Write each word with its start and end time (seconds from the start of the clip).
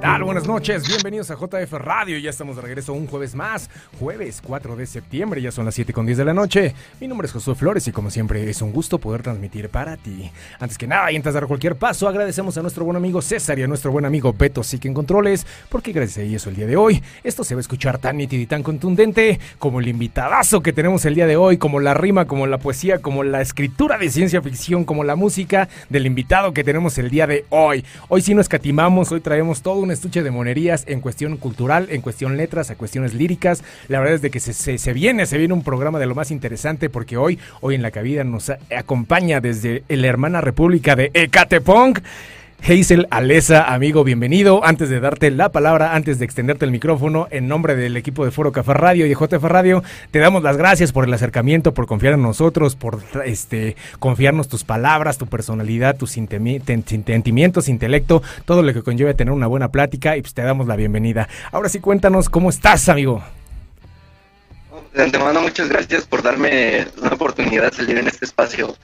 tal? 0.00 0.24
Buenas 0.24 0.46
noches, 0.46 0.88
bienvenidos 0.88 1.30
a 1.30 1.34
JF 1.34 1.72
Radio. 1.72 2.18
Ya 2.18 2.30
estamos 2.30 2.56
de 2.56 2.62
regreso 2.62 2.92
un 2.94 3.06
jueves 3.06 3.34
más, 3.34 3.68
jueves 3.98 4.40
4 4.42 4.76
de 4.76 4.86
septiembre, 4.86 5.42
ya 5.42 5.52
son 5.52 5.66
las 5.66 5.74
7 5.74 5.92
con 5.92 6.06
10 6.06 6.18
de 6.18 6.24
la 6.24 6.32
noche. 6.32 6.74
Mi 7.00 7.06
nombre 7.06 7.26
es 7.26 7.32
Josué 7.32 7.54
Flores 7.54 7.86
y 7.86 7.92
como 7.92 8.10
siempre 8.10 8.48
es 8.48 8.62
un 8.62 8.72
gusto 8.72 8.98
poder 8.98 9.22
transmitir 9.22 9.68
para 9.68 9.96
ti. 9.96 10.30
Antes 10.58 10.78
que 10.78 10.86
nada 10.86 11.12
y 11.12 11.16
antes 11.16 11.34
de 11.34 11.40
dar 11.40 11.46
cualquier 11.46 11.76
paso, 11.76 12.08
agradecemos 12.08 12.56
a 12.56 12.62
nuestro 12.62 12.84
buen 12.84 12.96
amigo 12.96 13.20
César 13.20 13.58
y 13.58 13.62
a 13.62 13.66
nuestro 13.66 13.92
buen 13.92 14.06
amigo 14.06 14.32
Beto 14.32 14.62
Sique 14.62 14.88
en 14.88 14.94
Controles, 14.94 15.46
porque 15.68 15.92
gracias 15.92 16.18
a 16.18 16.22
ellos 16.22 16.46
el 16.46 16.56
día 16.56 16.66
de 16.66 16.76
hoy 16.76 17.02
esto 17.22 17.44
se 17.44 17.54
va 17.54 17.58
a 17.58 17.62
escuchar 17.62 17.98
tan 17.98 18.16
nítido 18.16 18.42
y 18.42 18.46
tan 18.46 18.62
contundente 18.62 19.38
como 19.58 19.80
el 19.80 19.88
invitadazo 19.88 20.62
que 20.62 20.72
tenemos 20.72 21.04
el 21.04 21.14
día 21.14 21.26
de 21.26 21.36
hoy, 21.36 21.58
como 21.58 21.78
la 21.78 21.94
rima, 21.94 22.26
como 22.26 22.46
la 22.46 22.58
poesía, 22.58 23.00
como 23.00 23.22
la 23.22 23.42
escritura 23.42 23.98
de 23.98 24.08
ciencia 24.08 24.40
ficción, 24.40 24.84
como 24.84 25.04
la 25.04 25.16
música 25.16 25.68
del 25.90 26.06
invitado 26.06 26.54
que 26.54 26.64
tenemos 26.64 26.96
el 26.96 27.10
día 27.10 27.26
de 27.26 27.44
hoy. 27.50 27.84
Hoy 28.08 28.22
sí 28.22 28.34
no 28.34 28.40
escatimamos, 28.40 29.12
hoy 29.12 29.20
traemos 29.20 29.60
todo 29.60 29.80
un 29.80 29.89
estuche 29.90 30.22
de 30.22 30.30
monerías 30.30 30.84
en 30.86 31.00
cuestión 31.00 31.36
cultural, 31.36 31.88
en 31.90 32.00
cuestión 32.00 32.36
letras, 32.36 32.70
a 32.70 32.76
cuestiones 32.76 33.14
líricas. 33.14 33.62
La 33.88 33.98
verdad 33.98 34.14
es 34.14 34.22
de 34.22 34.30
que 34.30 34.40
se, 34.40 34.78
se, 34.78 34.92
viene, 34.92 35.26
se 35.26 35.38
viene 35.38 35.54
un 35.54 35.62
programa 35.62 35.98
de 35.98 36.06
lo 36.06 36.14
más 36.14 36.30
interesante 36.30 36.90
porque 36.90 37.16
hoy, 37.16 37.38
hoy 37.60 37.74
en 37.74 37.82
la 37.82 37.90
cabida 37.90 38.24
nos 38.24 38.50
acompaña 38.76 39.40
desde 39.40 39.84
la 39.88 40.06
hermana 40.06 40.40
república 40.40 40.96
de 40.96 41.10
Ecatepong. 41.14 42.00
Hazel 42.62 43.08
Alesa, 43.10 43.72
amigo, 43.72 44.04
bienvenido. 44.04 44.64
Antes 44.64 44.90
de 44.90 45.00
darte 45.00 45.30
la 45.30 45.50
palabra, 45.50 45.94
antes 45.94 46.18
de 46.18 46.24
extenderte 46.24 46.66
el 46.66 46.70
micrófono, 46.70 47.26
en 47.30 47.48
nombre 47.48 47.74
del 47.74 47.96
equipo 47.96 48.24
de 48.24 48.30
Foro 48.30 48.52
Café 48.52 48.74
Radio 48.74 49.06
y 49.06 49.08
de 49.08 49.14
JF 49.14 49.42
Radio, 49.44 49.82
te 50.10 50.18
damos 50.18 50.42
las 50.42 50.56
gracias 50.56 50.92
por 50.92 51.04
el 51.04 51.14
acercamiento, 51.14 51.72
por 51.72 51.86
confiar 51.86 52.14
en 52.14 52.22
nosotros, 52.22 52.76
por 52.76 53.00
este 53.24 53.76
confiarnos 53.98 54.48
tus 54.48 54.64
palabras, 54.64 55.16
tu 55.16 55.26
personalidad, 55.26 55.96
tus 55.96 56.10
sentimientos, 56.12 57.68
intelecto, 57.68 58.22
todo 58.44 58.62
lo 58.62 58.74
que 58.74 58.82
conlleva 58.82 59.14
tener 59.14 59.32
una 59.32 59.46
buena 59.46 59.68
plática 59.68 60.16
y 60.16 60.20
pues 60.20 60.34
te 60.34 60.42
damos 60.42 60.66
la 60.66 60.76
bienvenida. 60.76 61.28
Ahora 61.52 61.70
sí, 61.70 61.80
cuéntanos 61.80 62.28
cómo 62.28 62.50
estás, 62.50 62.88
amigo. 62.88 63.22
De 64.94 65.02
antemano, 65.02 65.40
muchas 65.40 65.68
gracias 65.68 66.04
por 66.06 66.22
darme 66.22 66.86
la 67.02 67.14
oportunidad 67.14 67.70
de 67.70 67.76
salir 67.76 67.98
en 67.98 68.06
este 68.06 68.26
espacio. 68.26 68.76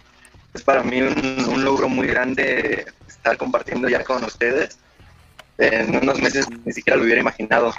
Es 0.55 0.63
para 0.63 0.83
mí 0.83 1.03
un 1.03 1.63
logro 1.63 1.89
muy 1.89 2.07
grande 2.07 2.87
estar 3.27 3.37
compartiendo 3.39 3.89
ya 3.89 4.05
con 4.05 4.23
ustedes. 4.25 4.79
En 5.59 5.97
unos 5.97 6.21
meses 6.21 6.47
ni 6.65 6.73
siquiera 6.73 6.97
lo 6.97 7.05
hubiera 7.05 7.21
imaginado. 7.21 7.73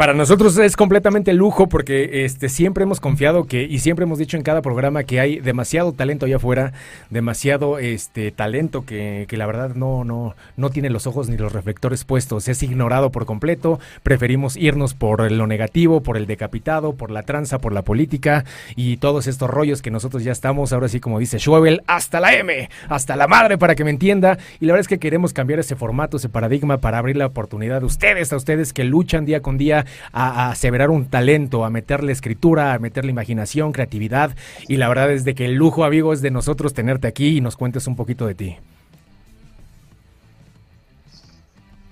Para 0.00 0.14
nosotros 0.14 0.56
es 0.56 0.76
completamente 0.76 1.34
lujo 1.34 1.68
porque 1.68 2.24
este, 2.24 2.48
siempre 2.48 2.84
hemos 2.84 3.00
confiado 3.00 3.44
que 3.44 3.64
y 3.64 3.80
siempre 3.80 4.04
hemos 4.04 4.18
dicho 4.18 4.38
en 4.38 4.42
cada 4.42 4.62
programa 4.62 5.04
que 5.04 5.20
hay 5.20 5.40
demasiado 5.40 5.92
talento 5.92 6.24
allá 6.24 6.36
afuera, 6.36 6.72
demasiado 7.10 7.78
este, 7.78 8.30
talento 8.30 8.86
que, 8.86 9.26
que, 9.28 9.36
la 9.36 9.44
verdad 9.44 9.74
no, 9.74 10.04
no, 10.04 10.34
no 10.56 10.70
tiene 10.70 10.88
los 10.88 11.06
ojos 11.06 11.28
ni 11.28 11.36
los 11.36 11.52
reflectores 11.52 12.06
puestos, 12.06 12.48
es 12.48 12.62
ignorado 12.62 13.12
por 13.12 13.26
completo, 13.26 13.78
preferimos 14.02 14.56
irnos 14.56 14.94
por 14.94 15.30
lo 15.30 15.46
negativo, 15.46 16.02
por 16.02 16.16
el 16.16 16.26
decapitado, 16.26 16.94
por 16.94 17.10
la 17.10 17.24
tranza, 17.24 17.58
por 17.58 17.74
la 17.74 17.82
política 17.82 18.46
y 18.76 18.96
todos 18.96 19.26
estos 19.26 19.50
rollos 19.50 19.82
que 19.82 19.90
nosotros 19.90 20.24
ya 20.24 20.32
estamos, 20.32 20.72
ahora 20.72 20.88
sí 20.88 20.98
como 21.00 21.18
dice 21.18 21.38
Schwebel, 21.38 21.82
hasta 21.86 22.20
la 22.20 22.32
M, 22.32 22.70
hasta 22.88 23.16
la 23.16 23.28
madre 23.28 23.58
para 23.58 23.74
que 23.74 23.84
me 23.84 23.90
entienda. 23.90 24.38
Y 24.60 24.64
la 24.64 24.72
verdad 24.72 24.80
es 24.80 24.88
que 24.88 24.98
queremos 24.98 25.34
cambiar 25.34 25.60
ese 25.60 25.76
formato, 25.76 26.16
ese 26.16 26.30
paradigma 26.30 26.78
para 26.78 26.96
abrir 26.96 27.18
la 27.18 27.26
oportunidad 27.26 27.80
de 27.80 27.86
ustedes, 27.86 28.32
a 28.32 28.38
ustedes 28.38 28.72
que 28.72 28.84
luchan 28.84 29.26
día 29.26 29.42
con 29.42 29.58
día 29.58 29.84
a, 30.12 30.50
aseverar 30.50 30.90
un 30.90 31.06
talento, 31.06 31.64
a 31.64 31.70
meterle 31.70 32.12
escritura, 32.12 32.72
a 32.72 32.78
meterle 32.78 33.10
imaginación, 33.10 33.72
creatividad. 33.72 34.36
Y 34.68 34.76
la 34.76 34.88
verdad 34.88 35.12
es 35.12 35.24
de 35.24 35.34
que 35.34 35.46
el 35.46 35.54
lujo, 35.54 35.84
amigo, 35.84 36.12
es 36.12 36.22
de 36.22 36.30
nosotros 36.30 36.74
tenerte 36.74 37.08
aquí 37.08 37.36
y 37.36 37.40
nos 37.40 37.56
cuentes 37.56 37.86
un 37.86 37.96
poquito 37.96 38.26
de 38.26 38.34
ti. 38.34 38.56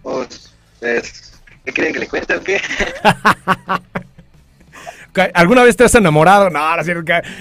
Pues, 0.03 0.55
¿Qué 0.81 1.73
quieren 1.73 1.93
que 1.93 2.01
le 2.01 2.09
cuente 2.09 2.35
o 2.35 2.43
qué? 2.43 2.61
¿Alguna 5.35 5.63
vez 5.65 5.77
te 5.77 5.85
has 5.85 5.95
enamorado? 5.95 6.51
No, 6.51 6.77
no, 6.77 6.83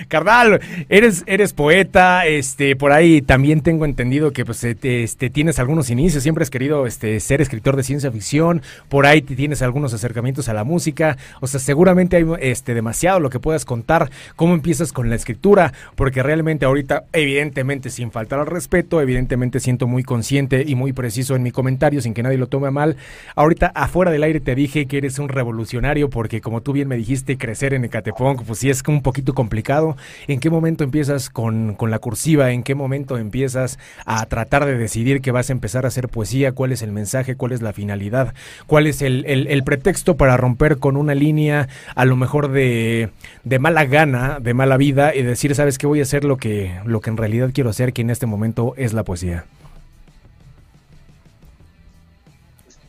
carnal, 0.07 0.59
eres, 0.89 1.23
eres 1.27 1.53
poeta, 1.53 2.25
este, 2.25 2.75
por 2.75 2.91
ahí 2.91 3.21
también 3.21 3.61
tengo 3.61 3.85
entendido 3.85 4.31
que 4.31 4.45
pues 4.45 4.63
este, 4.63 5.29
tienes 5.29 5.59
algunos 5.59 5.89
inicios, 5.89 6.23
siempre 6.23 6.43
has 6.43 6.49
querido 6.49 6.85
este, 6.85 7.19
ser 7.19 7.41
escritor 7.41 7.75
de 7.75 7.83
ciencia 7.83 8.11
ficción, 8.11 8.61
por 8.89 9.05
ahí 9.05 9.21
tienes 9.21 9.61
algunos 9.61 9.93
acercamientos 9.93 10.49
a 10.49 10.53
la 10.53 10.63
música, 10.63 11.17
o 11.41 11.47
sea, 11.47 11.59
seguramente 11.59 12.17
hay 12.17 12.25
este, 12.39 12.73
demasiado 12.73 13.19
lo 13.19 13.29
que 13.29 13.39
puedas 13.39 13.65
contar, 13.65 14.09
cómo 14.35 14.53
empiezas 14.53 14.93
con 14.93 15.09
la 15.09 15.15
escritura, 15.15 15.73
porque 15.95 16.23
realmente 16.23 16.65
ahorita, 16.65 17.05
evidentemente, 17.13 17.89
sin 17.89 18.11
faltar 18.11 18.39
al 18.39 18.47
respeto, 18.47 19.01
evidentemente 19.01 19.59
siento 19.59 19.87
muy 19.87 20.03
consciente 20.03 20.63
y 20.65 20.75
muy 20.75 20.93
preciso 20.93 21.35
en 21.35 21.43
mi 21.43 21.51
comentario, 21.51 22.01
sin 22.01 22.13
que 22.13 22.23
nadie 22.23 22.37
lo 22.37 22.47
tome 22.47 22.71
mal, 22.71 22.97
ahorita 23.35 23.67
afuera 23.67 24.11
del 24.11 24.23
aire 24.23 24.39
te 24.39 24.55
dije 24.55 24.85
que 24.85 24.97
eres 24.97 25.19
un 25.19 25.29
revolucionario, 25.29 26.09
porque 26.09 26.41
como 26.41 26.61
tú 26.61 26.73
bien 26.73 26.87
me 26.87 26.97
dijiste, 26.97 27.37
crecer 27.37 27.66
en 27.73 27.85
Ecatepong, 27.85 28.43
pues 28.45 28.59
sí 28.59 28.69
es 28.69 28.83
un 28.87 29.01
poquito 29.01 29.33
complicado. 29.33 29.97
¿En 30.27 30.39
qué 30.39 30.49
momento 30.49 30.83
empiezas 30.83 31.29
con, 31.29 31.75
con, 31.75 31.91
la 31.91 31.99
cursiva? 31.99 32.51
¿En 32.51 32.63
qué 32.63 32.75
momento 32.75 33.17
empiezas 33.17 33.79
a 34.05 34.25
tratar 34.25 34.65
de 34.65 34.77
decidir 34.77 35.21
que 35.21 35.31
vas 35.31 35.49
a 35.49 35.53
empezar 35.53 35.85
a 35.85 35.89
hacer 35.89 36.09
poesía? 36.09 36.51
¿Cuál 36.51 36.71
es 36.71 36.81
el 36.81 36.91
mensaje? 36.91 37.35
¿Cuál 37.35 37.51
es 37.51 37.61
la 37.61 37.73
finalidad? 37.73 38.33
¿Cuál 38.65 38.87
es 38.87 39.01
el, 39.01 39.25
el, 39.25 39.63
pretexto 39.63 40.17
para 40.17 40.37
romper 40.37 40.77
con 40.77 40.97
una 40.97 41.15
línea 41.15 41.67
a 41.95 42.05
lo 42.05 42.15
mejor 42.15 42.51
de, 42.51 43.09
de, 43.43 43.59
mala 43.59 43.85
gana, 43.85 44.39
de 44.39 44.53
mala 44.53 44.77
vida 44.77 45.13
y 45.15 45.23
decir, 45.23 45.55
sabes 45.55 45.77
que 45.77 45.87
voy 45.87 45.99
a 45.99 46.03
hacer 46.03 46.23
lo 46.23 46.37
que, 46.37 46.79
lo 46.85 47.01
que 47.01 47.09
en 47.09 47.17
realidad 47.17 47.51
quiero 47.53 47.69
hacer, 47.69 47.93
que 47.93 48.01
en 48.01 48.09
este 48.09 48.25
momento 48.25 48.73
es 48.77 48.93
la 48.93 49.03
poesía? 49.03 49.45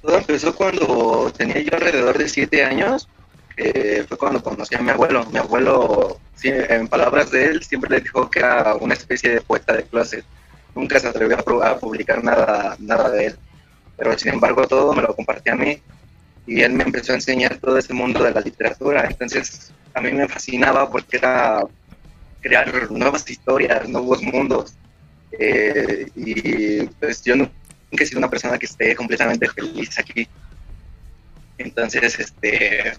Todo 0.03 0.19
empezó 0.19 0.55
cuando 0.55 1.33
tenía 1.37 1.61
yo 1.61 1.75
alrededor 1.75 2.17
de 2.17 2.29
siete 2.29 2.65
años 2.65 3.09
fue 4.07 4.17
cuando 4.17 4.43
conocí 4.43 4.75
a 4.75 4.81
mi 4.81 4.91
abuelo. 4.91 5.25
Mi 5.27 5.39
abuelo, 5.39 6.21
en 6.43 6.89
palabras 6.89 7.31
de 7.31 7.47
él, 7.47 7.63
siempre 7.63 7.91
le 7.91 8.01
dijo 8.01 8.31
que 8.31 8.41
era 8.41 8.75
una 8.77 8.95
especie 8.95 9.31
de 9.31 9.41
poeta 9.41 9.75
de 9.75 9.85
clase. 9.85 10.25
Nunca 10.75 11.01
se 11.01 11.09
atrevió 11.09 11.37
a, 11.65 11.79
publicar 11.79 12.23
nada, 12.23 12.77
nada 12.79 13.11
de 13.11 13.27
él. 13.27 13.39
Pero 13.97 14.17
sin 14.17 14.35
embargo 14.35 14.67
todo 14.67 14.93
me 14.93 15.03
lo 15.03 15.15
compartía 15.15 15.55
a 15.55 15.57
mí 15.57 15.83
y 16.47 16.63
él 16.63 16.73
me 16.73 16.85
empezó 16.85 17.13
a 17.13 17.17
enseñar 17.17 17.57
todo 17.59 17.77
ese 17.79 17.93
mundo 17.93 18.23
de 18.23 18.33
la 18.33 18.41
literatura. 18.41 19.07
Entonces 19.09 19.73
a 19.95 20.01
mí 20.01 20.13
me 20.13 20.29
fascinaba 20.29 20.89
porque 20.89 21.17
era 21.17 21.63
crear 22.41 22.91
nuevas 22.91 23.29
historias, 23.29 23.89
nuevos 23.89 24.23
mundos. 24.23 24.75
Eh, 25.33 26.07
y 26.15 26.83
pues 27.01 27.23
yo 27.23 27.37
nunca 27.37 27.53
he 27.91 28.07
sido 28.07 28.19
una 28.19 28.31
persona 28.31 28.59
que 28.59 28.67
esté 28.67 28.95
completamente 28.95 29.49
feliz 29.49 29.99
aquí. 29.99 30.29
Entonces, 31.59 32.19
este, 32.21 32.95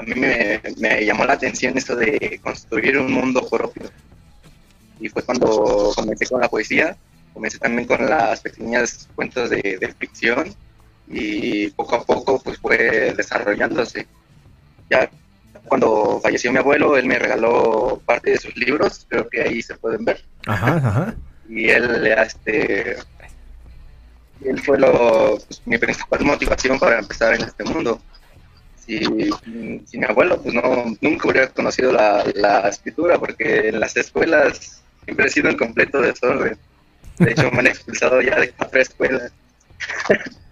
a 0.00 0.02
mí 0.02 0.14
me, 0.14 1.04
llamó 1.04 1.26
la 1.26 1.34
atención 1.34 1.76
eso 1.76 1.94
de 1.94 2.40
construir 2.42 2.98
un 2.98 3.12
mundo 3.12 3.46
propio. 3.46 3.90
Y 4.98 5.08
fue 5.08 5.22
cuando 5.22 5.92
comencé 5.94 6.26
con 6.26 6.40
la 6.40 6.48
poesía, 6.48 6.96
comencé 7.34 7.58
también 7.58 7.86
con 7.86 8.04
las 8.08 8.40
pequeñas 8.40 9.08
cuentos 9.14 9.50
de, 9.50 9.94
ficción 9.98 10.54
y 11.08 11.68
poco 11.70 11.96
a 11.96 12.04
poco 12.04 12.40
pues 12.42 12.58
fue 12.58 13.12
desarrollándose. 13.16 14.06
Ya 14.88 15.10
cuando 15.66 16.18
falleció 16.22 16.50
mi 16.50 16.58
abuelo, 16.58 16.96
él 16.96 17.06
me 17.06 17.18
regaló 17.18 18.00
parte 18.06 18.30
de 18.30 18.38
sus 18.38 18.56
libros, 18.56 19.06
creo 19.08 19.28
que 19.28 19.42
ahí 19.42 19.62
se 19.62 19.74
pueden 19.74 20.04
ver. 20.04 20.24
Ajá, 20.46 20.76
ajá. 20.76 21.14
Y 21.48 21.68
él, 21.68 22.06
este, 22.06 22.96
él 24.42 24.60
fue 24.62 24.78
lo, 24.78 25.38
pues, 25.46 25.62
mi 25.66 25.76
principal 25.76 26.24
motivación 26.24 26.78
para 26.78 26.98
empezar 26.98 27.34
en 27.34 27.42
este 27.42 27.64
mundo 27.64 28.00
si, 28.98 29.30
si, 29.86 29.98
mi 29.98 30.04
abuelo, 30.04 30.42
pues 30.42 30.54
no, 30.54 30.62
nunca 31.00 31.28
hubiera 31.28 31.48
conocido 31.48 31.92
la, 31.92 32.24
la, 32.34 32.68
escritura, 32.68 33.18
porque 33.18 33.68
en 33.68 33.80
las 33.80 33.96
escuelas 33.96 34.82
siempre 35.04 35.26
he 35.26 35.30
sido 35.30 35.48
el 35.48 35.56
completo 35.56 36.00
desorden. 36.00 36.58
De 37.18 37.32
hecho, 37.32 37.50
me 37.50 37.58
han 37.60 37.66
expulsado 37.66 38.20
ya 38.20 38.38
de 38.40 38.50
cuatro 38.50 38.80
escuelas. 38.80 39.32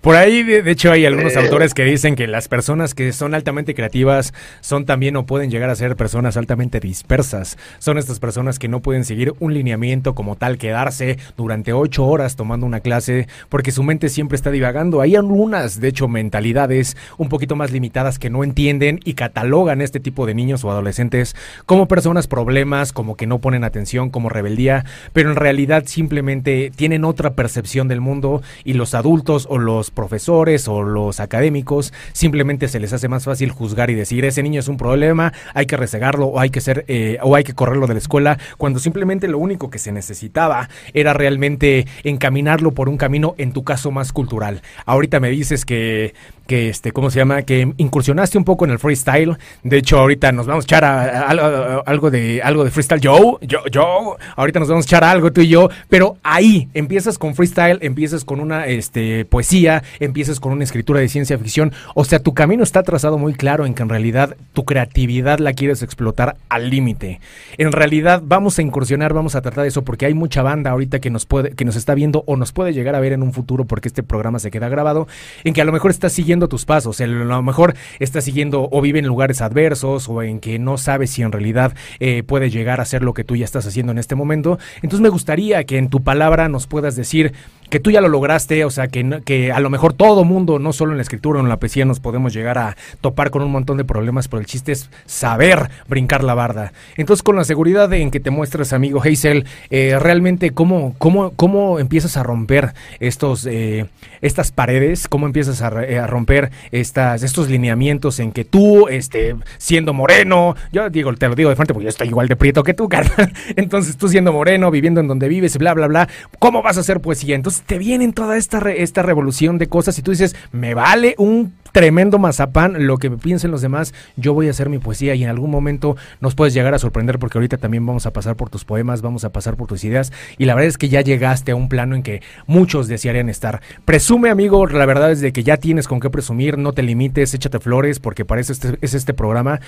Por 0.00 0.16
ahí, 0.16 0.42
de, 0.42 0.70
hecho, 0.70 0.90
hay 0.90 1.04
algunos 1.04 1.36
autores 1.36 1.74
que 1.74 1.84
dicen 1.84 2.16
que 2.16 2.26
las 2.26 2.48
personas 2.48 2.94
que 2.94 3.12
son 3.12 3.34
altamente 3.34 3.74
creativas 3.74 4.32
son 4.62 4.86
también 4.86 5.14
o 5.16 5.26
pueden 5.26 5.50
llegar 5.50 5.68
a 5.68 5.74
ser 5.74 5.94
personas 5.94 6.38
altamente 6.38 6.80
dispersas. 6.80 7.58
Son 7.80 7.98
estas 7.98 8.18
personas 8.18 8.58
que 8.58 8.66
no 8.66 8.80
pueden 8.80 9.04
seguir 9.04 9.34
un 9.40 9.52
lineamiento 9.52 10.14
como 10.14 10.36
tal, 10.36 10.56
quedarse 10.56 11.18
durante 11.36 11.74
ocho 11.74 12.06
horas 12.06 12.34
tomando 12.34 12.64
una 12.64 12.80
clase, 12.80 13.28
porque 13.50 13.72
su 13.72 13.82
mente 13.82 14.08
siempre 14.08 14.36
está 14.36 14.50
divagando. 14.50 15.02
Hay 15.02 15.16
algunas, 15.16 15.82
de 15.82 15.88
hecho, 15.88 16.08
mentalidades 16.08 16.96
un 17.18 17.28
poquito 17.28 17.54
más 17.54 17.70
limitadas 17.70 18.18
que 18.18 18.30
no 18.30 18.42
entienden 18.42 19.00
y 19.04 19.12
catalogan 19.12 19.82
este 19.82 20.00
tipo 20.00 20.24
de 20.24 20.32
niños 20.32 20.64
o 20.64 20.70
adolescentes 20.70 21.36
como 21.66 21.88
personas 21.88 22.26
problemas, 22.26 22.94
como 22.94 23.16
que 23.16 23.26
no 23.26 23.40
ponen 23.40 23.64
atención, 23.64 24.08
como 24.08 24.30
rebeldía, 24.30 24.86
pero 25.12 25.28
en 25.28 25.36
realidad 25.36 25.84
simplemente 25.84 26.72
tienen 26.74 27.04
otra 27.04 27.34
percepción 27.34 27.86
del 27.86 28.00
mundo 28.00 28.40
y 28.64 28.72
los 28.72 28.94
adultos 28.94 29.46
o 29.50 29.58
los 29.58 29.89
profesores 29.90 30.68
o 30.68 30.82
los 30.82 31.20
académicos 31.20 31.92
simplemente 32.12 32.68
se 32.68 32.80
les 32.80 32.92
hace 32.92 33.08
más 33.08 33.24
fácil 33.24 33.50
juzgar 33.50 33.90
y 33.90 33.94
decir 33.94 34.24
ese 34.24 34.42
niño 34.42 34.60
es 34.60 34.68
un 34.68 34.76
problema, 34.76 35.32
hay 35.54 35.66
que 35.66 35.76
resegarlo 35.76 36.26
o 36.26 36.40
hay 36.40 36.50
que 36.50 36.60
ser 36.60 36.84
eh, 36.88 37.18
o 37.22 37.36
hay 37.36 37.44
que 37.44 37.54
correrlo 37.54 37.86
de 37.86 37.94
la 37.94 37.98
escuela, 37.98 38.38
cuando 38.58 38.78
simplemente 38.78 39.28
lo 39.28 39.38
único 39.38 39.70
que 39.70 39.78
se 39.78 39.92
necesitaba 39.92 40.68
era 40.94 41.12
realmente 41.12 41.86
encaminarlo 42.04 42.72
por 42.72 42.88
un 42.88 42.96
camino, 42.96 43.34
en 43.38 43.52
tu 43.52 43.64
caso 43.64 43.90
más 43.90 44.12
cultural. 44.12 44.62
Ahorita 44.86 45.20
me 45.20 45.30
dices 45.30 45.64
que 45.64 46.14
que 46.50 46.68
este, 46.68 46.90
¿cómo 46.90 47.10
se 47.10 47.20
llama? 47.20 47.42
Que 47.42 47.72
incursionaste 47.76 48.36
un 48.36 48.42
poco 48.42 48.64
en 48.64 48.72
el 48.72 48.80
freestyle. 48.80 49.36
De 49.62 49.78
hecho, 49.78 50.00
ahorita 50.00 50.32
nos 50.32 50.48
vamos 50.48 50.64
a 50.64 50.66
echar 50.66 50.84
algo 50.84 52.10
de 52.10 52.42
algo 52.42 52.64
de 52.64 52.72
freestyle. 52.72 53.00
Yo, 53.00 53.38
yo, 53.40 53.60
yo. 53.70 54.16
Ahorita 54.34 54.58
nos 54.58 54.68
vamos 54.68 54.84
a 54.84 54.88
echar 54.88 55.04
algo 55.04 55.30
tú 55.32 55.42
y 55.42 55.46
yo. 55.46 55.68
Pero 55.88 56.16
ahí 56.24 56.68
empiezas 56.74 57.18
con 57.18 57.36
freestyle, 57.36 57.78
empiezas 57.82 58.24
con 58.24 58.40
una 58.40 58.66
este, 58.66 59.24
poesía, 59.26 59.84
empiezas 60.00 60.40
con 60.40 60.50
una 60.50 60.64
escritura 60.64 60.98
de 60.98 61.08
ciencia 61.08 61.38
ficción. 61.38 61.72
O 61.94 62.04
sea, 62.04 62.18
tu 62.18 62.34
camino 62.34 62.64
está 62.64 62.82
trazado 62.82 63.16
muy 63.16 63.34
claro 63.34 63.64
en 63.64 63.72
que 63.72 63.84
en 63.84 63.88
realidad 63.88 64.36
tu 64.52 64.64
creatividad 64.64 65.38
la 65.38 65.52
quieres 65.52 65.84
explotar 65.84 66.36
al 66.48 66.68
límite. 66.68 67.20
En 67.58 67.70
realidad 67.70 68.24
vamos 68.24 68.58
a 68.58 68.62
incursionar, 68.62 69.14
vamos 69.14 69.36
a 69.36 69.40
tratar 69.40 69.62
de 69.62 69.68
eso 69.68 69.82
porque 69.82 70.06
hay 70.06 70.14
mucha 70.14 70.42
banda 70.42 70.72
ahorita 70.72 70.98
que 70.98 71.10
nos 71.10 71.26
puede, 71.26 71.52
que 71.52 71.64
nos 71.64 71.76
está 71.76 71.94
viendo 71.94 72.24
o 72.26 72.34
nos 72.34 72.50
puede 72.50 72.72
llegar 72.72 72.96
a 72.96 73.00
ver 73.00 73.12
en 73.12 73.22
un 73.22 73.32
futuro 73.32 73.66
porque 73.66 73.86
este 73.86 74.02
programa 74.02 74.40
se 74.40 74.50
queda 74.50 74.68
grabado, 74.68 75.06
en 75.44 75.54
que 75.54 75.60
a 75.60 75.64
lo 75.64 75.70
mejor 75.70 75.92
está 75.92 76.08
siguiendo 76.08 76.39
tus 76.48 76.64
pasos. 76.64 77.00
a 77.00 77.06
lo 77.06 77.42
mejor 77.42 77.74
está 77.98 78.20
siguiendo 78.20 78.68
o 78.70 78.80
vive 78.80 78.98
en 78.98 79.06
lugares 79.06 79.40
adversos 79.40 80.08
o 80.08 80.22
en 80.22 80.40
que 80.40 80.58
no 80.58 80.78
sabes 80.78 81.10
si 81.10 81.22
en 81.22 81.32
realidad 81.32 81.74
eh, 81.98 82.22
puede 82.22 82.50
llegar 82.50 82.80
a 82.80 82.84
ser 82.84 83.02
lo 83.02 83.14
que 83.14 83.24
tú 83.24 83.36
ya 83.36 83.44
estás 83.44 83.66
haciendo 83.66 83.92
en 83.92 83.98
este 83.98 84.14
momento. 84.14 84.58
Entonces 84.76 85.00
me 85.00 85.08
gustaría 85.08 85.64
que 85.64 85.78
en 85.78 85.88
tu 85.88 86.02
palabra 86.02 86.48
nos 86.48 86.66
puedas 86.66 86.96
decir 86.96 87.32
que 87.70 87.80
tú 87.80 87.90
ya 87.90 88.00
lo 88.00 88.08
lograste, 88.08 88.64
o 88.64 88.70
sea, 88.70 88.88
que, 88.88 89.22
que 89.24 89.52
a 89.52 89.60
lo 89.60 89.70
mejor 89.70 89.92
todo 89.92 90.24
mundo, 90.24 90.58
no 90.58 90.72
solo 90.72 90.92
en 90.92 90.98
la 90.98 91.02
escritura 91.02 91.38
o 91.38 91.42
en 91.42 91.48
la 91.48 91.58
poesía, 91.58 91.84
nos 91.84 92.00
podemos 92.00 92.32
llegar 92.32 92.58
a 92.58 92.76
topar 93.00 93.30
con 93.30 93.42
un 93.42 93.50
montón 93.50 93.76
de 93.76 93.84
problemas, 93.84 94.28
pero 94.28 94.40
el 94.40 94.46
chiste 94.46 94.72
es 94.72 94.90
saber 95.06 95.70
brincar 95.88 96.24
la 96.24 96.34
barda. 96.34 96.72
Entonces, 96.96 97.22
con 97.22 97.36
la 97.36 97.44
seguridad 97.44 97.92
en 97.92 98.10
que 98.10 98.20
te 98.20 98.30
muestras, 98.30 98.72
amigo 98.72 99.00
Hazel, 99.02 99.46
eh, 99.70 99.96
realmente 99.98 100.50
cómo, 100.50 100.94
cómo, 100.98 101.32
cómo 101.36 101.78
empiezas 101.78 102.16
a 102.16 102.22
romper 102.22 102.74
estos, 102.98 103.46
eh, 103.46 103.86
estas 104.20 104.50
paredes, 104.52 105.08
cómo 105.08 105.26
empiezas 105.26 105.62
a, 105.62 105.70
romper 106.06 106.50
estas, 106.72 107.22
estos 107.22 107.48
lineamientos 107.48 108.18
en 108.18 108.32
que 108.32 108.44
tú, 108.44 108.88
este, 108.88 109.36
siendo 109.58 109.92
moreno, 109.92 110.56
yo 110.72 110.90
digo, 110.90 111.14
te 111.14 111.28
lo 111.28 111.34
digo 111.34 111.50
de 111.50 111.56
frente 111.56 111.72
porque 111.72 111.84
yo 111.84 111.90
estoy 111.90 112.08
igual 112.08 112.28
de 112.28 112.36
prieto 112.36 112.62
que 112.62 112.74
tú, 112.74 112.88
carnal. 112.88 113.32
Entonces, 113.56 113.96
tú 113.96 114.08
siendo 114.08 114.32
moreno, 114.32 114.70
viviendo 114.70 115.00
en 115.00 115.08
donde 115.08 115.28
vives, 115.28 115.56
bla, 115.56 115.74
bla, 115.74 115.86
bla, 115.86 116.08
¿cómo 116.38 116.62
vas 116.62 116.76
a 116.76 116.80
hacer 116.80 117.00
poesía? 117.00 117.36
Entonces, 117.36 117.59
te 117.66 117.78
vienen 117.78 118.12
toda 118.12 118.36
esta, 118.36 118.58
esta 118.70 119.02
revolución 119.02 119.58
de 119.58 119.68
cosas 119.68 119.98
y 119.98 120.02
tú 120.02 120.10
dices, 120.10 120.36
me 120.52 120.74
vale 120.74 121.14
un 121.18 121.52
tremendo 121.72 122.18
mazapán 122.18 122.86
lo 122.86 122.98
que 122.98 123.10
piensen 123.10 123.50
los 123.50 123.62
demás, 123.62 123.94
yo 124.16 124.34
voy 124.34 124.48
a 124.48 124.50
hacer 124.50 124.68
mi 124.68 124.78
poesía 124.78 125.14
y 125.14 125.24
en 125.24 125.30
algún 125.30 125.50
momento 125.50 125.96
nos 126.20 126.34
puedes 126.34 126.54
llegar 126.54 126.74
a 126.74 126.78
sorprender 126.78 127.18
porque 127.18 127.38
ahorita 127.38 127.58
también 127.58 127.86
vamos 127.86 128.06
a 128.06 128.12
pasar 128.12 128.36
por 128.36 128.50
tus 128.50 128.64
poemas, 128.64 129.02
vamos 129.02 129.24
a 129.24 129.30
pasar 129.30 129.56
por 129.56 129.68
tus 129.68 129.84
ideas 129.84 130.12
y 130.38 130.44
la 130.44 130.54
verdad 130.54 130.68
es 130.68 130.78
que 130.78 130.88
ya 130.88 131.00
llegaste 131.00 131.52
a 131.52 131.56
un 131.56 131.68
plano 131.68 131.94
en 131.94 132.02
que 132.02 132.22
muchos 132.46 132.88
desearían 132.88 133.28
estar. 133.28 133.60
Presume 133.84 134.30
amigo, 134.30 134.66
la 134.66 134.86
verdad 134.86 135.12
es 135.12 135.20
de 135.20 135.32
que 135.32 135.42
ya 135.42 135.56
tienes 135.56 135.88
con 135.88 136.00
qué 136.00 136.10
presumir, 136.10 136.58
no 136.58 136.72
te 136.72 136.82
limites, 136.82 137.34
échate 137.34 137.60
flores 137.60 138.00
porque 138.00 138.24
para 138.24 138.40
eso 138.40 138.52
este, 138.52 138.78
es 138.80 138.94
este 138.94 139.14
programa, 139.14 139.60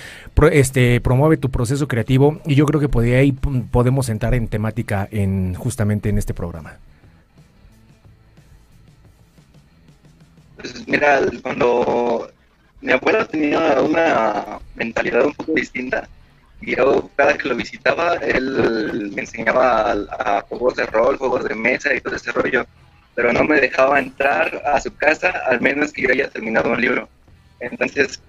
este 0.51 0.99
promueve 1.01 1.37
tu 1.37 1.49
proceso 1.49 1.87
creativo 1.87 2.39
y 2.45 2.55
yo 2.55 2.65
creo 2.65 2.79
que 2.79 2.89
por 2.89 3.03
ahí 3.03 3.31
podemos 3.31 4.09
entrar 4.09 4.33
en 4.33 4.47
temática 4.47 5.07
en 5.11 5.55
justamente 5.55 6.09
en 6.09 6.17
este 6.17 6.33
programa. 6.33 6.77
Pues 10.63 10.87
mira, 10.87 11.19
cuando 11.41 12.31
mi 12.79 12.93
abuelo 12.93 13.27
tenía 13.27 13.81
una 13.81 14.59
mentalidad 14.75 15.25
un 15.25 15.33
poco 15.33 15.51
distinta, 15.51 16.07
y 16.61 16.77
yo 16.77 17.09
cada 17.17 17.37
que 17.37 17.49
lo 17.49 17.55
visitaba, 17.55 18.15
él 18.15 19.11
me 19.13 19.23
enseñaba 19.23 19.91
a, 19.91 20.41
juegos 20.47 20.77
de 20.77 20.85
rol, 20.85 21.17
juegos 21.17 21.43
de 21.43 21.53
mesa 21.53 21.93
y 21.93 21.99
todo 21.99 22.15
ese 22.15 22.31
rollo, 22.31 22.65
pero 23.13 23.33
no 23.33 23.43
me 23.43 23.59
dejaba 23.59 23.99
entrar 23.99 24.63
a 24.65 24.79
su 24.79 24.95
casa 24.95 25.31
al 25.45 25.59
menos 25.59 25.91
que 25.91 26.03
yo 26.03 26.11
haya 26.11 26.29
terminado 26.29 26.71
un 26.71 26.79
libro. 26.79 27.09
Entonces, 27.59 28.21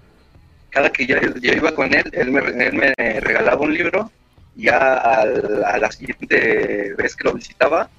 cada 0.71 0.89
que 0.89 1.05
yo, 1.05 1.15
iba 1.41 1.73
con 1.73 1.93
él, 1.93 2.03
él 2.11 2.31
me, 2.31 2.41
me, 2.41 2.93
regalaba 3.21 3.61
un 3.61 3.73
libro, 3.73 4.11
ya 4.57 4.95
a 4.95 5.77
la 5.77 5.89
siguiente 5.89 6.95
vez 6.97 7.15
que 7.15 7.23
lo 7.23 7.33
visitaba, 7.33 7.89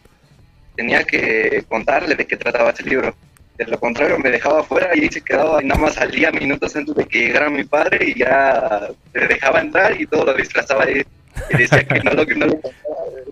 tenía 0.75 1.05
que 1.05 1.65
contarle 1.71 2.15
de 2.15 2.27
qué 2.27 2.37
trataba 2.37 2.73
ese 2.73 2.83
libro 2.83 3.17
de 3.57 3.65
lo 3.67 3.79
contrario 3.79 4.19
me 4.19 4.31
dejaba 4.31 4.61
afuera 4.61 4.91
y 4.95 5.09
se 5.09 5.21
quedaba 5.21 5.63
y 5.63 5.67
nada 5.67 5.81
más 5.81 5.95
salía 5.95 6.31
minutos 6.31 6.77
antes 6.77 6.95
de 6.95 7.07
que 7.07 7.27
llegara 7.27 7.49
mi 7.49 7.65
padre 7.65 8.07
y 8.07 8.19
ya 8.19 8.89
me 9.15 9.27
dejaba 9.27 9.61
entrar 9.61 10.01
y 10.01 10.07
todo 10.07 10.27
lo 10.27 10.35
disfrazaba 10.35 10.91
y, 10.91 11.05
decía 11.51 11.85
que 11.85 12.01
no, 12.01 12.27
que 12.27 12.35
no, 12.35 12.47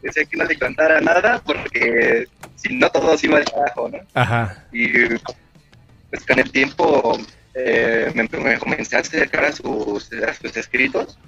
decía 0.02 0.24
que 0.24 0.36
no 0.36 0.44
le 0.44 0.58
contara 0.58 1.00
nada 1.00 1.42
porque 1.44 2.26
si 2.56 2.76
no 2.76 2.90
todos 2.90 3.22
iba 3.24 3.38
al 3.38 3.44
carajo, 3.44 3.88
¿no? 3.88 3.98
Ajá. 4.14 4.64
Y 4.72 4.88
pues 6.10 6.26
con 6.26 6.38
el 6.38 6.50
tiempo 6.50 7.18
eh, 7.54 8.10
me, 8.14 8.58
comencé 8.58 8.96
a 8.96 9.00
acercar 9.00 9.44
a 9.44 9.52
sus, 9.52 10.10
sus 10.40 10.56
escritos 10.56 11.18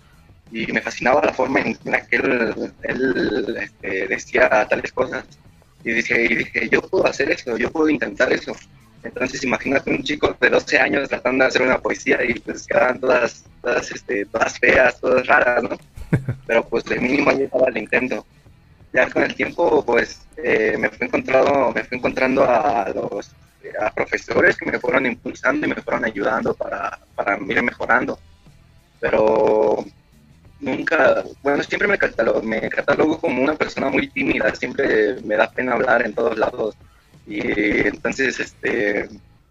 y 0.53 0.67
me 0.73 0.81
fascinaba 0.81 1.23
la 1.25 1.33
forma 1.33 1.61
en 1.61 1.77
la 1.85 2.07
que 2.07 2.17
él, 2.17 2.73
él 2.83 3.57
este, 3.61 4.07
decía 4.07 4.67
tales 4.69 4.93
cosas. 4.93 5.25
Y 5.85 5.93
dije, 5.93 6.25
y 6.25 6.35
dije, 6.35 6.69
yo 6.69 6.83
puedo 6.83 7.07
hacer 7.07 7.31
eso, 7.31 7.57
yo 7.57 7.71
puedo 7.71 7.89
intentar 7.89 8.33
eso. 8.33 8.57
Entonces 9.07 9.43
imagínate 9.45 9.91
un 9.91 10.03
chico 10.03 10.37
de 10.41 10.51
12 10.51 10.79
años 10.79 11.09
tratando 11.09 11.45
de 11.45 11.49
hacer 11.49 11.63
una 11.63 11.79
poesía 11.79 12.19
y 12.25 12.35
pues 12.41 12.67
quedaban 12.67 13.01
todas, 13.01 13.45
todas, 13.63 13.91
este, 13.91 14.27
todas 14.27 14.59
feas, 14.59 15.01
todas 15.01 15.27
raras, 15.27 15.63
¿no? 15.63 15.79
Pero 16.47 16.69
pues 16.69 16.85
de 16.85 17.01
mínimo 17.01 17.31
ahí 17.31 17.43
estaba 17.43 17.69
el 17.69 17.79
intento. 17.79 18.27
Ya 18.93 19.09
con 19.11 19.23
el 19.23 19.35
tiempo 19.35 19.85
pues 19.85 20.23
eh, 20.37 20.77
me 20.79 20.89
fui 20.91 21.07
encontrando, 21.07 21.73
me 21.75 21.85
fui 21.85 21.99
encontrando 21.99 22.45
a 22.45 22.89
los 22.95 23.35
a 23.81 23.91
profesores 23.91 24.57
que 24.57 24.71
me 24.71 24.79
fueron 24.79 25.07
impulsando 25.07 25.67
y 25.67 25.71
me 25.71 25.83
fueron 25.83 26.05
ayudando 26.05 26.55
para, 26.55 26.99
para 27.15 27.39
ir 27.39 27.63
mejorando. 27.63 28.19
Pero 29.01 29.85
nunca, 30.61 31.25
bueno, 31.43 31.63
siempre 31.63 31.89
me 31.89 31.99
catalogo, 31.99 32.43
me 32.43 32.69
catalogo 32.71 33.19
como 33.19 33.43
una 33.43 33.55
persona 33.55 33.89
muy 33.89 34.09
tímida, 34.09 34.55
siempre 34.55 35.17
me 35.23 35.37
da 35.37 35.51
pena 35.51 35.75
hablar 35.75 36.07
en 36.07 36.15
todos 36.15 36.39
lados 36.39 36.77
y 37.27 37.41
entonces, 37.89 38.39
este, 38.39 39.09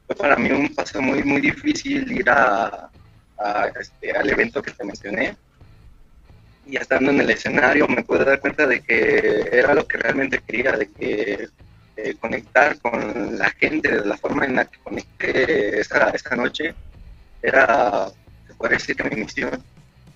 fue 0.08 0.15
para 0.15 0.38
mí 0.38 0.50
un 0.50 0.74
paso 0.74 1.01
muy, 1.01 1.24
muy 1.24 1.41
difícil 1.41 2.10
ir 2.10 2.29
a, 2.29 2.89
este, 3.79 4.12
al 4.13 4.29
evento 4.29 4.62
que 4.62 4.72
te 4.72 4.86
mencioné. 4.86 5.36
Y 6.65 6.77
estando 6.77 7.12
en 7.12 7.22
el 7.22 7.29
escenario 7.29 7.88
me 7.88 8.03
pude 8.03 8.24
dar 8.24 8.39
cuenta 8.39 8.65
de 8.65 8.82
que 8.82 9.50
era 9.51 9.74
lo 9.74 9.86
que 9.86 9.98
realmente 9.98 10.41
quería, 10.48 10.72
de 10.72 10.89
que 10.89 11.50
conectar 12.20 12.79
con 12.79 13.38
la 13.38 13.50
gente 13.51 13.89
de 13.89 14.05
la 14.05 14.17
forma 14.17 14.46
en 14.46 14.55
la 14.55 14.65
que 14.65 14.79
conecté 14.79 15.79
esa, 15.79 16.10
esa 16.10 16.36
noche 16.36 16.75
era, 17.41 18.08
se 18.48 18.53
puede 18.55 18.75
decir 18.75 18.96
que 18.96 19.10
mi 19.10 19.17
misión. 19.17 19.63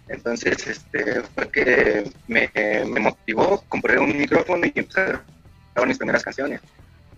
Entonces, 0.08 0.66
este, 0.66 1.22
fue 1.36 1.52
que 1.52 2.12
me, 2.28 2.50
me 2.86 3.00
motivó, 3.00 3.64
compré 3.70 4.00
un 4.00 4.18
micrófono 4.18 4.66
y 4.66 4.74
empecé 4.76 5.20
a 5.76 5.86
mis 5.86 5.98
primeras 5.98 6.24
canciones 6.24 6.62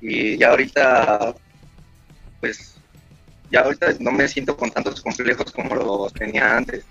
y 0.02 0.38
ya 0.38 0.50
ahorita, 0.50 1.36
pues, 2.40 2.76
ya 3.52 3.62
ahorita 3.62 3.88
no 4.00 4.12
me 4.12 4.28
siento 4.28 4.58
con 4.58 4.72
tantos 4.72 5.02
complejos 5.02 5.52
como 5.52 5.76
los 5.76 6.14
tenía 6.14 6.58
antes. 6.58 6.84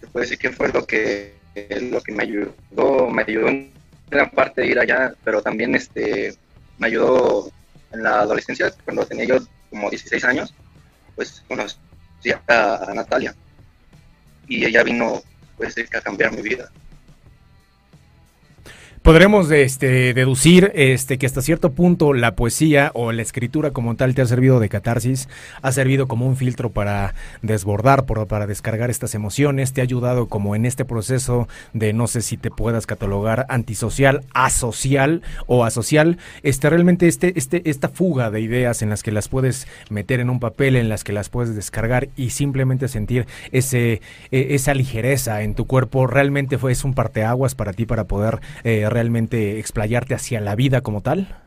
Se 0.00 0.06
puede 0.08 0.24
decir 0.24 0.38
que 0.38 0.50
fue 0.50 0.72
lo 0.72 0.86
que, 0.86 1.34
lo 1.80 2.00
que 2.00 2.12
me 2.12 2.22
ayudó, 2.24 3.08
me 3.10 3.22
ayudó 3.22 3.48
en 3.48 3.72
gran 4.10 4.30
parte 4.30 4.62
de 4.62 4.68
ir 4.68 4.78
allá, 4.78 5.14
pero 5.24 5.42
también 5.42 5.74
este, 5.74 6.34
me 6.78 6.86
ayudó 6.88 7.50
en 7.92 8.02
la 8.02 8.20
adolescencia, 8.20 8.72
cuando 8.84 9.06
tenía 9.06 9.26
yo 9.26 9.38
como 9.70 9.90
16 9.90 10.24
años, 10.24 10.54
pues 11.14 11.42
conocí 11.46 11.76
a 12.48 12.92
Natalia 12.94 13.34
y 14.48 14.64
ella 14.64 14.82
vino 14.82 15.22
pues 15.56 15.74
a 15.78 16.00
cambiar 16.00 16.32
mi 16.32 16.42
vida. 16.42 16.70
Podremos 19.02 19.50
este, 19.50 20.14
deducir 20.14 20.70
este, 20.76 21.18
que 21.18 21.26
hasta 21.26 21.42
cierto 21.42 21.72
punto 21.72 22.12
la 22.12 22.36
poesía 22.36 22.92
o 22.94 23.10
la 23.10 23.22
escritura 23.22 23.72
como 23.72 23.96
tal 23.96 24.14
te 24.14 24.22
ha 24.22 24.26
servido 24.26 24.60
de 24.60 24.68
catarsis, 24.68 25.28
ha 25.60 25.72
servido 25.72 26.06
como 26.06 26.24
un 26.24 26.36
filtro 26.36 26.70
para 26.70 27.16
desbordar, 27.42 28.06
para 28.06 28.46
descargar 28.46 28.90
estas 28.90 29.16
emociones, 29.16 29.72
te 29.72 29.80
ha 29.80 29.82
ayudado 29.82 30.28
como 30.28 30.54
en 30.54 30.64
este 30.64 30.84
proceso 30.84 31.48
de 31.72 31.92
no 31.92 32.06
sé 32.06 32.22
si 32.22 32.36
te 32.36 32.52
puedas 32.52 32.86
catalogar 32.86 33.44
antisocial, 33.48 34.24
asocial 34.34 35.22
o 35.48 35.64
asocial, 35.64 36.18
este, 36.44 36.70
realmente 36.70 37.08
este, 37.08 37.36
este, 37.36 37.68
esta 37.68 37.88
fuga 37.88 38.30
de 38.30 38.40
ideas 38.40 38.82
en 38.82 38.90
las 38.90 39.02
que 39.02 39.10
las 39.10 39.26
puedes 39.26 39.66
meter 39.90 40.20
en 40.20 40.30
un 40.30 40.38
papel, 40.38 40.76
en 40.76 40.88
las 40.88 41.02
que 41.02 41.12
las 41.12 41.28
puedes 41.28 41.56
descargar 41.56 42.08
y 42.14 42.30
simplemente 42.30 42.86
sentir 42.86 43.26
ese, 43.50 44.00
e, 44.30 44.54
esa 44.54 44.74
ligereza 44.74 45.42
en 45.42 45.56
tu 45.56 45.66
cuerpo, 45.66 46.06
realmente 46.06 46.56
fue, 46.56 46.70
es 46.70 46.84
un 46.84 46.94
parteaguas 46.94 47.56
para 47.56 47.72
ti 47.72 47.84
para 47.84 48.04
poder... 48.04 48.38
Eh, 48.62 48.90
realmente 48.92 49.58
explayarte 49.58 50.14
hacia 50.14 50.40
la 50.40 50.54
vida 50.54 50.80
como 50.80 51.00
tal? 51.00 51.42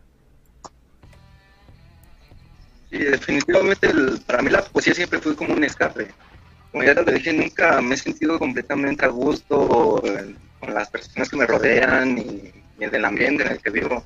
Sí, 2.90 2.98
definitivamente 3.00 3.90
para 4.26 4.42
mí 4.42 4.50
la 4.50 4.64
poesía 4.64 4.94
siempre 4.94 5.20
fue 5.20 5.36
como 5.36 5.54
un 5.54 5.64
escape. 5.64 6.08
Como 6.72 6.84
ya 6.84 6.96
te 6.96 7.14
dije, 7.14 7.34
nunca 7.34 7.82
me 7.82 7.96
he 7.96 7.98
sentido 7.98 8.38
completamente 8.38 9.06
a 9.06 9.10
gusto 9.10 10.02
con 10.60 10.74
las 10.74 10.90
personas 10.90 11.30
que 11.30 11.38
me 11.38 11.46
rodean 11.46 12.18
y, 12.18 12.52
en 12.80 12.94
el 12.94 13.06
ambiente 13.06 13.44
en 13.44 13.52
el 13.54 13.62
que 13.62 13.70
vivo. 13.70 14.04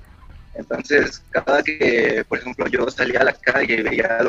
Entonces, 0.54 1.24
cada 1.30 1.64
que, 1.64 2.24
por 2.28 2.40
ejemplo, 2.40 2.68
yo 2.68 2.90
salía 2.90 3.22
a 3.22 3.26
la 3.26 3.34
calle 3.34 3.76
y 3.76 3.82
veía 3.82 4.20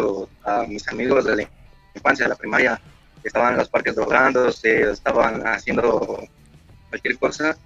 a, 0.45 0.63
mis 0.67 0.87
amigos 0.89 1.25
de 1.25 1.37
la 1.37 1.51
infancia, 1.95 2.25
de 2.25 2.31
la 2.31 2.37
primaria, 2.37 2.81
que 3.21 3.29
estaban 3.29 3.53
en 3.53 3.59
los 3.59 3.69
parques 3.69 3.97
drogándose, 3.97 4.91
estaban 4.91 5.47
haciendo 5.47 6.23
cualquier 6.89 7.19
cosa, 7.19 7.57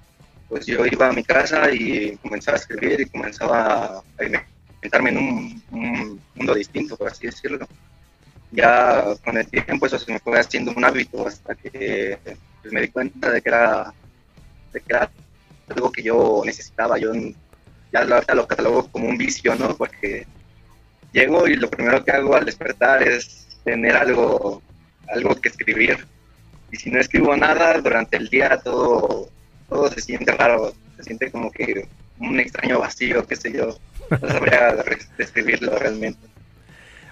pues 0.49 0.67
yo 0.67 0.85
iba 0.87 1.09
a 1.09 1.13
mi 1.13 1.23
casa 1.23 1.71
y 1.73 2.17
comenzaba 2.19 2.57
a 2.57 2.61
escribir 2.61 3.01
y 3.01 3.07
comenzaba 3.07 4.03
a 4.19 4.25
inventarme 4.25 5.11
en 5.11 5.19
un, 5.19 6.23
mundo 6.35 6.55
distinto, 6.55 6.97
por 6.97 7.09
así 7.09 7.27
decirlo. 7.27 7.67
Ya 8.53 9.05
con 9.25 9.37
el 9.37 9.47
tiempo 9.47 9.87
eso 9.87 9.99
se 9.99 10.13
me 10.13 10.21
fue 10.21 10.39
haciendo 10.39 10.73
un 10.77 10.85
hábito 10.85 11.27
hasta 11.27 11.55
que 11.55 12.19
pues, 12.63 12.73
me 12.73 12.83
di 12.83 12.89
cuenta 12.89 13.31
de 13.31 13.43
que 13.43 13.49
era, 13.49 13.93
de 14.73 14.81
que 14.81 14.87
era 14.95 15.11
algo 15.69 15.91
que 15.91 16.03
yo 16.03 16.43
necesitaba. 16.45 16.99
Yo 16.99 17.13
ya 17.93 18.05
lo, 18.05 18.21
lo 18.35 18.47
catalogo 18.47 18.89
como 18.91 19.09
un 19.09 19.17
vicio, 19.17 19.55
¿no? 19.55 19.77
Porque 19.77 20.27
llego 21.13 21.49
y 21.49 21.57
lo 21.57 21.71
primero 21.71 22.05
que 22.05 22.11
hago 22.11 22.35
al 22.35 22.45
despertar 22.45 23.03
es 23.03 23.47
tener 23.65 23.97
algo, 23.97 24.63
algo 25.09 25.35
que 25.37 25.49
escribir. 25.49 26.07
Y 26.71 26.77
si 26.77 26.91
no 26.91 27.01
escribo 27.01 27.37
nada 27.37 27.81
durante 27.81 28.17
el 28.17 28.29
día, 28.29 28.61
todo, 28.63 29.29
todo 29.75 29.91
se 29.91 30.01
siente 30.01 30.31
raro, 30.31 30.73
se 30.97 31.03
siente 31.03 31.33
como 31.33 31.51
que 31.51 31.89
un 32.21 32.39
extraño 32.39 32.79
vacío, 32.79 33.27
qué 33.27 33.35
sé 33.35 33.53
yo. 33.53 33.77
No 34.09 34.29
sabría 34.29 34.73
describirlo 35.19 35.77
realmente. 35.77 36.21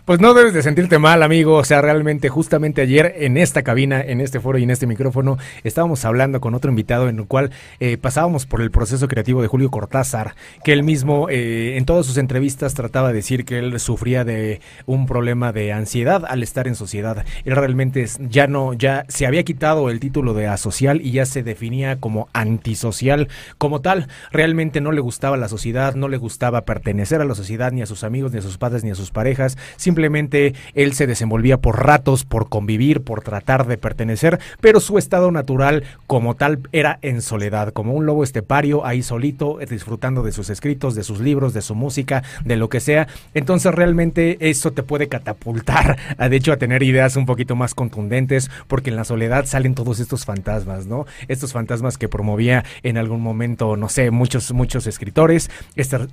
Pues 0.05 0.19
no 0.19 0.35
debes 0.35 0.53
de 0.53 0.65
sentirte 0.65 0.99
mal, 0.99 1.23
amigo. 1.23 1.55
O 1.55 1.65
sea, 1.65 1.81
realmente, 1.81 2.29
justamente 2.29 2.83
ayer 2.83 3.15
en 3.19 3.37
esta 3.37 3.63
cabina, 3.63 4.01
en 4.01 4.21
este 4.21 4.41
foro 4.41 4.59
y 4.59 4.65
en 4.65 4.71
este 4.71 4.89
micrófono, 4.89 5.39
estábamos 5.63 6.05
hablando 6.05 6.41
con 6.41 6.57
otro 6.57 6.71
invitado 6.71 7.09
en 7.09 7.21
el 7.21 7.27
cual 7.27 7.53
eh, 7.79 7.99
pasábamos 7.99 8.45
por 8.45 8.63
el 8.63 8.73
proceso 8.73 9.07
creativo 9.07 9.43
de 9.43 9.47
Julio 9.47 9.71
Cortázar, 9.71 10.35
que 10.65 10.73
él 10.73 10.83
mismo 10.83 11.29
eh, 11.31 11.77
en 11.77 11.85
todas 11.85 12.05
sus 12.05 12.17
entrevistas 12.17 12.75
trataba 12.75 13.11
de 13.11 13.15
decir 13.15 13.45
que 13.45 13.61
él 13.61 13.79
sufría 13.79 14.25
de 14.25 14.61
un 14.87 15.07
problema 15.07 15.53
de 15.53 15.73
ansiedad 15.73 16.25
al 16.27 16.43
estar 16.43 16.67
en 16.67 16.75
sociedad. 16.75 17.25
Él 17.45 17.55
realmente 17.55 18.05
ya 18.29 18.49
no, 18.49 18.73
ya 18.73 19.05
se 19.07 19.25
había 19.25 19.45
quitado 19.45 19.89
el 19.89 20.01
título 20.01 20.35
de 20.35 20.49
asocial 20.49 21.01
y 21.01 21.13
ya 21.13 21.27
se 21.27 21.45
definía 21.45 22.01
como 22.01 22.27
antisocial 22.33 23.29
como 23.57 23.83
tal. 23.83 24.09
Realmente 24.33 24.81
no 24.81 24.91
le 24.91 25.01
gustaba 25.01 25.37
la 25.37 25.47
sociedad, 25.47 25.95
no 25.95 26.09
le 26.09 26.17
gustaba 26.17 26.63
pertenecer 26.63 27.21
a 27.21 27.25
la 27.25 27.37
sociedad, 27.37 27.71
ni 27.71 27.83
a 27.83 27.87
sus 27.87 28.03
amigos, 28.03 28.33
ni 28.33 28.41
a 28.41 28.43
sus 28.43 28.59
padres, 28.59 28.83
ni 28.83 28.91
a 28.91 28.97
sus 28.97 29.13
parejas 29.13 29.57
simplemente 29.93 30.55
él 30.73 30.95
se 30.95 31.07
desenvolvía 31.07 31.59
por 31.59 31.85
ratos, 31.85 32.25
por 32.25 32.49
convivir, 32.49 33.03
por 33.03 33.21
tratar 33.21 33.67
de 33.67 33.77
pertenecer, 33.77 34.41
pero 34.63 34.81
su 34.81 34.97
estado 34.97 35.31
natural 35.31 35.85
como 36.07 36.35
tal 36.35 36.61
era 36.73 36.99
en 37.03 37.21
soledad, 37.21 37.75
como 37.75 37.93
un 37.93 38.07
lobo 38.07 38.25
estepario, 38.25 38.87
ahí 38.87 39.03
solito, 39.03 39.59
disfrutando 39.69 40.23
de 40.23 40.33
sus 40.33 40.49
escritos, 40.49 40.95
de 40.95 41.05
sus 41.05 41.21
libros, 41.21 41.53
de 41.53 41.61
su 41.61 41.75
música, 41.75 42.23
de 42.43 42.57
lo 42.57 42.71
que 42.71 42.81
sea. 42.81 43.07
Entonces 43.35 43.75
realmente 43.75 44.39
eso 44.41 44.73
te 44.73 44.83
puede 44.83 45.09
catapultar, 45.09 45.99
de 46.17 46.37
hecho, 46.37 46.55
a 46.55 46.57
tener 46.57 46.83
ideas 46.83 47.17
un 47.17 47.27
poquito 47.27 47.55
más 47.55 47.75
contundentes, 47.75 48.51
porque 48.69 48.89
en 48.89 48.97
la 48.97 49.05
soledad 49.05 49.45
salen 49.45 49.75
todos 49.75 50.01
estos 50.01 50.25
fantasmas, 50.25 50.87
¿no? 50.87 51.05
Estos 51.29 51.53
fantasmas 51.53 51.99
que 51.99 52.09
promovía 52.09 52.65
en 52.83 52.97
algún 52.97 53.21
momento, 53.21 53.77
no 53.77 53.91
sé, 53.91 54.11
muchos, 54.11 54.53
muchos 54.55 54.87
escritores. 54.87 55.51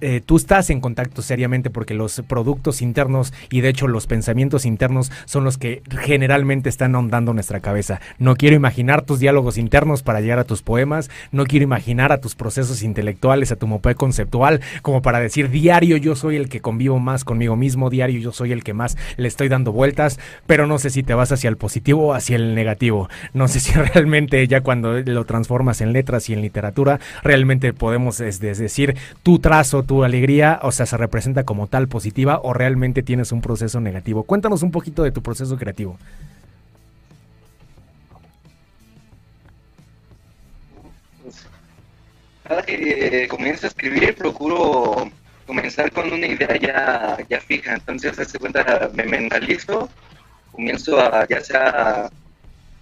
Eh, 0.02 0.22
tú 0.26 0.36
estás 0.36 0.70
en 0.70 0.82
contacto 0.82 1.22
seriamente 1.22 1.70
porque 1.70 1.94
los 1.94 2.22
productos 2.28 2.82
internos 2.82 3.34
y 3.50 3.62
de 3.62 3.69
de 3.70 3.74
hecho 3.74 3.88
los 3.88 4.08
pensamientos 4.08 4.66
internos 4.66 5.12
son 5.26 5.44
los 5.44 5.60
que 5.60 5.84
generalmente 6.02 6.70
están 6.70 6.96
ahondando 6.96 7.36
nuestra 7.36 7.60
cabeza. 7.60 8.02
No 8.18 8.36
quiero 8.36 8.56
imaginar 8.56 9.04
tus 9.04 9.20
diálogos 9.20 9.60
internos 9.60 10.02
para 10.02 10.22
llegar 10.22 10.40
a 10.40 10.44
tus 10.44 10.64
poemas, 10.64 11.12
no 11.32 11.46
quiero 11.46 11.66
imaginar 11.66 12.12
a 12.12 12.18
tus 12.18 12.34
procesos 12.34 12.82
intelectuales, 12.82 13.52
a 13.52 13.58
tu 13.58 13.68
mopé 13.68 13.94
conceptual, 13.94 14.62
como 14.82 15.04
para 15.04 15.20
decir 15.20 15.52
diario 15.52 15.98
yo 15.98 16.16
soy 16.16 16.36
el 16.36 16.50
que 16.50 16.62
convivo 16.62 16.98
más 16.98 17.24
conmigo 17.24 17.56
mismo, 17.56 17.92
diario 17.92 18.20
yo 18.20 18.32
soy 18.32 18.54
el 18.54 18.64
que 18.64 18.74
más 18.74 18.98
le 19.18 19.28
estoy 19.28 19.50
dando 19.50 19.72
vueltas, 19.72 20.20
pero 20.48 20.66
no 20.66 20.80
sé 20.80 20.90
si 20.90 21.04
te 21.04 21.14
vas 21.14 21.32
hacia 21.32 21.48
el 21.48 21.58
positivo 21.58 22.08
o 22.08 22.14
hacia 22.16 22.38
el 22.38 22.56
negativo. 22.56 23.08
No 23.36 23.48
sé 23.48 23.60
si 23.60 23.74
realmente 23.94 24.48
ya 24.48 24.62
cuando 24.62 24.94
lo 25.00 25.26
transformas 25.26 25.82
en 25.82 25.94
letras 25.94 26.28
y 26.28 26.34
en 26.34 26.42
literatura, 26.42 27.00
realmente 27.22 27.72
podemos 27.72 28.20
es 28.20 28.40
decir, 28.40 28.96
tu 29.22 29.38
trazo, 29.38 29.84
tu 29.84 30.04
alegría, 30.04 30.60
o 30.64 30.72
sea, 30.72 30.88
se 30.88 30.98
representa 30.98 31.44
como 31.44 31.68
tal 31.68 31.88
positiva 31.88 32.40
o 32.42 32.54
realmente 32.54 33.04
tienes 33.04 33.32
un 33.32 33.42
proceso 33.42 33.59
proceso 33.60 33.82
negativo. 33.82 34.24
Cuéntanos 34.24 34.64
un 34.64 34.72
poquito 34.72 35.04
de 35.04 35.12
tu 35.12 35.22
proceso 35.22 35.58
creativo. 35.58 35.98
Cada 42.44 42.62
que 42.62 43.28
comienzo 43.28 43.66
a 43.66 43.70
escribir, 43.70 44.16
procuro 44.16 45.12
comenzar 45.46 45.92
con 45.92 46.12
una 46.14 46.26
idea 46.26 46.56
ya, 46.56 47.18
ya 47.30 47.42
fija. 47.42 47.74
Entonces, 47.74 48.18
hace 48.18 48.40
cuenta, 48.40 48.90
me 48.94 49.04
mentalizo, 49.04 49.90
comienzo 50.54 50.98
a 50.98 51.28
ya 51.28 51.42
sea 51.42 52.10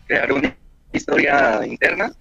crear 0.06 0.32
una 0.32 0.56
historia 0.94 1.66
interna 1.66 2.12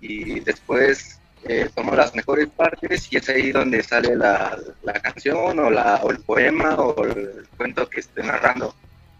y 0.00 0.40
después 0.40 1.17
eh, 1.44 1.68
tomo 1.74 1.94
las 1.94 2.14
mejores 2.14 2.48
partes 2.48 3.12
y 3.12 3.16
es 3.16 3.28
ahí 3.28 3.52
donde 3.52 3.82
sale 3.82 4.16
la, 4.16 4.58
la 4.82 4.92
canción 4.94 5.58
o, 5.58 5.70
la, 5.70 5.96
o 6.02 6.10
el 6.10 6.18
poema 6.20 6.74
o 6.76 7.04
el 7.04 7.46
cuento 7.56 7.88
que 7.88 8.00
estoy 8.00 8.24
narrando. 8.24 8.74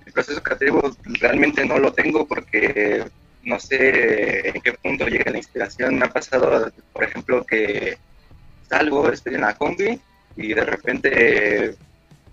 El 0.07 0.13
proceso 0.13 0.43
creativo 0.43 0.97
realmente 1.21 1.65
no 1.65 1.79
lo 1.79 1.93
tengo 1.93 2.27
porque 2.27 3.05
no 3.45 3.59
sé 3.59 4.49
en 4.49 4.61
qué 4.61 4.73
punto 4.73 5.07
llega 5.07 5.31
la 5.31 5.39
inspiración. 5.39 5.99
Me 5.99 6.07
ha 6.07 6.11
pasado, 6.11 6.71
por 6.93 7.05
ejemplo, 7.05 7.45
que 7.45 7.99
salgo, 8.69 9.11
estoy 9.11 9.35
en 9.35 9.43
la 9.43 9.55
combi 9.55 10.01
y 10.37 10.55
de 10.55 10.65
repente 10.65 11.77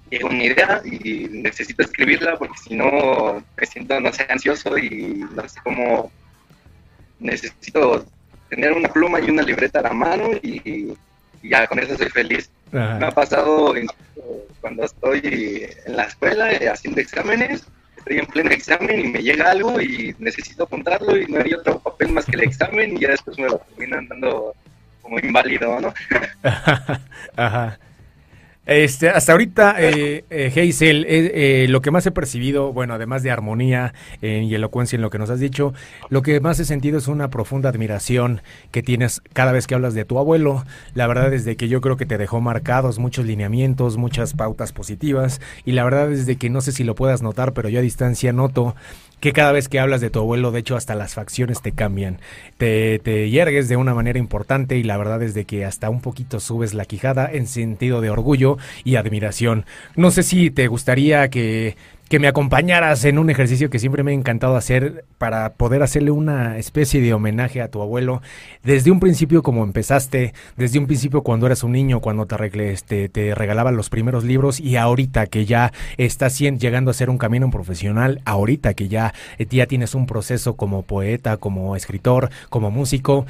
llega 0.09 0.27
una 0.27 0.43
idea 0.43 0.81
y 0.83 1.27
necesito 1.29 1.83
escribirla 1.83 2.37
porque 2.37 2.57
si 2.57 2.75
no 2.75 3.43
me 3.57 3.65
siento, 3.65 3.99
no 3.99 4.11
sé, 4.13 4.25
ansioso 4.29 4.77
y 4.77 5.25
no 5.33 5.47
sé 5.47 5.59
cómo 5.63 6.11
necesito 7.19 8.05
tener 8.55 8.71
una 8.71 8.88
pluma 8.89 9.19
y 9.19 9.29
una 9.29 9.43
libreta 9.43 9.79
a 9.79 9.83
la 9.83 9.93
mano 9.93 10.31
y, 10.41 10.93
ya 11.43 11.67
con 11.67 11.77
eso 11.77 11.97
soy 11.97 12.09
feliz. 12.09 12.50
Me 12.71 13.05
ha 13.05 13.12
pasado 13.12 13.74
cuando 14.62 14.83
estoy 14.83 15.69
en 15.85 15.95
la 15.95 16.03
escuela 16.03 16.51
eh, 16.51 16.69
haciendo 16.69 17.00
exámenes, 17.01 17.67
estoy 17.97 18.17
en 18.19 18.25
pleno 18.25 18.50
examen 18.51 19.00
y 19.00 19.07
me 19.09 19.21
llega 19.21 19.51
algo 19.51 19.79
y 19.79 20.15
necesito 20.17 20.63
apuntarlo 20.63 21.15
y 21.17 21.27
no 21.27 21.39
hay 21.41 21.53
otro 21.53 21.79
papel 21.79 22.12
más 22.13 22.25
que 22.25 22.35
el 22.38 22.43
examen 22.43 22.95
y 22.97 23.01
ya 23.01 23.09
después 23.09 23.38
me 23.38 23.45
lo 23.45 23.59
terminan 23.59 24.07
dando 24.07 24.55
como 25.01 25.19
inválido, 25.19 25.79
¿no? 25.79 25.93
Ajá. 27.35 27.77
Este, 28.65 29.10
hasta 29.10 29.31
ahorita, 29.31 29.75
eh, 29.77 30.25
eh 30.31 30.48
Hazel, 30.48 31.05
eh, 31.05 31.63
eh, 31.63 31.67
lo 31.69 31.81
que 31.81 31.91
más 31.91 32.05
he 32.07 32.12
percibido, 32.12 32.74
bueno, 32.74 32.95
además 32.95 33.22
de 33.22 33.29
armonía 33.29 33.93
y 34.22 34.55
elocuencia 34.55 34.95
en 34.95 35.03
lo 35.03 35.12
que 35.12 35.19
nos 35.19 35.29
has 35.29 35.39
dicho, 35.39 35.74
lo 36.10 36.24
que 36.24 36.39
más 36.39 36.60
he 36.60 36.65
sentido 36.65 36.98
es 36.98 37.07
una 37.07 37.29
profunda 37.29 37.69
admiración 37.69 38.41
que 38.72 38.81
tienes 38.81 39.22
cada 39.34 39.51
vez 39.51 39.67
que 39.67 39.75
hablas 39.75 39.93
de 39.93 40.03
tu 40.03 40.17
abuelo. 40.17 40.63
La 40.95 41.05
verdad 41.05 41.31
es 41.34 41.45
de 41.45 41.55
que 41.57 41.67
yo 41.67 41.79
creo 41.79 41.95
que 41.95 42.07
te 42.07 42.17
dejó 42.17 42.41
marcados 42.41 42.98
muchos 42.98 43.25
lineamientos, 43.25 43.98
muchas 43.98 44.34
pautas 44.34 44.74
positivas, 44.74 45.41
y 45.63 45.74
la 45.74 45.84
verdad 45.84 46.12
es 46.12 46.25
de 46.25 46.38
que 46.38 46.50
no 46.50 46.62
sé 46.62 46.72
si 46.72 46.84
lo 46.84 46.95
puedas 46.95 47.22
notar, 47.22 47.53
pero 47.53 47.69
yo 47.69 47.79
a 47.79 47.84
distancia 47.84 48.34
noto 48.34 48.75
que 49.25 49.34
cada 49.34 49.51
vez 49.51 49.70
que 49.70 49.79
hablas 49.79 50.01
de 50.01 50.12
tu 50.12 50.20
abuelo, 50.20 50.51
de 50.51 50.60
hecho, 50.60 50.75
hasta 50.75 50.94
las 50.94 51.15
facciones 51.15 51.63
te 51.63 51.72
cambian. 51.72 52.20
Te, 52.60 53.00
te 53.00 53.27
yergues 53.32 53.67
de 53.67 53.75
una 53.75 53.96
manera 53.96 54.20
importante 54.20 54.77
y 54.77 54.84
la 54.84 54.98
verdad 54.98 55.24
es 55.24 55.34
de 55.34 55.46
que 55.46 55.65
hasta 55.65 55.89
un 55.89 56.00
poquito 56.00 56.39
subes 56.39 56.75
la 56.75 56.86
quijada 56.86 57.27
en 57.34 57.48
sentido 57.48 58.01
de 58.01 58.12
orgullo 58.12 58.60
y 58.84 58.98
admiración. 58.98 59.65
No 59.96 60.12
sé 60.12 60.22
si 60.22 60.51
te 60.51 60.67
gustaría 60.67 61.27
que 61.32 61.75
que 62.09 62.19
me 62.19 62.27
acompañaras 62.27 63.03
en 63.05 63.17
un 63.17 63.29
ejercicio 63.29 63.69
que 63.69 63.79
siempre 63.79 64.03
me 64.03 64.12
ha 64.12 64.13
encantado 64.13 64.55
hacer 64.55 65.05
para 65.17 65.53
poder 65.53 65.81
hacerle 65.81 66.12
una 66.12 66.57
especie 66.57 67.01
de 67.01 67.13
homenaje 67.13 67.62
a 67.62 67.69
tu 67.69 67.81
abuelo. 67.81 68.21
Desde 68.63 68.91
un 68.91 69.00
principio 69.00 69.41
como 69.41 69.63
empezaste, 69.63 70.33
desde 70.55 70.77
un 70.77 70.85
principio 70.85 71.24
cuando 71.24 71.47
eras 71.47 71.63
un 71.63 71.71
niño, 71.71 72.01
cuando 72.01 72.27
te, 72.27 72.71
este, 72.71 73.09
te 73.09 73.33
regalaban 73.33 73.75
los 73.75 73.89
primeros 73.89 74.24
libros 74.24 74.59
y 74.59 74.75
ahorita 74.75 75.25
que 75.27 75.45
ya 75.45 75.74
estás 75.97 76.38
llegando 76.38 76.91
a 76.91 76.93
ser 76.93 77.09
un 77.09 77.17
camino 77.17 77.50
profesional, 77.50 78.21
ahorita 78.25 78.75
que 78.75 78.88
ya, 78.88 79.13
eh, 79.39 79.47
ya 79.50 79.65
tienes 79.65 79.95
un 79.95 80.05
proceso 80.05 80.55
como 80.55 80.83
poeta, 80.83 81.38
como 81.38 81.75
escritor, 81.75 82.29
como 82.50 82.69
músico. 82.69 83.25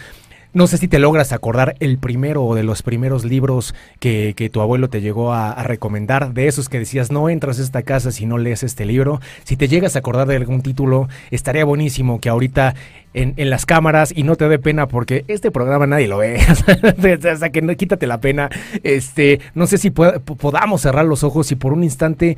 No 0.55 0.67
sé 0.67 0.77
si 0.77 0.87
te 0.87 0.99
logras 0.99 1.33
acordar 1.33 1.75
el 1.81 1.97
primero 1.97 2.45
o 2.45 2.55
de 2.55 2.63
los 2.63 2.81
primeros 2.81 3.25
libros 3.25 3.75
que, 3.99 4.49
tu 4.53 4.61
abuelo 4.61 4.89
te 4.89 5.01
llegó 5.01 5.33
a, 5.33 5.61
recomendar, 5.63 6.33
de 6.33 6.47
esos 6.47 6.69
que 6.69 6.79
decías, 6.79 7.11
no 7.11 7.27
entras 7.27 7.59
a 7.59 7.61
esta 7.61 7.81
casa 7.81 8.09
si 8.09 8.25
no 8.25 8.37
lees 8.37 8.63
este 8.63 8.85
libro. 8.85 9.19
Si 9.43 9.57
te 9.57 9.67
llegas 9.67 9.97
a 9.97 9.99
acordar 9.99 10.29
de 10.29 10.37
algún 10.37 10.61
título, 10.61 11.09
estaría 11.29 11.65
buenísimo 11.65 12.21
que 12.21 12.29
ahorita 12.29 12.73
en, 13.15 13.49
las 13.49 13.65
cámaras 13.65 14.13
y 14.15 14.23
no 14.23 14.35
te 14.35 14.47
dé 14.49 14.59
pena 14.59 14.87
porque 14.87 15.23
este 15.27 15.51
programa 15.51 15.87
nadie 15.87 16.07
lo 16.07 16.17
ve. 16.17 16.39
o 17.45 17.51
que 17.51 17.61
no 17.61 17.75
quítate 17.75 18.07
la 18.07 18.19
pena. 18.19 18.49
Este, 18.83 19.39
no 19.53 19.67
sé 19.67 19.77
si 19.77 19.89
podamos 19.89 20.81
cerrar 20.81 21.05
los 21.05 21.23
ojos 21.23 21.51
y 21.51 21.55
por 21.55 21.73
un 21.73 21.83
instante 21.83 22.37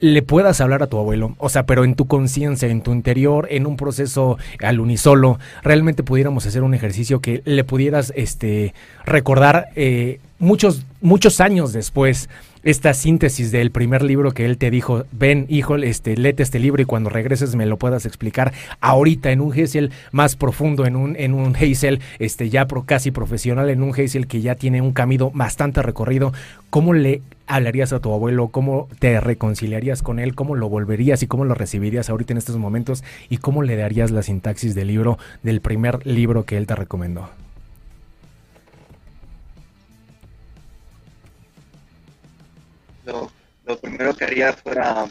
le 0.00 0.22
puedas 0.22 0.60
hablar 0.60 0.82
a 0.82 0.88
tu 0.88 0.98
abuelo. 0.98 1.34
O 1.38 1.48
sea, 1.48 1.64
pero 1.64 1.84
en 1.84 1.94
tu 1.94 2.06
conciencia, 2.06 2.68
en 2.68 2.82
tu 2.82 2.92
interior, 2.92 3.46
en 3.50 3.66
un 3.66 3.76
proceso 3.76 4.38
al 4.60 4.80
unisolo, 4.80 5.38
realmente 5.62 6.02
pudiéramos 6.02 6.46
hacer 6.46 6.62
un 6.62 6.74
ejercicio 6.74 7.20
que 7.20 7.42
le 7.44 7.64
pudieras 7.64 8.12
este, 8.16 8.74
recordar 9.04 9.68
eh, 9.76 10.18
muchos, 10.38 10.84
muchos 11.00 11.40
años 11.40 11.72
después 11.72 12.28
esta 12.62 12.94
síntesis 12.94 13.50
del 13.50 13.70
primer 13.70 14.02
libro 14.02 14.32
que 14.32 14.44
él 14.44 14.58
te 14.58 14.70
dijo, 14.70 15.04
ven 15.12 15.46
hijo, 15.48 15.76
este, 15.76 16.16
léete 16.16 16.42
este 16.42 16.58
libro 16.58 16.82
y 16.82 16.84
cuando 16.84 17.10
regreses 17.10 17.54
me 17.56 17.66
lo 17.66 17.76
puedas 17.76 18.06
explicar 18.06 18.52
ahorita 18.80 19.32
en 19.32 19.40
un 19.40 19.52
Hazel 19.52 19.90
más 20.12 20.36
profundo, 20.36 20.86
en 20.86 20.96
un, 20.96 21.16
en 21.16 21.34
un 21.34 21.56
este, 22.18 22.50
ya 22.50 22.66
casi 22.86 23.10
profesional, 23.10 23.70
en 23.70 23.82
un 23.82 23.90
Hazel 23.90 24.26
que 24.26 24.40
ya 24.40 24.54
tiene 24.54 24.80
un 24.80 24.92
camino 24.92 25.30
bastante 25.34 25.82
recorrido, 25.82 26.32
¿cómo 26.70 26.92
le 26.94 27.22
hablarías 27.46 27.92
a 27.92 28.00
tu 28.00 28.12
abuelo? 28.12 28.48
¿Cómo 28.48 28.88
te 28.98 29.20
reconciliarías 29.20 30.02
con 30.02 30.18
él? 30.18 30.34
¿Cómo 30.34 30.54
lo 30.54 30.68
volverías 30.68 31.22
y 31.22 31.26
cómo 31.26 31.44
lo 31.44 31.54
recibirías 31.54 32.10
ahorita 32.10 32.32
en 32.32 32.38
estos 32.38 32.56
momentos? 32.56 33.04
¿Y 33.28 33.38
cómo 33.38 33.62
le 33.62 33.76
darías 33.76 34.10
la 34.10 34.22
sintaxis 34.22 34.74
del 34.74 34.88
libro, 34.88 35.18
del 35.42 35.60
primer 35.60 36.06
libro 36.06 36.44
que 36.44 36.56
él 36.56 36.66
te 36.66 36.74
recomendó? 36.74 37.41
Lo, 43.04 43.30
primero 43.80 44.14
que 44.14 44.24
haría 44.24 44.52
fuera 44.52 45.06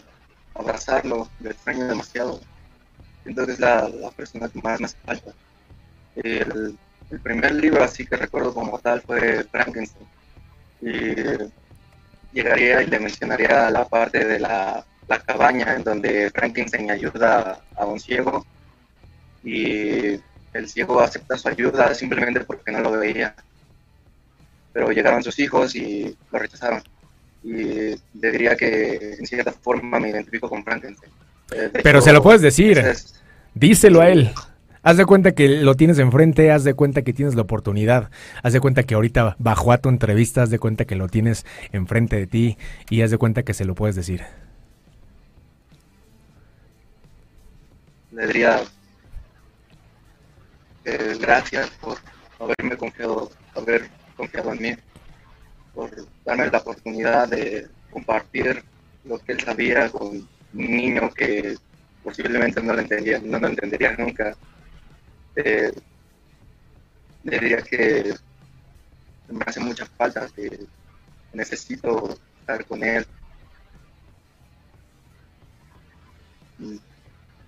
abrazarlo, 0.54 1.30
lo 1.40 1.50
extraño 1.50 1.86
demasiado. 1.86 2.40
Entonces 3.26 3.60
la, 3.60 3.88
la 3.90 4.12
persona 4.12 4.50
que 4.50 4.62
más 4.62 4.80
me 4.80 4.86
hace 4.86 4.98
falta. 5.06 5.32
El, 6.16 6.78
primer 7.24 7.54
libro 7.56 7.84
así 7.84 8.06
que 8.06 8.16
recuerdo 8.16 8.54
como 8.54 8.80
tal 8.80 9.02
fue 9.02 9.44
Frankenstein. 9.44 10.08
Y 10.82 11.16
llegaría 12.34 12.82
y 12.82 12.88
le 12.88 13.00
mencionaría 13.00 13.70
la 13.70 13.86
parte 13.86 14.26
de 14.26 14.40
la, 14.40 14.86
la 15.08 15.20
cabaña 15.20 15.76
en 15.76 15.84
donde 15.84 16.32
Frankenstein 16.32 16.90
ayuda 16.90 17.62
a 17.76 17.86
un 17.86 18.00
ciego 18.00 18.46
y 19.44 20.20
el 20.54 20.70
ciego 20.70 21.02
acepta 21.02 21.38
su 21.38 21.50
ayuda 21.50 21.94
simplemente 21.94 22.42
porque 22.42 22.72
no 22.72 22.80
lo 22.80 22.92
veía. 22.92 23.36
Pero 24.72 24.92
llegaron 24.92 25.22
sus 25.22 25.38
hijos 25.40 25.76
y 25.76 26.16
lo 26.32 26.40
rechazaron 26.40 26.82
y 27.44 27.54
le 27.54 28.32
diría 28.32 28.56
que 28.56 29.16
en 29.20 29.26
cierta 29.26 29.52
forma 29.52 30.00
me 30.00 30.10
identifico 30.10 30.50
con 30.50 30.64
Frankenstein. 30.64 31.12
Eh, 31.54 31.72
Pero 31.84 32.02
se 32.02 32.14
lo 32.14 32.22
puedes 32.22 32.42
decir, 32.42 32.84
díselo 33.54 34.02
a 34.02 34.10
él. 34.10 34.32
Haz 34.84 34.98
de 34.98 35.06
cuenta 35.06 35.34
que 35.34 35.48
lo 35.48 35.76
tienes 35.76 36.00
enfrente, 36.00 36.52
haz 36.52 36.64
de 36.64 36.74
cuenta 36.74 37.04
que 37.04 37.14
tienes 37.14 37.36
la 37.36 37.44
oportunidad, 37.44 38.10
haz 38.42 38.54
de 38.54 38.60
cuenta 38.60 38.82
que 38.82 38.96
ahorita 38.96 39.36
bajó 39.38 39.72
a 39.72 39.78
tu 39.78 39.90
entrevista, 39.90 40.42
haz 40.42 40.50
de 40.50 40.58
cuenta 40.58 40.86
que 40.86 40.96
lo 40.96 41.08
tienes 41.08 41.46
enfrente 41.72 42.16
de 42.16 42.26
ti 42.26 42.58
y 42.90 43.02
haz 43.04 43.12
de 43.12 43.20
cuenta 43.20 43.44
que 43.44 43.54
se 43.54 43.66
lo 43.66 43.76
puedes 43.76 43.96
decir. 43.96 44.24
Le 48.12 48.26
diría 48.28 48.62
eh, 50.84 51.16
gracias 51.20 51.70
por 51.80 51.98
haberme 52.40 52.76
confiado, 52.76 53.32
haber 53.56 53.88
confiado 54.18 54.52
en 54.54 54.62
mí 54.62 54.76
por 55.74 55.90
darme 56.26 56.50
la 56.50 56.58
oportunidad 56.58 57.28
de 57.28 57.68
compartir 57.92 58.64
lo 59.06 59.20
que 59.20 59.34
él 59.34 59.42
sabía 59.42 59.90
con 59.90 60.08
un 60.08 60.28
niño 60.54 61.10
que 61.12 61.56
posiblemente 62.04 62.62
no 62.62 62.74
lo 62.74 62.80
entendía, 62.80 63.20
no 63.24 63.40
lo 63.40 63.48
entendería 63.48 63.96
nunca. 63.98 64.36
Eh, 65.36 65.72
diría 67.24 67.62
que 67.62 68.14
me 69.30 69.44
hace 69.46 69.60
mucha 69.60 69.86
falta, 69.86 70.28
que 70.36 70.66
necesito 71.34 72.18
estar 72.40 72.66
con 72.66 72.84
él. 72.84 73.06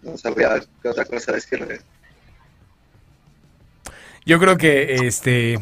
No 0.02 0.18
sabría 0.18 0.62
qué 0.82 0.90
otra 0.90 1.06
cosa 1.06 1.34
decirle. 1.34 1.82
Yo 4.26 4.40
creo 4.40 4.58
que 4.58 4.96
este 5.06 5.58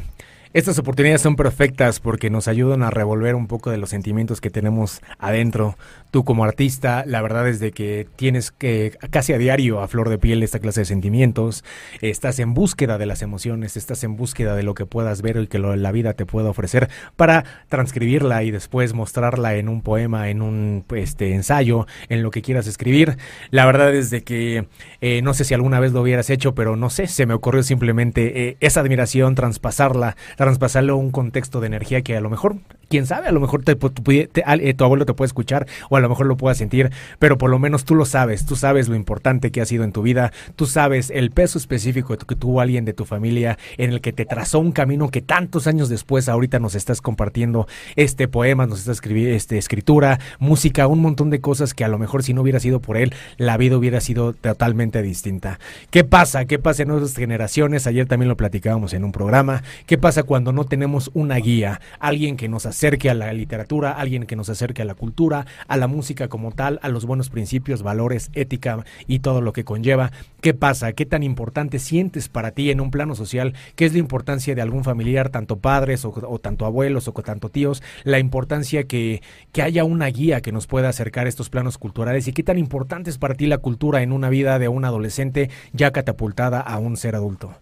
estas 0.53 0.77
oportunidades 0.79 1.21
son 1.21 1.35
perfectas 1.37 1.99
porque 1.99 2.29
nos 2.29 2.47
ayudan 2.47 2.83
a 2.83 2.89
revolver 2.89 3.35
un 3.35 3.47
poco 3.47 3.71
de 3.71 3.77
los 3.77 3.89
sentimientos 3.89 4.41
que 4.41 4.49
tenemos 4.49 5.01
adentro. 5.17 5.77
Tú 6.12 6.24
como 6.24 6.43
artista, 6.43 7.04
la 7.08 7.21
verdad 7.21 7.47
es 7.47 7.60
de 7.60 7.71
que 7.71 8.08
tienes 8.15 8.52
que 8.52 8.97
casi 9.10 9.34
a 9.34 9.38
diario 9.38 9.82
a 9.82 9.88
flor 9.88 10.10
de 10.10 10.17
piel 10.17 10.43
esta 10.43 10.60
clase 10.60 10.82
de 10.82 10.86
sentimientos. 10.86 11.63
Estás 12.02 12.39
en 12.39 12.54
búsqueda 12.54 12.97
de 12.97 13.06
las 13.06 13.21
emociones, 13.21 13.78
estás 13.78 14.04
en 14.04 14.15
búsqueda 14.15 14.56
de 14.56 14.63
lo 14.63 14.74
que 14.74 14.86
puedas 14.86 15.21
ver 15.21 15.38
y 15.38 15.47
que 15.47 15.60
la 15.60 15.91
vida 15.91 16.13
te 16.13 16.26
pueda 16.26 16.50
ofrecer 16.50 16.89
para 17.15 17.45
transcribirla 17.69 18.43
y 18.43 18.52
después 18.52 18.93
mostrarla 18.93 19.56
en 19.56 19.69
un 19.69 19.82
poema, 19.82 20.30
en 20.30 20.41
un 20.41 20.84
este, 20.95 21.34
ensayo, 21.34 21.88
en 22.10 22.24
lo 22.24 22.32
que 22.32 22.41
quieras 22.41 22.67
escribir. 22.67 23.17
La 23.50 23.65
verdad 23.65 23.93
es 23.93 24.10
de 24.10 24.24
que 24.24 24.67
eh, 25.02 25.21
no 25.21 25.34
sé 25.34 25.45
si 25.45 25.54
alguna 25.54 25.80
vez 25.80 25.93
lo 25.93 26.02
hubieras 26.02 26.30
hecho, 26.30 26.54
pero 26.54 26.76
no 26.76 26.89
sé, 26.89 27.08
se 27.08 27.26
me 27.26 27.34
ocurrió 27.34 27.63
simplemente 27.63 28.47
eh, 28.47 28.58
esa 28.60 28.82
admiración, 28.82 29.36
traspasarla 29.36 30.15
traspasarlo 30.36 30.93
a 30.93 30.95
un 30.97 31.12
contexto 31.12 31.60
de 31.60 31.67
energía 31.67 32.02
que 32.02 32.15
a 32.15 32.21
lo 32.21 32.30
mejor, 32.30 32.58
quién 32.89 33.06
sabe, 33.06 33.28
a 33.28 33.32
lo 33.32 33.39
mejor 33.39 33.63
te, 33.63 33.78
eh, 33.78 34.74
tu 34.74 34.84
abuelo 34.84 35.06
te 35.06 35.13
puede 35.13 35.28
escuchar 35.28 35.67
o 35.89 35.97
a 35.97 36.00
lo 36.01 36.09
mejor 36.09 36.25
lo 36.25 36.37
pueda 36.37 36.55
sentir, 36.55 36.91
pero 37.19 37.37
por 37.37 37.49
lo 37.49 37.59
menos 37.59 37.85
tú 37.85 37.95
lo 37.95 38.05
sabes, 38.05 38.45
tú 38.45 38.55
sabes 38.55 38.87
lo 38.87 38.95
importante 38.95 39.51
que 39.51 39.61
ha 39.61 39.65
sido 39.65 39.83
en 39.83 39.91
tu 39.91 40.01
vida, 40.01 40.31
tú 40.55 40.65
sabes 40.65 41.09
el 41.09 41.31
peso 41.31 41.57
específico 41.57 42.17
que 42.17 42.35
tuvo 42.35 42.61
alguien 42.61 42.85
de 42.85 42.93
tu 42.93 43.05
familia 43.05 43.57
en 43.77 43.91
el 43.91 44.01
que 44.01 44.13
te 44.13 44.25
trazó 44.25 44.59
un 44.59 44.71
camino 44.71 45.09
que 45.09 45.21
tantos 45.21 45.67
años 45.67 45.89
después 45.89 46.29
ahorita 46.29 46.59
nos 46.59 46.75
estás 46.75 47.01
compartiendo 47.01 47.67
este 47.95 48.27
poema, 48.27 48.67
nos 48.67 48.79
estás 48.79 48.97
escribiendo 48.97 49.35
este, 49.35 49.57
escritura, 49.57 50.19
música, 50.39 50.87
un 50.87 50.99
montón 50.99 51.29
de 51.29 51.41
cosas 51.41 51.73
que 51.73 51.83
a 51.83 51.87
lo 51.87 51.97
mejor 51.97 52.23
si 52.23 52.33
no 52.33 52.41
hubiera 52.41 52.59
sido 52.59 52.79
por 52.81 52.97
él, 52.97 53.13
la 53.37 53.57
vida 53.57 53.77
hubiera 53.77 54.01
sido 54.01 54.33
totalmente 54.33 55.01
distinta. 55.01 55.59
¿Qué 55.89 56.03
pasa? 56.03 56.45
¿Qué 56.45 56.59
pasa 56.59 56.83
en 56.83 56.89
nuestras 56.89 57.15
generaciones? 57.15 57.87
Ayer 57.87 58.07
también 58.07 58.29
lo 58.29 58.37
platicábamos 58.37 58.93
en 58.93 59.03
un 59.03 59.11
programa. 59.11 59.63
¿Qué 59.85 59.97
pasa 59.97 60.23
cuando 60.23 60.51
no 60.51 60.65
tenemos 60.65 61.11
una 61.13 61.35
guía, 61.37 61.81
alguien 61.99 62.37
que 62.37 62.49
nos 62.49 62.65
acerque 62.65 63.09
a 63.09 63.13
la 63.13 63.33
literatura, 63.33 63.91
alguien 63.91 64.25
que 64.25 64.35
nos 64.35 64.49
acerque 64.49 64.81
a 64.81 64.85
la 64.85 64.95
cultura, 64.95 65.45
a 65.67 65.77
la 65.77 65.87
música 65.91 66.27
como 66.27 66.51
tal, 66.51 66.80
a 66.82 66.89
los 66.89 67.06
buenos 67.06 67.30
principios, 67.30 67.84
valores, 67.84 68.32
ética 68.34 68.84
y 69.08 69.19
todo 69.19 69.41
lo 69.41 69.54
que 69.54 69.63
conlleva. 69.63 70.12
¿Qué 70.41 70.54
pasa? 70.54 70.93
¿Qué 70.93 71.06
tan 71.06 71.23
importante 71.23 71.77
sientes 71.80 72.30
para 72.30 72.51
ti 72.51 72.71
en 72.71 72.82
un 72.82 72.91
plano 72.91 73.15
social? 73.15 73.54
¿Qué 73.75 73.86
es 73.86 73.93
la 73.93 73.99
importancia 73.99 74.56
de 74.56 74.62
algún 74.62 74.84
familiar, 74.84 75.30
tanto 75.30 75.58
padres 75.58 76.06
o, 76.06 76.39
tanto 76.39 76.65
abuelos 76.65 77.08
o 77.08 77.13
tanto 77.13 77.49
tíos? 77.49 77.84
La 78.04 78.19
importancia 78.19 78.86
que, 78.86 79.21
que 79.51 79.62
haya 79.62 79.84
una 79.84 80.08
guía 80.08 80.41
que 80.41 80.51
nos 80.51 80.67
pueda 80.67 80.89
acercar 80.89 81.25
a 81.25 81.30
estos 81.30 81.49
planos 81.49 81.77
culturales 81.77 82.27
y 82.27 82.34
qué 82.34 82.43
tan 82.43 82.58
importante 82.58 83.10
es 83.10 83.17
para 83.17 83.36
ti 83.36 83.47
la 83.47 83.60
cultura 83.60 84.01
en 84.01 84.12
una 84.12 84.30
vida 84.30 84.58
de 84.60 84.67
un 84.67 84.86
adolescente 84.86 85.49
ya 85.73 85.91
catapultada 85.91 86.60
a 86.60 86.80
un 86.80 86.97
ser 86.97 87.15
adulto. 87.15 87.54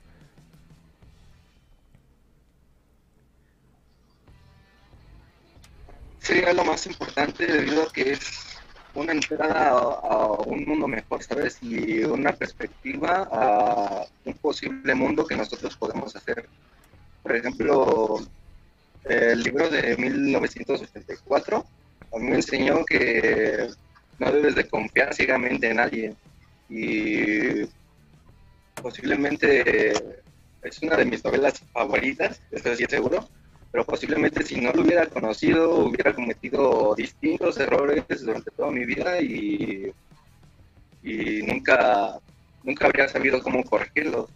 Sería 6.30 6.54
lo 6.54 6.63
más 6.63 6.86
importante 6.86 7.48
debido 7.48 7.82
a 7.82 7.92
que 7.92 8.12
es 8.12 8.20
una 8.94 9.13
entrada 9.13 9.70
a, 9.70 10.28
un 10.46 10.63
mundo 10.63 10.88
mejor, 10.88 11.24
¿sabes? 11.24 11.58
Y 11.63 12.04
una 12.04 12.34
perspectiva 12.34 13.28
a 13.32 14.06
un 14.26 14.34
posible 14.36 14.94
mundo 14.94 15.26
que 15.26 15.36
nosotros 15.36 15.76
podemos 15.76 16.15
hacer. 16.15 16.48
Por 17.24 17.36
ejemplo, 17.36 18.20
el 19.06 19.42
libro 19.42 19.72
de 19.72 19.98
1984 19.98 21.65
a 22.13 22.20
mí 22.20 22.30
me 22.30 22.36
enseñó 22.36 22.86
que 22.86 23.68
no 24.20 24.32
debes 24.32 24.54
de 24.54 24.68
confiar 24.68 25.15
ciegamente 25.15 25.68
en 25.72 25.80
alguien 25.80 26.15
y 26.70 27.65
posiblemente 28.80 29.94
es 30.62 30.80
una 30.84 30.96
de 30.96 31.06
mis 31.06 31.24
novelas 31.24 31.60
favoritas, 31.74 32.39
estoy 32.52 32.86
seguro, 32.88 33.28
pero 33.72 33.86
posiblemente 33.86 34.44
si 34.44 34.60
no 34.60 34.72
lo 34.72 34.82
hubiera 34.82 35.06
conocido 35.08 35.86
hubiera 35.86 36.14
cometido 36.14 36.96
distintos 36.96 37.60
errores 37.60 38.04
durante 38.22 38.52
toda 38.52 38.72
mi 38.72 38.86
vida 38.86 39.22
y, 39.22 39.92
y 41.04 41.44
nunca, 41.44 42.20
nunca 42.64 42.88
habría 42.88 43.08
sabido 43.08 43.42
cómo 43.42 43.64
corregirlos. 43.64 44.30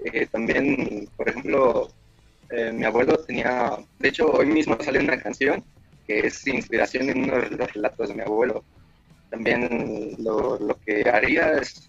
Eh, 0.00 0.26
también, 0.26 1.08
por 1.16 1.28
ejemplo, 1.28 1.92
eh, 2.50 2.72
mi 2.72 2.84
abuelo 2.84 3.18
tenía, 3.18 3.76
de 3.98 4.08
hecho 4.08 4.26
hoy 4.30 4.46
mismo 4.46 4.76
sale 4.80 4.98
una 4.98 5.20
canción 5.20 5.62
que 6.06 6.26
es 6.26 6.46
inspiración 6.46 7.10
en 7.10 7.24
uno 7.24 7.36
de 7.36 7.50
los 7.50 7.72
relatos 7.72 8.08
de 8.08 8.14
mi 8.14 8.22
abuelo. 8.22 8.64
También 9.30 10.16
lo, 10.18 10.58
lo 10.58 10.74
que 10.80 11.08
haría 11.08 11.52
es 11.52 11.88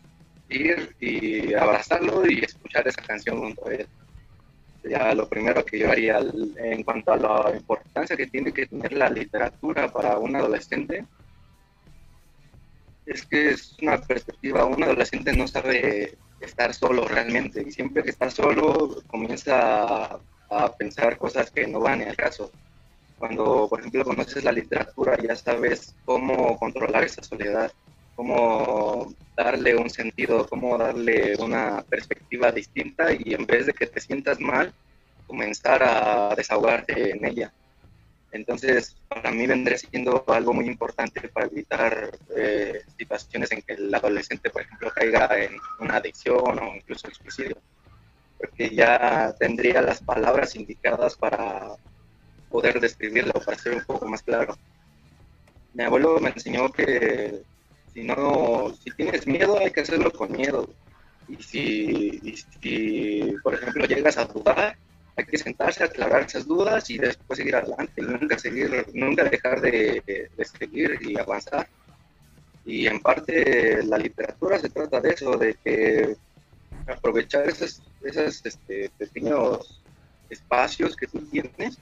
ir 0.49 0.95
y 0.99 1.53
abrazarlo 1.55 2.29
y 2.29 2.43
escuchar 2.43 2.87
esa 2.87 3.01
canción 3.01 3.39
junto 3.39 3.67
a 3.67 3.73
él 3.73 3.87
ya 4.83 5.13
lo 5.13 5.27
primero 5.27 5.63
que 5.63 5.79
yo 5.79 5.91
haría 5.91 6.19
en 6.57 6.83
cuanto 6.83 7.11
a 7.13 7.17
la 7.17 7.55
importancia 7.55 8.17
que 8.17 8.27
tiene 8.27 8.51
que 8.51 8.67
tener 8.67 8.93
la 8.93 9.09
literatura 9.09 9.91
para 9.91 10.17
un 10.17 10.35
adolescente 10.35 11.05
Es 13.05 13.25
que 13.25 13.49
es 13.49 13.77
una 13.81 13.99
perspectiva, 13.99 14.65
un 14.65 14.83
adolescente 14.83 15.33
no 15.33 15.47
sabe 15.47 16.17
estar 16.39 16.73
solo 16.73 17.07
realmente 17.07 17.63
y 17.67 17.71
siempre 17.71 18.03
que 18.03 18.09
está 18.09 18.29
solo 18.29 19.01
comienza 19.07 20.19
a, 20.49 20.75
pensar 20.77 21.17
cosas 21.17 21.51
que 21.51 21.67
no 21.67 21.79
van 21.79 22.01
en 22.01 22.09
el 22.09 22.17
caso. 22.17 22.51
Cuando, 23.17 23.67
por 23.69 23.79
ejemplo, 23.79 24.03
conoces 24.03 24.43
la 24.43 24.51
literatura 24.51 25.15
ya 25.21 25.35
sabes 25.35 25.95
cómo 26.05 26.57
controlar 26.57 27.03
esa 27.03 27.23
soledad, 27.23 27.71
cómo 28.21 29.15
darle 29.35 29.75
un 29.75 29.89
sentido, 29.89 30.47
cómo 30.47 30.77
darle 30.77 31.35
una 31.39 31.83
perspectiva 31.89 32.51
distinta 32.51 33.11
y 33.11 33.33
en 33.33 33.47
vez 33.47 33.65
de 33.65 33.73
que 33.73 33.87
te 33.87 33.99
sientas 33.99 34.39
mal, 34.39 34.71
comenzar 35.25 35.81
a 35.81 36.35
desahogarte 36.35 37.13
en 37.13 37.25
ella. 37.25 37.51
Entonces, 38.31 38.95
para 39.07 39.31
mí 39.31 39.47
vendría 39.47 39.79
siendo 39.79 40.23
algo 40.27 40.53
muy 40.53 40.67
importante 40.67 41.29
para 41.29 41.47
evitar 41.47 42.11
eh, 42.37 42.83
situaciones 42.95 43.51
en 43.53 43.63
que 43.63 43.73
el 43.73 43.95
adolescente, 43.95 44.51
por 44.51 44.61
ejemplo, 44.61 44.91
caiga 44.93 45.27
en 45.39 45.57
una 45.79 45.95
adicción 45.95 46.59
o 46.59 46.75
incluso 46.75 47.07
el 47.07 47.15
suicidio, 47.15 47.57
porque 48.37 48.69
ya 48.69 49.33
tendría 49.39 49.81
las 49.81 49.99
palabras 49.99 50.55
indicadas 50.55 51.15
para 51.15 51.71
poder 52.51 52.79
describirlo, 52.79 53.33
para 53.43 53.57
ser 53.57 53.73
un 53.73 53.83
poco 53.83 54.07
más 54.07 54.21
claro. 54.21 54.55
Mi 55.73 55.85
abuelo 55.85 56.19
me 56.19 56.29
enseñó 56.29 56.71
que 56.71 57.49
si 57.93 58.03
no, 58.03 58.73
si 58.83 58.91
tienes 58.91 59.27
miedo, 59.27 59.59
hay 59.59 59.71
que 59.71 59.81
hacerlo 59.81 60.11
con 60.11 60.31
miedo. 60.31 60.69
Y 61.27 61.35
si, 61.41 62.35
si 62.61 63.35
por 63.43 63.53
ejemplo, 63.53 63.85
llegas 63.85 64.17
a 64.17 64.25
dudar, 64.25 64.77
hay 65.15 65.25
que 65.25 65.37
sentarse, 65.37 65.83
aclarar 65.83 66.23
esas 66.23 66.47
dudas 66.47 66.89
y 66.89 66.97
después 66.97 67.37
seguir 67.37 67.55
adelante, 67.55 68.01
nunca 68.01 68.37
seguir, 68.37 68.85
nunca 68.93 69.23
dejar 69.23 69.61
de, 69.61 70.29
seguir 70.59 70.99
y 71.01 71.19
avanzar. 71.19 71.67
Y 72.65 72.87
en 72.87 72.99
parte 72.99 73.83
la 73.83 73.97
literatura 73.97 74.59
se 74.59 74.69
trata 74.69 75.01
de 75.01 75.09
eso, 75.09 75.37
de 75.37 75.55
que 75.63 76.15
aprovechar 76.87 77.47
esos, 77.47 77.81
esos 78.03 78.45
este, 78.45 78.89
pequeños 78.97 79.81
espacios 80.29 80.95
que 80.95 81.07
tú 81.07 81.19
tienes 81.27 81.77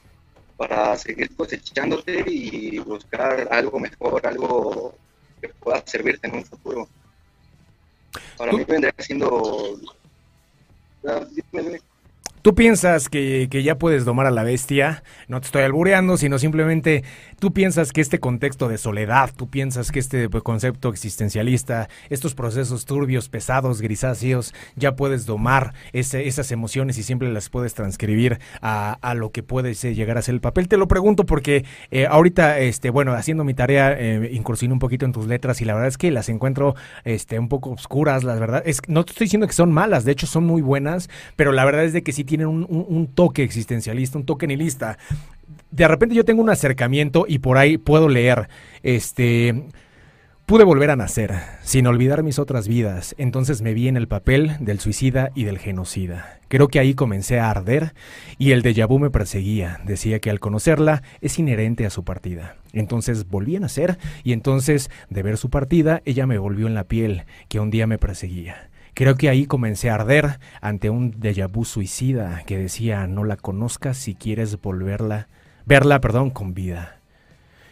para 0.58 0.98
seguir 0.98 1.36
cosechándote 1.36 2.24
y 2.28 2.80
buscar 2.80 3.48
algo 3.52 3.80
mejor, 3.80 4.26
algo 4.26 4.95
que 5.41 5.49
pueda 5.49 5.84
servirte 5.86 6.28
en 6.28 6.36
un 6.36 6.45
futuro. 6.45 6.88
Para 8.38 8.52
mí 8.52 8.63
vendría 8.63 8.93
siendo... 8.97 9.80
Tú 12.41 12.56
piensas 12.56 13.10
que, 13.10 13.47
que, 13.52 13.63
ya 13.63 13.78
puedes 13.78 14.06
domar 14.06 14.25
a 14.25 14.32
la 14.32 14.43
bestia, 14.43 15.04
no 15.28 15.41
te 15.41 15.47
estoy 15.47 15.63
albureando, 15.63 16.15
sino 16.15 16.39
simplemente 16.39 17.04
tú 17.38 17.52
piensas 17.52 17.91
que 17.91 17.99
este 17.99 18.19
contexto 18.19 18.69
de 18.69 18.78
soledad, 18.78 19.32
tú 19.36 19.49
piensas 19.49 19.91
que 19.91 19.99
este 19.99 20.30
pues, 20.30 20.41
concepto 20.41 20.88
existencialista, 20.88 21.89
estos 22.10 22.36
procesos 22.36 22.86
turbios, 22.86 23.28
pesados, 23.28 23.82
grisáceos, 23.82 24.54
ya 24.78 24.95
puedes 24.95 25.25
domar 25.25 25.73
ese, 25.91 26.30
esas 26.30 26.54
emociones 26.54 26.97
y 26.97 27.04
siempre 27.04 27.30
las 27.30 27.49
puedes 27.49 27.73
transcribir 27.73 28.39
a, 28.62 28.97
a, 29.02 29.15
lo 29.15 29.32
que 29.32 29.43
puede 29.43 29.73
llegar 29.73 30.17
a 30.17 30.21
ser 30.21 30.36
el 30.36 30.41
papel. 30.41 30.69
Te 30.69 30.78
lo 30.78 30.88
pregunto 30.88 31.25
porque 31.25 31.65
eh, 31.91 32.08
ahorita, 32.10 32.60
este, 32.60 32.89
bueno, 32.89 33.12
haciendo 33.12 33.43
mi 33.43 33.54
tarea, 33.54 33.91
eh, 33.99 34.30
incursioné 34.32 34.73
un 34.73 34.80
poquito 34.80 35.06
en 35.06 35.12
tus 35.12 35.28
letras 35.28 35.60
y 35.60 35.65
la 35.65 35.73
verdad 35.73 35.89
es 35.89 35.97
que 35.97 36.10
las 36.10 36.30
encuentro 36.30 36.75
este, 37.04 37.38
un 37.38 37.49
poco 37.49 37.71
oscuras, 37.71 38.23
la 38.23 38.36
verdad. 38.36 38.63
Es, 38.65 38.80
no 38.88 39.04
te 39.04 39.12
estoy 39.12 39.25
diciendo 39.25 39.45
que 39.45 39.54
son 39.54 39.73
malas, 39.73 40.06
de 40.06 40.13
hecho 40.13 40.25
son 40.25 40.45
muy 40.45 40.62
buenas, 40.62 41.10
pero 41.36 41.52
la 41.52 41.65
verdad 41.65 41.84
es 41.84 41.91
de 41.91 42.02
que 42.02 42.13
sí 42.13 42.23
tienen 42.30 42.48
un, 42.48 43.08
toque 43.08 43.42
existencialista, 43.42 44.20
un 44.20 44.26
toque 44.26 44.46
nihilista. 44.46 45.00
De 45.72 45.88
repente 45.88 46.13
yo 46.13 46.24
tengo 46.24 46.44
un 46.44 46.52
acercamiento 46.52 47.26
y 47.28 47.39
por 47.39 47.58
ahí 47.58 47.80
puedo 47.80 48.08
leer, 48.08 48.50
este, 48.84 49.65
pude 50.46 50.63
volver 50.63 50.92
a 50.92 50.96
nacer, 50.96 51.34
sin 51.63 51.88
olvidar 51.88 52.22
mis 52.22 52.38
otras 52.38 52.68
vidas, 52.68 53.15
entonces 53.18 53.63
me 53.63 53.74
vi 53.74 53.88
en 53.88 53.98
el 53.98 54.08
papel 54.08 54.58
del 54.60 54.80
suicida 54.80 55.32
y 55.34 55.46
del 55.46 55.58
genocida. 55.58 56.39
Creo 56.50 56.68
que 56.68 56.80
ahí 56.80 56.94
comencé 56.94 57.39
a 57.39 57.50
arder 57.50 57.96
y 58.38 58.52
el 58.52 58.62
déjà 58.62 58.88
vu 58.88 59.00
me 59.00 59.10
perseguía. 59.10 59.80
Decía 59.86 60.20
que 60.20 60.30
al 60.30 60.39
conocerla 60.39 61.02
es 61.22 61.39
inherente 61.39 61.88
a 61.88 61.89
su 61.89 62.04
partida. 62.04 62.58
Entonces 62.74 63.28
volví 63.28 63.56
a 63.56 63.60
nacer 63.60 63.98
y 64.24 64.34
entonces 64.34 64.92
de 65.10 65.24
ver 65.24 65.38
su 65.38 65.50
partida 65.50 66.04
ella 66.06 66.28
me 66.28 66.38
volvió 66.38 66.68
en 66.68 66.76
la 66.76 66.84
piel 66.84 67.26
que 67.48 67.60
un 67.60 67.72
día 67.72 67.88
me 67.88 67.98
perseguía. 67.98 68.70
Creo 68.99 69.15
que 69.15 69.29
ahí 69.29 69.45
comencé 69.45 69.89
a 69.89 69.95
arder 69.95 70.41
ante 70.59 70.89
un 70.89 71.21
déjà 71.21 71.47
vu 71.47 71.63
suicida 71.63 72.43
que 72.45 72.57
decía 72.57 73.07
no 73.07 73.23
la 73.23 73.38
conozcas 73.38 73.95
si 73.95 74.13
quieres 74.13 74.59
volverla, 74.59 75.29
verla, 75.65 76.01
perdón, 76.01 76.31
con 76.31 76.53
vida. 76.53 76.99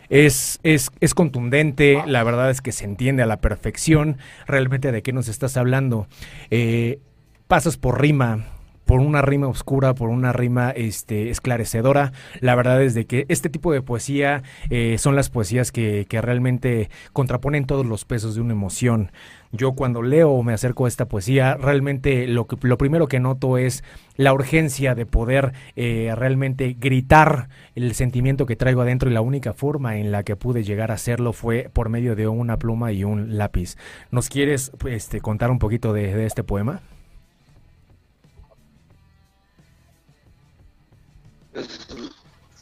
Es, 0.07 0.57
es, 0.63 0.89
es, 1.01 1.13
contundente, 1.13 2.01
la 2.07 2.23
verdad 2.23 2.49
es 2.49 2.61
que 2.61 2.71
se 2.71 2.85
entiende 2.85 3.23
a 3.23 3.25
la 3.25 3.41
perfección 3.41 4.19
realmente 4.45 4.93
de 4.93 5.01
qué 5.03 5.11
nos 5.11 5.27
estás 5.27 5.57
hablando. 5.57 6.07
Eh, 6.49 7.01
pasas 7.49 7.75
por 7.75 7.99
rima, 7.99 8.45
por 8.87 9.01
una 9.01 9.21
rima 9.21 9.47
oscura, 9.47 9.93
por 9.93 10.09
una 10.09 10.33
rima 10.33 10.71
este, 10.71 11.29
esclarecedora. 11.29 12.13
La 12.39 12.55
verdad 12.55 12.81
es 12.81 12.95
de 12.95 13.05
que 13.05 13.25
este 13.27 13.49
tipo 13.49 13.71
de 13.71 13.83
poesía 13.83 14.41
eh, 14.71 14.97
son 14.97 15.15
las 15.15 15.29
poesías 15.29 15.71
que, 15.71 16.07
que, 16.09 16.21
realmente 16.21 16.89
contraponen 17.13 17.65
todos 17.65 17.85
los 17.85 18.05
pesos 18.05 18.33
de 18.33 18.41
una 18.41 18.53
emoción. 18.53 19.11
Yo 19.51 19.73
cuando 19.73 20.01
leo 20.01 20.31
o 20.31 20.41
me 20.41 20.53
acerco 20.53 20.85
a 20.85 20.87
esta 20.87 21.05
poesía, 21.05 21.55
realmente 21.55 22.27
lo, 22.27 22.47
que, 22.47 22.57
lo 22.61 22.77
primero 22.77 23.07
que 23.07 23.19
noto 23.19 23.57
es 23.57 23.83
la 24.15 24.33
urgencia 24.33 24.95
de 24.95 25.05
poder 25.05 25.53
eh, 25.75 26.13
realmente 26.15 26.75
gritar 26.79 27.49
el 27.75 27.93
sentimiento 27.93 28.45
que 28.45 28.55
traigo 28.55 28.81
adentro 28.81 29.09
y 29.09 29.13
la 29.13 29.21
única 29.21 29.53
forma 29.53 29.97
en 29.97 30.11
la 30.11 30.23
que 30.23 30.35
pude 30.35 30.63
llegar 30.63 30.91
a 30.91 30.95
hacerlo 30.95 31.33
fue 31.33 31.69
por 31.71 31.89
medio 31.89 32.15
de 32.15 32.27
una 32.27 32.57
pluma 32.57 32.91
y 32.93 33.03
un 33.03 33.37
lápiz. 33.37 33.75
¿Nos 34.11 34.29
quieres 34.29 34.71
este, 34.89 35.19
contar 35.19 35.51
un 35.51 35.59
poquito 35.59 35.93
de, 35.93 36.13
de 36.13 36.25
este 36.25 36.43
poema? 36.43 36.81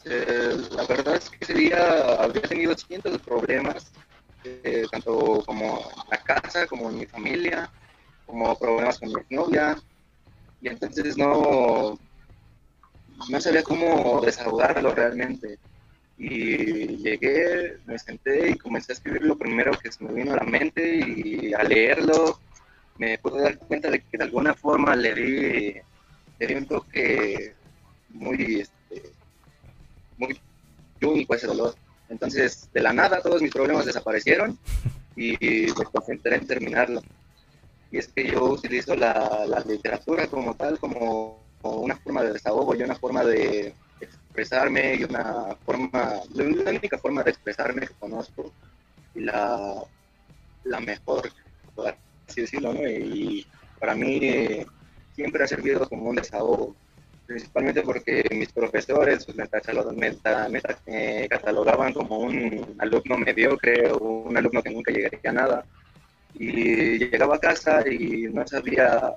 Eh, 0.05 0.57
la 0.71 0.85
verdad 0.85 1.15
es 1.15 1.29
que 1.29 1.37
ese 1.41 1.53
día 1.53 2.15
había 2.21 2.41
tenido 2.43 2.75
cientos 2.75 3.11
de 3.11 3.19
problemas, 3.19 3.91
eh, 4.43 4.85
tanto 4.91 5.43
como 5.45 5.79
en 5.79 6.09
la 6.11 6.17
casa, 6.23 6.67
como 6.67 6.89
en 6.89 6.99
mi 6.99 7.05
familia, 7.05 7.69
como 8.25 8.57
problemas 8.57 8.99
con 8.99 9.09
mi 9.09 9.15
novia, 9.29 9.75
y 10.61 10.67
entonces 10.67 11.17
no, 11.17 11.99
no 13.29 13.41
sabía 13.41 13.63
cómo 13.63 14.21
desahogarlo 14.21 14.93
realmente. 14.93 15.59
Y 16.17 16.97
llegué, 16.97 17.77
me 17.85 17.99
senté 17.99 18.51
y 18.51 18.57
comencé 18.57 18.93
a 18.93 18.95
escribir 18.95 19.23
lo 19.23 19.37
primero 19.37 19.71
que 19.73 19.91
se 19.91 20.03
me 20.03 20.13
vino 20.13 20.33
a 20.33 20.37
la 20.37 20.43
mente 20.43 20.97
y 20.97 21.53
a 21.53 21.63
leerlo 21.63 22.39
me 22.97 23.17
pude 23.17 23.41
dar 23.41 23.57
cuenta 23.57 23.89
de 23.89 23.99
que 23.99 24.17
de 24.17 24.23
alguna 24.23 24.53
forma 24.53 24.95
le 24.95 25.13
di, 25.13 25.73
le 26.39 26.47
di 26.47 26.53
un 26.53 26.65
toque 26.65 27.55
muy 28.09 28.61
muy 30.17 30.39
único 31.01 31.35
ese 31.35 31.47
dolor. 31.47 31.75
Entonces, 32.09 32.69
de 32.73 32.81
la 32.81 32.93
nada, 32.93 33.21
todos 33.21 33.41
mis 33.41 33.51
problemas 33.51 33.85
desaparecieron 33.85 34.57
y 35.15 35.31
me 35.77 35.85
concentré 35.91 36.35
en 36.35 36.47
terminarlo. 36.47 37.01
Y 37.91 37.97
es 37.97 38.07
que 38.07 38.27
yo 38.27 38.43
utilizo 38.45 38.95
la, 38.95 39.45
la 39.47 39.59
literatura 39.61 40.27
como 40.27 40.55
tal, 40.55 40.79
como, 40.79 41.43
una 41.63 41.95
forma 41.95 42.21
de 42.23 42.33
desahogo 42.33 42.75
y 42.75 42.83
una 42.83 42.95
forma 42.95 43.23
de 43.23 43.73
expresarme 43.99 44.95
y 44.95 45.03
una 45.03 45.55
forma, 45.65 46.21
la 46.33 46.43
única 46.43 46.97
forma 46.99 47.23
de 47.23 47.31
expresarme 47.31 47.87
que 47.87 47.93
conozco 47.95 48.51
y 49.15 49.21
la, 49.21 49.83
la 50.65 50.79
mejor, 50.79 51.31
por 51.73 51.95
así 52.27 52.41
decirlo, 52.41 52.73
¿no? 52.73 52.87
Y 52.87 53.47
para 53.79 53.95
mí 53.95 54.63
siempre 55.15 55.43
ha 55.43 55.47
servido 55.47 55.89
como 55.89 56.09
un 56.09 56.17
desahogo 56.17 56.75
principalmente 57.25 57.81
porque 57.81 58.23
mis 58.31 58.51
profesores 58.51 59.25
pues, 59.25 59.37
me, 59.37 60.15
me, 60.49 61.27
catalogaban 61.27 61.93
como 61.93 62.19
un 62.19 62.75
alumno 62.79 63.17
mediocre 63.17 63.91
o 63.91 63.97
un 64.27 64.37
alumno 64.37 64.61
que 64.61 64.69
nunca 64.69 64.91
llegaría 64.91 65.29
a 65.29 65.33
nada. 65.33 65.65
Y 66.35 66.99
llegaba 66.99 67.35
a 67.35 67.39
casa 67.39 67.83
y 67.87 68.23
no 68.31 68.45
sabía, 68.47 69.13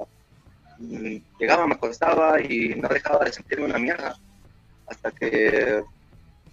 mm, 0.79 1.17
llegaba, 1.39 1.67
me 1.67 1.75
acostaba 1.75 2.41
y 2.41 2.75
no 2.77 2.89
dejaba 2.89 3.25
de 3.25 3.33
sentirme 3.33 3.67
una 3.67 3.79
mierda. 3.79 4.17
Hasta 4.87 5.11
que 5.11 5.83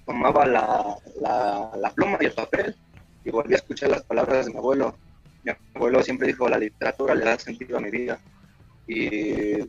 tomaba 0.06 0.46
la, 0.46 0.98
la, 1.22 1.72
la 1.78 1.90
pluma 1.92 2.18
y 2.22 2.26
el 2.26 2.34
papel 2.34 2.76
y 3.24 3.32
volví 3.32 3.54
a 3.54 3.58
escuchar 3.58 3.90
las 3.90 4.04
palabras 4.04 4.46
de 4.46 4.52
mi 4.52 4.58
abuelo. 4.58 4.96
Mi 5.44 5.54
abuelo 5.76 6.04
siempre 6.04 6.28
dijo, 6.28 6.50
la 6.50 6.58
literatura 6.58 7.16
le 7.16 7.26
da 7.26 7.40
sentido 7.40 7.78
a 7.78 7.82
mi 7.82 7.92
vida. 7.92 8.20
Y 8.88 9.62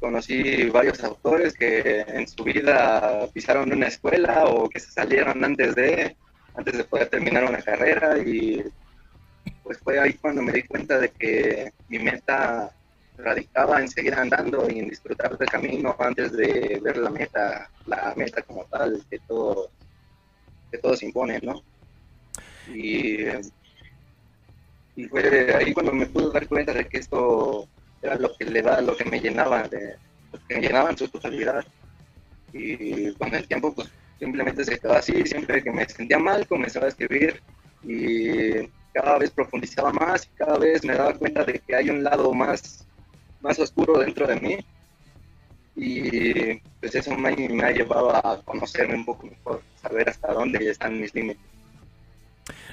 conocí 0.00 0.68
varios 0.70 1.02
autores 1.04 1.54
que 1.54 2.00
en 2.06 2.28
su 2.28 2.44
vida 2.44 3.28
pisaron 3.32 3.72
una 3.72 3.88
escuela 3.88 4.44
o 4.46 4.68
que 4.68 4.80
se 4.80 4.90
salieron 4.90 5.44
antes 5.44 5.74
de, 5.74 6.16
antes 6.54 6.76
de 6.76 6.84
poder 6.84 7.08
terminar 7.08 7.44
una 7.44 7.62
carrera 7.62 8.18
y 8.18 8.62
pues 9.62 9.78
fue 9.78 9.98
ahí 9.98 10.14
cuando 10.14 10.42
me 10.42 10.52
di 10.52 10.62
cuenta 10.62 10.98
de 10.98 11.08
que 11.10 11.72
mi 11.88 11.98
meta 11.98 12.70
radicaba 13.18 13.80
en 13.80 13.88
seguir 13.88 14.14
andando 14.14 14.68
y 14.70 14.78
en 14.78 14.88
disfrutar 14.88 15.36
del 15.36 15.48
camino 15.48 15.96
antes 15.98 16.32
de 16.32 16.80
ver 16.82 16.98
la 16.98 17.10
meta, 17.10 17.70
la 17.86 18.14
meta 18.16 18.42
como 18.42 18.64
tal 18.64 19.02
que 19.10 19.18
todo 19.20 19.70
que 20.70 20.78
todos 20.78 21.02
imponen, 21.02 21.40
¿no? 21.42 21.62
Y 22.74 23.26
Y 24.96 25.04
fue 25.04 25.54
ahí 25.54 25.74
cuando 25.74 25.92
me 25.92 26.06
pude 26.06 26.32
dar 26.32 26.48
cuenta 26.48 26.72
de 26.72 26.86
que 26.86 26.98
esto 26.98 27.68
era 28.02 28.16
lo 28.16 28.34
que 28.36 28.44
le 28.44 28.62
da, 28.62 28.80
lo 28.80 28.96
que 28.96 29.04
me 29.04 29.20
llenaba, 29.20 29.62
de, 29.68 29.96
lo 30.32 30.38
que 30.46 30.60
me 30.60 30.96
su 30.96 31.08
totalidad. 31.08 31.64
Y 32.52 33.12
con 33.14 33.34
el 33.34 33.46
tiempo, 33.46 33.74
pues 33.74 33.90
simplemente 34.18 34.64
se 34.64 34.78
quedó 34.78 34.94
así, 34.94 35.24
siempre 35.26 35.62
que 35.62 35.70
me 35.70 35.88
sentía 35.88 36.18
mal, 36.18 36.46
comenzaba 36.46 36.86
a 36.86 36.88
escribir 36.88 37.42
y 37.82 38.68
cada 38.92 39.18
vez 39.18 39.30
profundizaba 39.30 39.92
más 39.92 40.28
cada 40.36 40.58
vez 40.58 40.82
me 40.82 40.94
daba 40.94 41.12
cuenta 41.14 41.44
de 41.44 41.58
que 41.58 41.76
hay 41.76 41.90
un 41.90 42.02
lado 42.02 42.32
más, 42.32 42.86
más 43.42 43.58
oscuro 43.58 43.98
dentro 43.98 44.26
de 44.26 44.40
mí 44.40 44.58
y 45.76 46.54
pues 46.80 46.94
eso 46.94 47.14
me, 47.14 47.36
me 47.36 47.62
ha 47.62 47.70
llevado 47.70 48.16
a 48.16 48.42
conocerme 48.42 48.94
un 48.94 49.04
poco 49.04 49.26
mejor, 49.26 49.62
saber 49.82 50.08
hasta 50.08 50.32
dónde 50.32 50.70
están 50.70 50.98
mis 50.98 51.14
límites. 51.14 51.55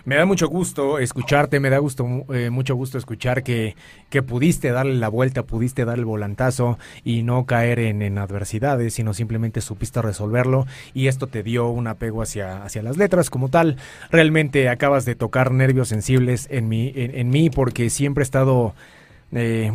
Me 0.06 0.16
da 0.16 0.26
mucho 0.26 0.48
gusto 0.48 1.00
escucharte, 1.00 1.60
me 1.60 1.70
da 1.70 1.78
gusto, 1.80 2.06
eh, 2.34 2.50
mucho 2.50 2.76
gusto 2.76 2.98
escuchar 2.98 3.42
que, 3.42 3.76
que, 4.10 4.22
pudiste 4.22 4.72
darle 4.72 4.96
la 4.96 5.08
vuelta, 5.08 5.44
pudiste 5.44 5.86
dar 5.86 5.98
el 5.98 6.06
volantazo 6.06 6.78
y 7.04 7.24
no 7.24 7.46
caer 7.46 7.80
en, 7.80 8.18
adversidades, 8.18 8.94
sino 8.94 9.14
simplemente 9.14 9.62
supiste 9.62 10.02
resolverlo 10.02 10.68
y 10.94 11.08
esto 11.08 11.28
te 11.28 11.42
dio 11.42 11.70
un 11.70 11.88
apego 11.88 12.22
hacia, 12.22 12.64
hacia 12.64 12.84
las 12.84 12.98
letras 12.98 13.30
como 13.30 13.50
tal. 13.50 13.78
Realmente 14.12 14.70
acabas 14.70 15.06
de 15.06 15.16
tocar 15.16 15.52
nervios 15.52 15.88
sensibles 15.88 16.48
en 16.52 16.68
mí, 16.68 16.92
en, 16.96 17.16
en 17.16 17.30
mí 17.30 17.50
porque 17.50 17.90
siempre 17.90 18.22
he 18.22 18.26
estado... 18.26 18.76
Eh, 19.32 19.72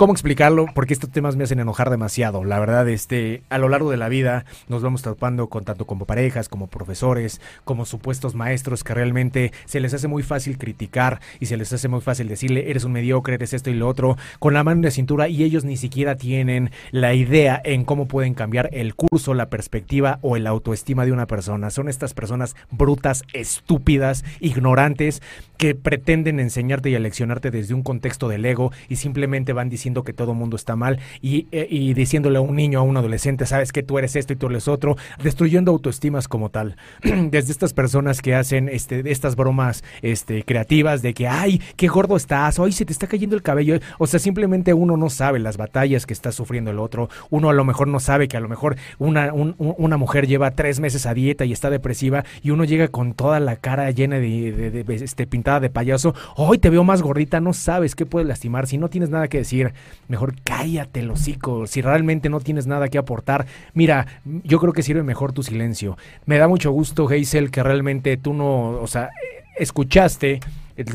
¿Cómo 0.00 0.14
explicarlo? 0.14 0.64
Porque 0.74 0.94
estos 0.94 1.10
temas 1.10 1.36
me 1.36 1.44
hacen 1.44 1.60
enojar 1.60 1.90
demasiado. 1.90 2.42
La 2.42 2.58
verdad, 2.58 2.88
este, 2.88 3.42
a 3.50 3.58
lo 3.58 3.68
largo 3.68 3.90
de 3.90 3.98
la 3.98 4.08
vida 4.08 4.46
nos 4.66 4.82
vamos 4.82 5.02
topando 5.02 5.48
con 5.50 5.66
tanto 5.66 5.86
como 5.86 6.06
parejas, 6.06 6.48
como 6.48 6.68
profesores, 6.68 7.42
como 7.66 7.84
supuestos 7.84 8.34
maestros 8.34 8.82
que 8.82 8.94
realmente 8.94 9.52
se 9.66 9.78
les 9.78 9.92
hace 9.92 10.08
muy 10.08 10.22
fácil 10.22 10.56
criticar 10.56 11.20
y 11.38 11.44
se 11.44 11.58
les 11.58 11.70
hace 11.74 11.88
muy 11.88 12.00
fácil 12.00 12.28
decirle 12.28 12.70
eres 12.70 12.84
un 12.84 12.92
mediocre, 12.92 13.34
eres 13.34 13.52
esto 13.52 13.68
y 13.68 13.74
lo 13.74 13.88
otro, 13.88 14.16
con 14.38 14.54
la 14.54 14.64
mano 14.64 14.78
en 14.78 14.84
la 14.86 14.90
cintura 14.90 15.28
y 15.28 15.44
ellos 15.44 15.64
ni 15.64 15.76
siquiera 15.76 16.16
tienen 16.16 16.70
la 16.92 17.12
idea 17.12 17.60
en 17.62 17.84
cómo 17.84 18.08
pueden 18.08 18.32
cambiar 18.32 18.70
el 18.72 18.94
curso, 18.94 19.34
la 19.34 19.50
perspectiva 19.50 20.18
o 20.22 20.34
el 20.34 20.46
autoestima 20.46 21.04
de 21.04 21.12
una 21.12 21.26
persona. 21.26 21.68
Son 21.68 21.90
estas 21.90 22.14
personas 22.14 22.56
brutas, 22.70 23.22
estúpidas, 23.34 24.24
ignorantes, 24.40 25.20
que 25.58 25.74
pretenden 25.74 26.40
enseñarte 26.40 26.88
y 26.88 26.94
aleccionarte 26.94 27.50
desde 27.50 27.74
un 27.74 27.82
contexto 27.82 28.30
del 28.30 28.46
ego 28.46 28.72
y 28.88 28.96
simplemente 28.96 29.52
van 29.52 29.68
diciendo 29.68 29.89
que 30.04 30.12
todo 30.12 30.34
mundo 30.34 30.56
está 30.56 30.76
mal 30.76 30.98
y, 31.20 31.46
eh, 31.52 31.66
y, 31.68 31.94
diciéndole 31.94 32.38
a 32.38 32.40
un 32.40 32.56
niño, 32.56 32.78
a 32.78 32.82
un 32.82 32.96
adolescente, 32.96 33.46
sabes 33.46 33.72
que 33.72 33.82
tú 33.82 33.98
eres 33.98 34.16
esto 34.16 34.32
y 34.32 34.36
tú 34.36 34.46
eres 34.46 34.68
otro, 34.68 34.96
destruyendo 35.22 35.70
autoestimas 35.70 36.28
como 36.28 36.48
tal. 36.50 36.76
Desde 37.02 37.52
estas 37.52 37.72
personas 37.72 38.22
que 38.22 38.34
hacen 38.34 38.68
este, 38.68 39.10
estas 39.10 39.36
bromas 39.36 39.84
este, 40.02 40.44
creativas 40.44 41.02
de 41.02 41.14
que, 41.14 41.28
ay, 41.28 41.60
qué 41.76 41.88
gordo 41.88 42.16
estás, 42.16 42.58
hoy 42.58 42.72
se 42.72 42.84
te 42.84 42.92
está 42.92 43.06
cayendo 43.06 43.36
el 43.36 43.42
cabello. 43.42 43.78
O 43.98 44.06
sea, 44.06 44.20
simplemente 44.20 44.74
uno 44.74 44.96
no 44.96 45.10
sabe 45.10 45.38
las 45.38 45.56
batallas 45.56 46.06
que 46.06 46.12
está 46.12 46.32
sufriendo 46.32 46.70
el 46.70 46.78
otro. 46.78 47.08
Uno 47.30 47.50
a 47.50 47.52
lo 47.52 47.64
mejor 47.64 47.88
no 47.88 48.00
sabe 48.00 48.28
que 48.28 48.36
a 48.36 48.40
lo 48.40 48.48
mejor 48.48 48.76
una, 48.98 49.32
un, 49.32 49.54
una 49.58 49.96
mujer 49.96 50.26
lleva 50.26 50.52
tres 50.52 50.80
meses 50.80 51.06
a 51.06 51.14
dieta 51.14 51.44
y 51.44 51.52
está 51.52 51.70
depresiva 51.70 52.24
y 52.42 52.50
uno 52.50 52.64
llega 52.64 52.88
con 52.88 53.14
toda 53.14 53.40
la 53.40 53.56
cara 53.56 53.90
llena 53.90 54.18
de 54.18 54.84
este, 54.88 55.26
pintada 55.26 55.60
de 55.60 55.70
payaso. 55.70 56.14
Hoy 56.36 56.58
te 56.58 56.70
veo 56.70 56.84
más 56.84 57.02
gordita, 57.02 57.40
no 57.40 57.52
sabes 57.52 57.94
qué 57.94 58.06
puede 58.06 58.26
lastimar. 58.26 58.66
Si 58.66 58.78
no 58.78 58.88
tienes 58.88 59.10
nada 59.10 59.28
que 59.28 59.38
decir, 59.38 59.72
mejor 60.08 60.34
cállate 60.42 61.00
el 61.00 61.10
hocico. 61.10 61.66
Si 61.66 61.82
realmente 61.82 62.28
no 62.28 62.40
tienes 62.40 62.66
nada 62.66 62.88
que 62.88 62.98
aportar, 62.98 63.46
mira, 63.74 64.06
yo 64.24 64.58
creo 64.58 64.72
que 64.72 64.82
sirve 64.82 65.02
mejor 65.02 65.32
tu 65.32 65.42
silencio. 65.42 65.96
Me 66.26 66.38
da 66.38 66.48
mucho 66.48 66.70
gusto, 66.72 67.08
Hazel, 67.08 67.50
que 67.50 67.62
realmente 67.62 68.16
tú 68.16 68.34
no, 68.34 68.70
o 68.70 68.86
sea, 68.86 69.10
escuchaste 69.56 70.40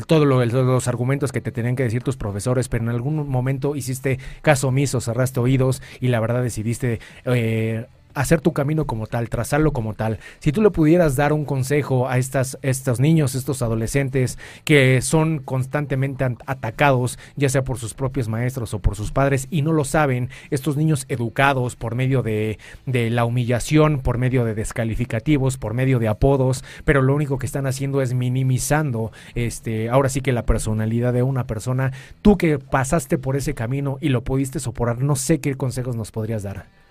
todos 0.06 0.26
lo, 0.26 0.44
los 0.44 0.88
argumentos 0.88 1.32
que 1.32 1.40
te 1.40 1.52
tenían 1.52 1.76
que 1.76 1.84
decir 1.84 2.02
tus 2.02 2.16
profesores, 2.16 2.68
pero 2.68 2.84
en 2.84 2.90
algún 2.90 3.28
momento 3.28 3.76
hiciste 3.76 4.18
caso 4.42 4.68
omiso, 4.68 5.00
cerraste 5.00 5.40
oídos 5.40 5.82
y 6.00 6.08
la 6.08 6.20
verdad 6.20 6.42
decidiste 6.42 7.00
eh, 7.24 7.86
hacer 8.16 8.40
tu 8.40 8.52
camino 8.52 8.86
como 8.86 9.06
tal, 9.06 9.28
trazarlo 9.28 9.72
como 9.72 9.94
tal. 9.94 10.18
Si 10.40 10.50
tú 10.50 10.62
le 10.62 10.70
pudieras 10.70 11.16
dar 11.16 11.32
un 11.34 11.44
consejo 11.44 12.08
a 12.08 12.16
estas, 12.16 12.58
estos 12.62 12.98
niños, 12.98 13.34
estos 13.34 13.60
adolescentes 13.60 14.38
que 14.64 15.02
son 15.02 15.38
constantemente 15.38 16.24
atacados, 16.46 17.18
ya 17.36 17.50
sea 17.50 17.62
por 17.62 17.78
sus 17.78 17.92
propios 17.92 18.28
maestros 18.28 18.72
o 18.72 18.78
por 18.78 18.96
sus 18.96 19.12
padres, 19.12 19.46
y 19.50 19.60
no 19.60 19.72
lo 19.72 19.84
saben, 19.84 20.30
estos 20.50 20.78
niños 20.78 21.04
educados 21.08 21.76
por 21.76 21.94
medio 21.94 22.22
de, 22.22 22.58
de 22.86 23.10
la 23.10 23.26
humillación, 23.26 24.00
por 24.00 24.16
medio 24.16 24.46
de 24.46 24.54
descalificativos, 24.54 25.58
por 25.58 25.74
medio 25.74 25.98
de 25.98 26.08
apodos, 26.08 26.64
pero 26.86 27.02
lo 27.02 27.14
único 27.14 27.38
que 27.38 27.46
están 27.46 27.66
haciendo 27.66 28.00
es 28.00 28.14
minimizando, 28.14 29.12
este, 29.34 29.90
ahora 29.90 30.08
sí 30.08 30.22
que 30.22 30.32
la 30.32 30.46
personalidad 30.46 31.12
de 31.12 31.22
una 31.22 31.46
persona. 31.46 31.92
Tú 32.22 32.38
que 32.38 32.58
pasaste 32.58 33.18
por 33.18 33.36
ese 33.36 33.54
camino 33.54 33.98
y 34.00 34.08
lo 34.08 34.24
pudiste 34.24 34.58
soportar, 34.58 35.02
no 35.02 35.16
sé 35.16 35.40
qué 35.40 35.54
consejos 35.54 35.96
nos 35.96 36.12
podrías 36.12 36.42
dar. 36.42 36.85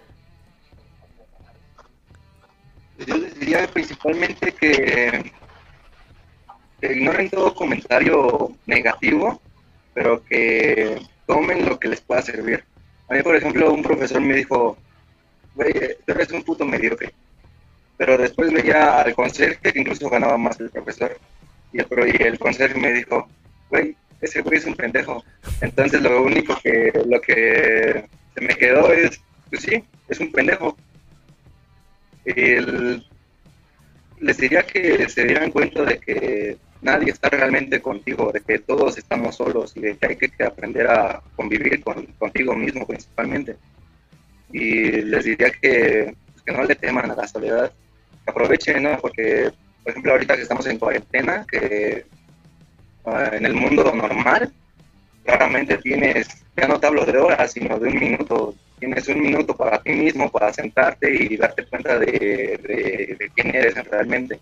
Yo 2.97 3.19
diría 3.39 3.67
principalmente 3.67 4.51
que, 4.51 5.31
ignoren 6.81 7.29
todo 7.29 7.55
comentario 7.55 8.51
negativo, 8.65 9.41
pero 9.93 10.23
que 10.23 11.01
tomen 11.25 11.65
lo 11.67 11.79
que 11.79 11.89
les 11.89 12.01
pueda 12.01 12.21
servir. 12.21 12.63
A 13.09 13.15
mí, 13.15 13.23
por 13.23 13.35
ejemplo, 13.35 13.73
un 13.73 13.81
profesor 13.81 14.21
me 14.21 14.35
dijo, 14.35 14.77
güey, 15.55 15.73
tú 16.05 16.11
eres 16.11 16.31
un 16.31 16.43
puto 16.43 16.65
mediocre. 16.65 17.13
Pero 17.97 18.17
después 18.17 18.51
veía 18.51 19.01
al 19.01 19.15
conserje 19.15 19.71
que 19.71 19.79
incluso 19.79 20.09
ganaba 20.09 20.37
más 20.37 20.59
el 20.59 20.69
profesor. 20.69 21.17
Y 21.71 21.79
el, 21.79 22.35
y 22.35 22.37
conserje 22.37 22.79
me 22.79 22.91
dijo, 22.91 23.27
güey, 23.69 23.95
ese 24.21 24.41
güey 24.41 24.57
es 24.57 24.65
un 24.65 24.75
pendejo. 24.75 25.23
Entonces 25.61 26.01
lo 26.01 26.21
único 26.21 26.55
que, 26.61 26.91
lo 27.07 27.21
que 27.21 28.05
se 28.35 28.41
me 28.41 28.55
quedó 28.55 28.91
es, 28.91 29.19
pues 29.49 29.63
sí, 29.63 29.83
es 30.09 30.19
un 30.19 30.31
pendejo 30.31 30.77
el, 32.25 33.05
les 34.19 34.37
diría 34.37 34.63
que 34.63 35.07
se 35.09 35.25
dieran 35.25 35.51
cuenta 35.51 35.83
de 35.83 35.99
que 35.99 36.57
nadie 36.81 37.11
está 37.11 37.29
realmente 37.29 37.81
contigo, 37.81 38.31
de 38.31 38.41
que 38.41 38.59
todos 38.59 38.97
estamos 38.97 39.35
solos 39.35 39.75
y 39.75 39.81
de 39.81 39.97
que 39.97 40.07
hay 40.07 40.15
que, 40.15 40.43
aprender 40.43 40.87
a 40.87 41.21
convivir 41.35 41.83
con, 41.83 42.05
contigo 42.17 42.55
mismo 42.55 42.85
principalmente. 42.85 43.57
Y 44.51 44.91
les 44.91 45.25
diría 45.25 45.49
que, 45.51 46.15
pues, 46.31 46.43
que 46.43 46.53
no 46.53 46.63
le 46.63 46.75
teman 46.75 47.11
a 47.11 47.15
la 47.15 47.27
soledad, 47.27 47.71
aprovechen, 48.25 48.83
¿no? 48.83 48.97
Porque, 48.99 49.51
por 49.83 49.91
ejemplo, 49.91 50.11
ahorita 50.13 50.35
que 50.35 50.43
estamos 50.43 50.65
en 50.67 50.77
cuarentena, 50.77 51.45
que 51.49 52.05
uh, 53.03 53.33
en 53.35 53.45
el 53.45 53.53
mundo 53.53 53.91
normal, 53.93 54.53
claramente 55.23 55.77
tienes, 55.79 56.27
ya 56.55 56.67
no 56.67 56.79
te 56.79 56.87
hablo 56.87 57.05
de 57.05 57.17
horas, 57.17 57.51
sino 57.51 57.79
de 57.79 57.89
un 57.89 57.99
minuto, 57.99 58.55
tienes 58.85 59.07
un 59.07 59.21
minuto 59.21 59.55
para 59.55 59.81
ti 59.81 59.91
mismo, 59.91 60.31
para 60.31 60.53
sentarte 60.53 61.11
y 61.11 61.37
darte 61.37 61.65
cuenta 61.65 61.97
de, 61.97 62.05
de, 62.05 63.15
de 63.19 63.31
quién 63.35 63.55
eres 63.55 63.73
realmente. 63.85 64.39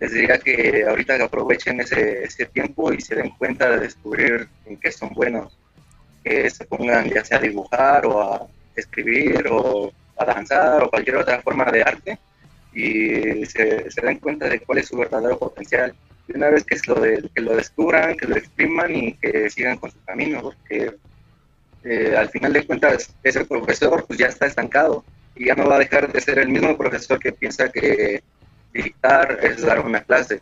Les 0.00 0.12
diría 0.12 0.38
que 0.38 0.84
ahorita 0.88 1.18
que 1.18 1.22
aprovechen 1.24 1.80
ese, 1.80 2.24
ese, 2.24 2.46
tiempo 2.46 2.92
y 2.92 3.00
se 3.00 3.14
den 3.14 3.30
cuenta 3.30 3.70
de 3.70 3.80
descubrir 3.80 4.48
en 4.66 4.78
qué 4.78 4.90
son 4.90 5.10
buenos, 5.10 5.58
que 6.24 6.48
se 6.48 6.64
pongan 6.64 7.10
ya 7.10 7.24
sea 7.24 7.38
a 7.38 7.42
dibujar 7.42 8.06
o 8.06 8.20
a 8.22 8.46
escribir 8.74 9.46
o 9.50 9.92
a 10.16 10.24
danzar 10.24 10.82
o 10.82 10.90
cualquier 10.90 11.16
otra 11.16 11.42
forma 11.42 11.70
de 11.70 11.82
arte 11.82 12.18
y 12.72 13.44
se, 13.46 13.90
se 13.90 14.00
den 14.00 14.18
cuenta 14.18 14.48
de 14.48 14.60
cuál 14.60 14.78
es 14.78 14.88
su 14.88 14.96
verdadero 14.96 15.38
potencial. 15.38 15.94
Y 16.26 16.36
una 16.36 16.48
vez 16.48 16.64
que, 16.64 16.74
es 16.74 16.88
lo 16.88 16.94
de, 16.94 17.28
que 17.34 17.42
lo 17.42 17.54
descubran, 17.54 18.16
que 18.16 18.26
lo 18.26 18.36
expriman 18.36 18.96
y 18.96 19.12
que 19.12 19.50
sigan 19.50 19.76
con 19.76 19.90
su 19.90 20.02
camino, 20.04 20.40
porque 20.40 20.94
eh, 21.84 22.14
al 22.16 22.30
final 22.30 22.52
de 22.52 22.66
cuentas 22.66 23.14
ese 23.22 23.44
profesor 23.44 24.06
pues 24.06 24.18
ya 24.18 24.26
está 24.26 24.46
estancado 24.46 25.04
y 25.36 25.46
ya 25.46 25.54
no 25.54 25.68
va 25.68 25.76
a 25.76 25.80
dejar 25.80 26.10
de 26.10 26.20
ser 26.20 26.38
el 26.38 26.48
mismo 26.48 26.76
profesor 26.78 27.18
que 27.18 27.32
piensa 27.32 27.70
que 27.70 28.22
dictar 28.72 29.38
es 29.42 29.62
dar 29.62 29.80
una 29.80 30.02
clase. 30.02 30.40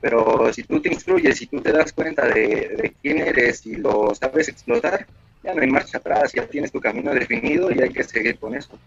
Pero 0.00 0.52
si 0.52 0.62
tú 0.62 0.80
te 0.80 0.92
instruyes, 0.92 1.36
si 1.36 1.46
tú 1.46 1.60
te 1.60 1.72
das 1.72 1.92
cuenta 1.92 2.26
de, 2.26 2.94
quién 3.02 3.18
eres 3.18 3.66
y 3.66 3.76
lo 3.76 4.14
sabes 4.14 4.48
explotar, 4.48 5.06
ya 5.42 5.54
no 5.54 5.60
hay 5.60 5.68
marcha 5.68 5.98
atrás, 5.98 6.32
ya 6.32 6.46
tienes 6.46 6.72
tu 6.72 6.80
camino 6.80 7.12
definido 7.12 7.70
y 7.70 7.82
hay 7.82 7.90
que 7.90 8.04
seguir 8.04 8.38
con 8.38 8.54
eso. 8.54 8.78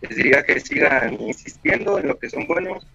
Les 0.00 0.16
diría 0.16 0.42
que 0.44 0.60
sigan 0.60 1.20
insistiendo 1.20 1.98
en 1.98 2.08
lo 2.08 2.18
que 2.18 2.30
son 2.30 2.46
buenos 2.46 2.86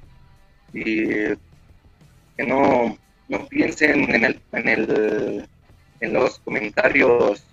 y 0.74 1.06
que 1.06 2.48
no, 2.48 2.98
no 3.28 3.48
piensen 3.48 4.10
en, 4.14 4.24
el, 4.26 4.42
en, 4.54 4.70
el, 4.70 5.50
en 6.00 6.14
los 6.14 6.40
comentarios 6.40 7.44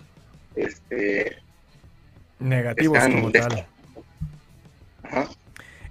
este, 0.57 1.37
negativos 2.39 2.99
como 2.99 3.31
tal. 3.31 3.67
Ajá. 5.03 5.27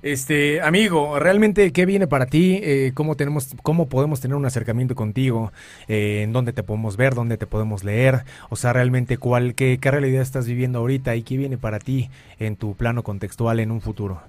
Este, 0.03 0.61
amigo, 0.61 1.19
realmente, 1.19 1.73
¿qué 1.73 1.85
viene 1.85 2.07
para 2.07 2.27
ti? 2.27 2.61
Eh, 2.63 2.93
¿cómo, 2.95 3.17
tenemos, 3.17 3.57
¿Cómo 3.65 3.89
podemos 3.89 4.21
tener 4.21 4.37
un 4.37 4.47
acercamiento 4.47 4.95
contigo? 4.95 5.53
Eh, 5.89 6.21
¿En 6.23 6.33
dónde 6.33 6.53
te 6.53 6.63
podemos 6.63 6.97
ver? 6.97 7.15
¿Dónde 7.15 7.37
te 7.39 7.49
podemos 7.49 7.83
leer? 7.83 8.23
O 8.49 8.55
sea, 8.55 8.73
realmente, 8.73 9.19
¿cuál, 9.19 9.57
qué, 9.57 9.79
¿qué 9.81 9.91
realidad 9.91 10.23
estás 10.23 10.47
viviendo 10.47 10.79
ahorita 10.79 11.17
y 11.17 11.23
qué 11.23 11.37
viene 11.37 11.59
para 11.59 11.81
ti 11.81 12.09
en 12.39 12.55
tu 12.55 12.77
plano 12.77 13.03
contextual 13.03 13.59
en 13.59 13.73
un 13.73 13.81
futuro? 13.81 14.23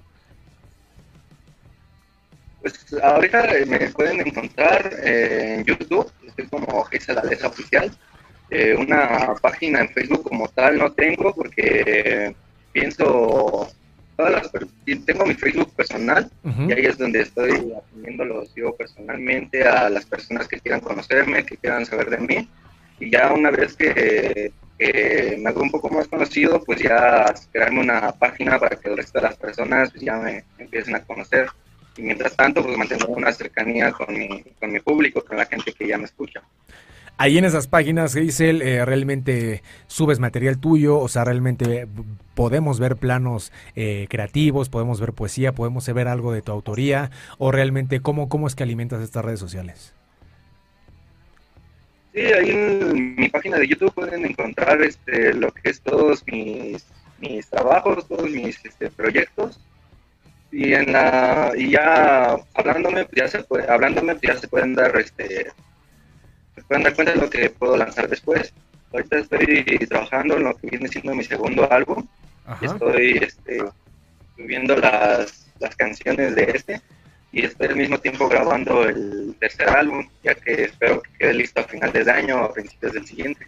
Pues 2.60 2.74
ahorita 3.00 3.46
me 3.68 3.78
pueden 3.90 4.26
encontrar 4.26 4.90
en 5.04 5.64
YouTube, 5.64 6.10
estoy 6.26 6.48
como 6.48 6.82
Geisa 6.86 7.14
La 7.14 7.46
Oficial. 7.46 7.96
Eh, 8.50 8.74
una 8.78 9.34
página 9.42 9.80
en 9.80 9.90
Facebook 9.90 10.22
como 10.22 10.48
tal 10.48 10.78
no 10.78 10.90
tengo 10.92 11.34
porque 11.34 12.34
pienso 12.72 13.68
todas 14.16 14.32
las 14.32 14.50
tengo 15.04 15.26
mi 15.26 15.34
Facebook 15.34 15.72
personal 15.74 16.30
y 16.44 16.72
ahí 16.72 16.86
es 16.86 16.98
donde 16.98 17.20
estoy 17.20 17.72
los 18.24 18.52
yo 18.54 18.74
personalmente 18.74 19.62
a 19.62 19.88
las 19.88 20.06
personas 20.06 20.48
que 20.48 20.58
quieran 20.58 20.80
conocerme, 20.80 21.44
que 21.44 21.56
quieran 21.56 21.86
saber 21.86 22.10
de 22.10 22.18
mí. 22.18 22.48
Y 22.98 23.10
ya 23.10 23.32
una 23.32 23.50
vez 23.50 23.76
que, 23.76 24.52
me 24.78 25.48
hago 25.48 25.62
un 25.62 25.70
poco 25.70 25.88
más 25.90 26.08
conocido, 26.08 26.62
pues 26.64 26.80
ya 26.80 27.32
crearme 27.52 27.80
una 27.80 28.12
página 28.12 28.58
para 28.58 28.76
que 28.76 28.88
el 28.88 28.96
resto 28.96 29.20
de 29.20 29.28
las 29.28 29.36
personas 29.36 29.92
ya 29.94 30.16
me 30.16 30.44
empiecen 30.58 30.96
a 30.96 31.04
conocer. 31.04 31.48
Y 31.96 32.02
mientras 32.02 32.36
tanto 32.36 32.62
pues 32.62 32.76
mantengo 32.76 33.06
una 33.08 33.32
cercanía 33.32 33.92
con 33.92 34.12
mi, 34.16 34.42
con 34.58 34.72
mi 34.72 34.80
público, 34.80 35.24
con 35.24 35.36
la 35.36 35.46
gente 35.46 35.72
que 35.72 35.86
ya 35.86 35.98
me 35.98 36.04
escucha. 36.04 36.42
Ahí 37.20 37.36
en 37.36 37.44
esas 37.44 37.66
páginas, 37.66 38.14
Giselle, 38.14 38.64
eh, 38.64 38.84
realmente 38.84 39.64
subes 39.88 40.20
material 40.20 40.60
tuyo, 40.60 41.00
o 41.00 41.08
sea, 41.08 41.24
realmente 41.24 41.88
podemos 42.36 42.78
ver 42.78 42.94
planos 42.94 43.52
eh, 43.74 44.06
creativos, 44.08 44.68
podemos 44.68 45.00
ver 45.00 45.12
poesía, 45.12 45.52
podemos 45.52 45.92
ver 45.92 46.06
algo 46.06 46.32
de 46.32 46.42
tu 46.42 46.52
autoría, 46.52 47.10
o 47.38 47.50
realmente 47.50 47.98
cómo, 47.98 48.28
cómo 48.28 48.46
es 48.46 48.54
que 48.54 48.62
alimentas 48.62 49.02
estas 49.02 49.24
redes 49.24 49.40
sociales. 49.40 49.96
Sí, 52.14 52.20
ahí 52.20 52.50
en 52.50 53.16
mi 53.16 53.28
página 53.28 53.58
de 53.58 53.66
YouTube 53.66 53.92
pueden 53.94 54.24
encontrar 54.24 54.80
este, 54.80 55.34
lo 55.34 55.50
que 55.50 55.70
es 55.70 55.80
todos 55.80 56.22
mis, 56.28 56.86
mis 57.18 57.48
trabajos, 57.48 58.06
todos 58.06 58.30
mis 58.30 58.64
este, 58.64 58.90
proyectos. 58.90 59.60
Y 60.52 60.72
en 60.72 60.92
la 60.92 61.52
y 61.56 61.72
ya 61.72 62.38
hablándome, 62.54 63.08
ya 63.14 63.26
se 63.26 63.42
puede, 63.42 63.68
hablándome, 63.68 64.16
ya 64.22 64.36
se 64.36 64.46
pueden 64.46 64.76
dar 64.76 64.96
este 64.96 65.48
pueden 66.64 66.84
dar 66.84 66.94
cuenta 66.94 67.12
de 67.12 67.20
lo 67.20 67.30
que 67.30 67.50
puedo 67.50 67.76
lanzar 67.76 68.08
después. 68.08 68.52
Ahorita 68.92 69.18
estoy 69.18 69.64
trabajando 69.88 70.36
en 70.36 70.44
lo 70.44 70.56
que 70.56 70.68
viene 70.68 70.88
siendo 70.88 71.14
mi 71.14 71.24
segundo 71.24 71.70
álbum. 71.70 72.06
Estoy 72.62 73.18
este, 73.22 73.62
subiendo 74.36 74.76
las, 74.76 75.50
las 75.58 75.76
canciones 75.76 76.34
de 76.34 76.52
este 76.54 76.80
y 77.30 77.44
estoy 77.44 77.68
al 77.68 77.76
mismo 77.76 77.98
tiempo 77.98 78.28
grabando 78.28 78.88
el 78.88 79.36
tercer 79.38 79.68
álbum, 79.68 80.08
ya 80.22 80.34
que 80.34 80.64
espero 80.64 81.02
que 81.02 81.10
quede 81.18 81.34
listo 81.34 81.60
a 81.60 81.64
finales 81.64 82.06
de 82.06 82.12
año 82.12 82.40
o 82.40 82.44
a 82.44 82.52
principios 82.52 82.94
del 82.94 83.06
siguiente. 83.06 83.46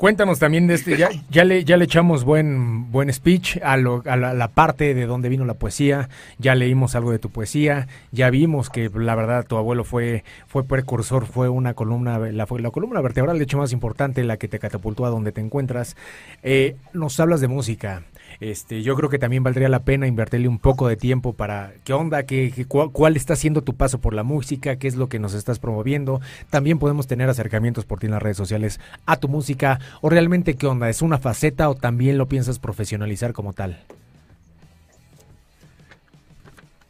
Cuéntanos 0.00 0.38
también 0.38 0.66
de 0.66 0.76
este, 0.76 0.96
ya, 0.96 1.10
ya, 1.28 1.44
le, 1.44 1.62
ya 1.62 1.76
le 1.76 1.84
echamos 1.84 2.24
buen, 2.24 2.90
buen 2.90 3.12
speech 3.12 3.58
a, 3.62 3.76
lo, 3.76 4.02
a 4.06 4.16
la, 4.16 4.48
parte 4.48 4.94
de 4.94 5.04
dónde 5.04 5.28
vino 5.28 5.44
la 5.44 5.52
poesía, 5.52 6.08
ya 6.38 6.54
leímos 6.54 6.94
algo 6.94 7.12
de 7.12 7.18
tu 7.18 7.28
poesía, 7.28 7.86
ya 8.10 8.30
vimos 8.30 8.70
que 8.70 8.88
la 8.94 9.14
verdad 9.14 9.44
tu 9.46 9.58
abuelo 9.58 9.84
fue, 9.84 10.24
fue 10.46 10.64
precursor, 10.64 11.26
fue 11.26 11.50
una 11.50 11.74
columna, 11.74 12.18
la, 12.18 12.46
la 12.48 12.70
columna 12.70 13.02
vertebral 13.02 13.36
de 13.36 13.44
hecho 13.44 13.58
más 13.58 13.72
importante, 13.72 14.24
la 14.24 14.38
que 14.38 14.48
te 14.48 14.58
catapultó 14.58 15.04
a 15.04 15.10
donde 15.10 15.32
te 15.32 15.42
encuentras. 15.42 15.98
Eh, 16.42 16.76
nos 16.94 17.20
hablas 17.20 17.42
de 17.42 17.48
música, 17.48 18.02
este, 18.40 18.82
yo 18.82 18.96
creo 18.96 19.10
que 19.10 19.18
también 19.18 19.42
valdría 19.42 19.68
la 19.68 19.84
pena 19.84 20.06
invertirle 20.06 20.48
un 20.48 20.58
poco 20.58 20.88
de 20.88 20.96
tiempo 20.96 21.34
para 21.34 21.74
qué 21.84 21.92
onda, 21.92 22.22
qué, 22.22 22.66
cuál, 22.66 23.16
está 23.16 23.36
siendo 23.36 23.62
tu 23.62 23.76
paso 23.76 24.00
por 24.00 24.14
la 24.14 24.22
música, 24.22 24.76
qué 24.76 24.88
es 24.88 24.96
lo 24.96 25.10
que 25.10 25.18
nos 25.18 25.34
estás 25.34 25.58
promoviendo. 25.58 26.22
También 26.48 26.78
podemos 26.78 27.06
tener 27.06 27.28
acercamientos 27.28 27.84
por 27.84 28.00
ti 28.00 28.06
en 28.06 28.12
las 28.12 28.22
redes 28.22 28.38
sociales 28.38 28.80
a 29.04 29.18
tu 29.18 29.28
música 29.28 29.78
o 30.00 30.08
realmente 30.08 30.54
qué 30.54 30.66
onda, 30.66 30.88
es 30.88 31.02
una 31.02 31.18
faceta 31.18 31.68
o 31.68 31.74
también 31.74 32.16
lo 32.16 32.28
piensas 32.28 32.58
profesionalizar 32.58 33.34
como 33.34 33.52
tal. 33.52 33.84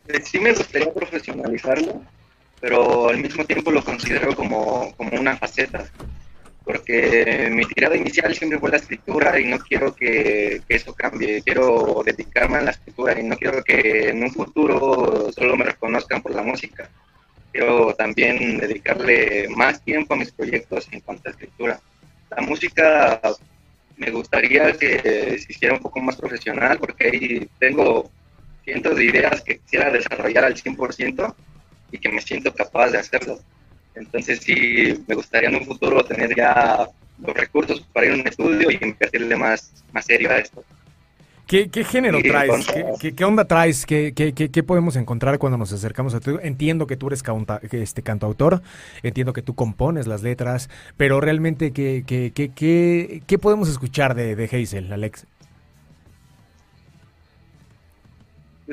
Eh, 0.06 0.20
sí 0.22 0.38
me 0.38 0.52
gustaría 0.52 0.94
profesionalizarlo, 0.94 2.00
pero 2.60 3.08
al 3.08 3.18
mismo 3.18 3.44
tiempo 3.44 3.72
lo 3.72 3.84
considero 3.84 4.36
como, 4.36 4.94
como 4.96 5.18
una 5.18 5.36
faceta 5.36 5.90
porque 6.64 7.48
mi 7.50 7.64
tirada 7.64 7.96
inicial 7.96 8.34
siempre 8.34 8.58
fue 8.58 8.70
la 8.70 8.76
escritura 8.76 9.38
y 9.40 9.46
no 9.46 9.58
quiero 9.58 9.94
que, 9.94 10.62
eso 10.68 10.94
cambie, 10.94 11.42
quiero 11.42 12.02
dedicarme 12.04 12.58
a 12.58 12.62
la 12.62 12.70
escritura 12.70 13.18
y 13.18 13.22
no 13.22 13.36
quiero 13.36 13.62
que 13.62 14.10
en 14.10 14.22
un 14.22 14.30
futuro 14.30 15.32
solo 15.32 15.56
me 15.56 15.64
reconozcan 15.64 16.22
por 16.22 16.34
la 16.34 16.42
música. 16.42 16.88
Quiero 17.52 17.94
también 17.94 18.58
dedicarle 18.58 19.48
más 19.56 19.82
tiempo 19.82 20.14
a 20.14 20.16
mis 20.16 20.30
proyectos 20.30 20.88
en 20.92 21.00
cuanto 21.00 21.28
a 21.28 21.32
escritura. 21.32 21.80
La 22.30 22.42
música 22.42 23.20
me 23.96 24.10
gustaría 24.10 24.72
que 24.72 25.38
se 25.38 25.52
hiciera 25.52 25.74
un 25.74 25.80
poco 25.80 26.00
más 26.00 26.16
profesional 26.16 26.78
porque 26.78 27.08
ahí 27.08 27.48
tengo 27.58 28.10
cientos 28.64 28.96
de 28.96 29.04
ideas 29.04 29.42
que 29.42 29.58
quisiera 29.58 29.90
desarrollar 29.90 30.44
al 30.44 30.54
100% 30.54 31.34
y 31.92 31.98
que 31.98 32.08
me 32.08 32.20
siento 32.20 32.54
capaz 32.54 32.90
de 32.90 32.98
hacerlo 32.98 33.40
entonces 33.94 34.40
sí, 34.40 35.02
me 35.06 35.14
gustaría 35.14 35.48
en 35.48 35.56
un 35.56 35.64
futuro 35.64 36.04
tener 36.04 36.34
ya 36.34 36.88
los 37.24 37.36
recursos 37.36 37.80
para 37.92 38.06
ir 38.06 38.12
a 38.12 38.14
un 38.16 38.26
estudio 38.26 38.70
y 38.70 38.78
invertirle 38.82 39.36
más, 39.36 39.72
más 39.92 40.04
serio 40.04 40.30
a 40.30 40.38
esto. 40.38 40.64
¿Qué, 41.46 41.68
género 41.84 42.20
traes? 42.22 42.64
¿Qué, 43.16 43.24
onda 43.24 43.44
traes? 43.44 43.84
¿Qué, 43.84 44.14
¿Qué, 44.14 44.62
podemos 44.62 44.94
encontrar 44.94 45.36
cuando 45.38 45.58
nos 45.58 45.72
acercamos 45.72 46.14
a 46.14 46.20
ti? 46.20 46.30
Entiendo 46.42 46.86
que 46.86 46.96
tú 46.96 47.08
eres 47.08 47.24
este, 47.72 48.02
cantautor, 48.02 48.62
entiendo 49.02 49.32
que 49.32 49.42
tú 49.42 49.56
compones 49.56 50.06
las 50.06 50.22
letras, 50.22 50.70
pero 50.96 51.20
realmente, 51.20 51.72
¿qué, 51.72 52.04
qué, 52.06 53.38
podemos 53.38 53.68
escuchar 53.68 54.14
de, 54.14 54.36
de 54.36 54.44
Hazel, 54.44 54.92
Alex? 54.92 55.26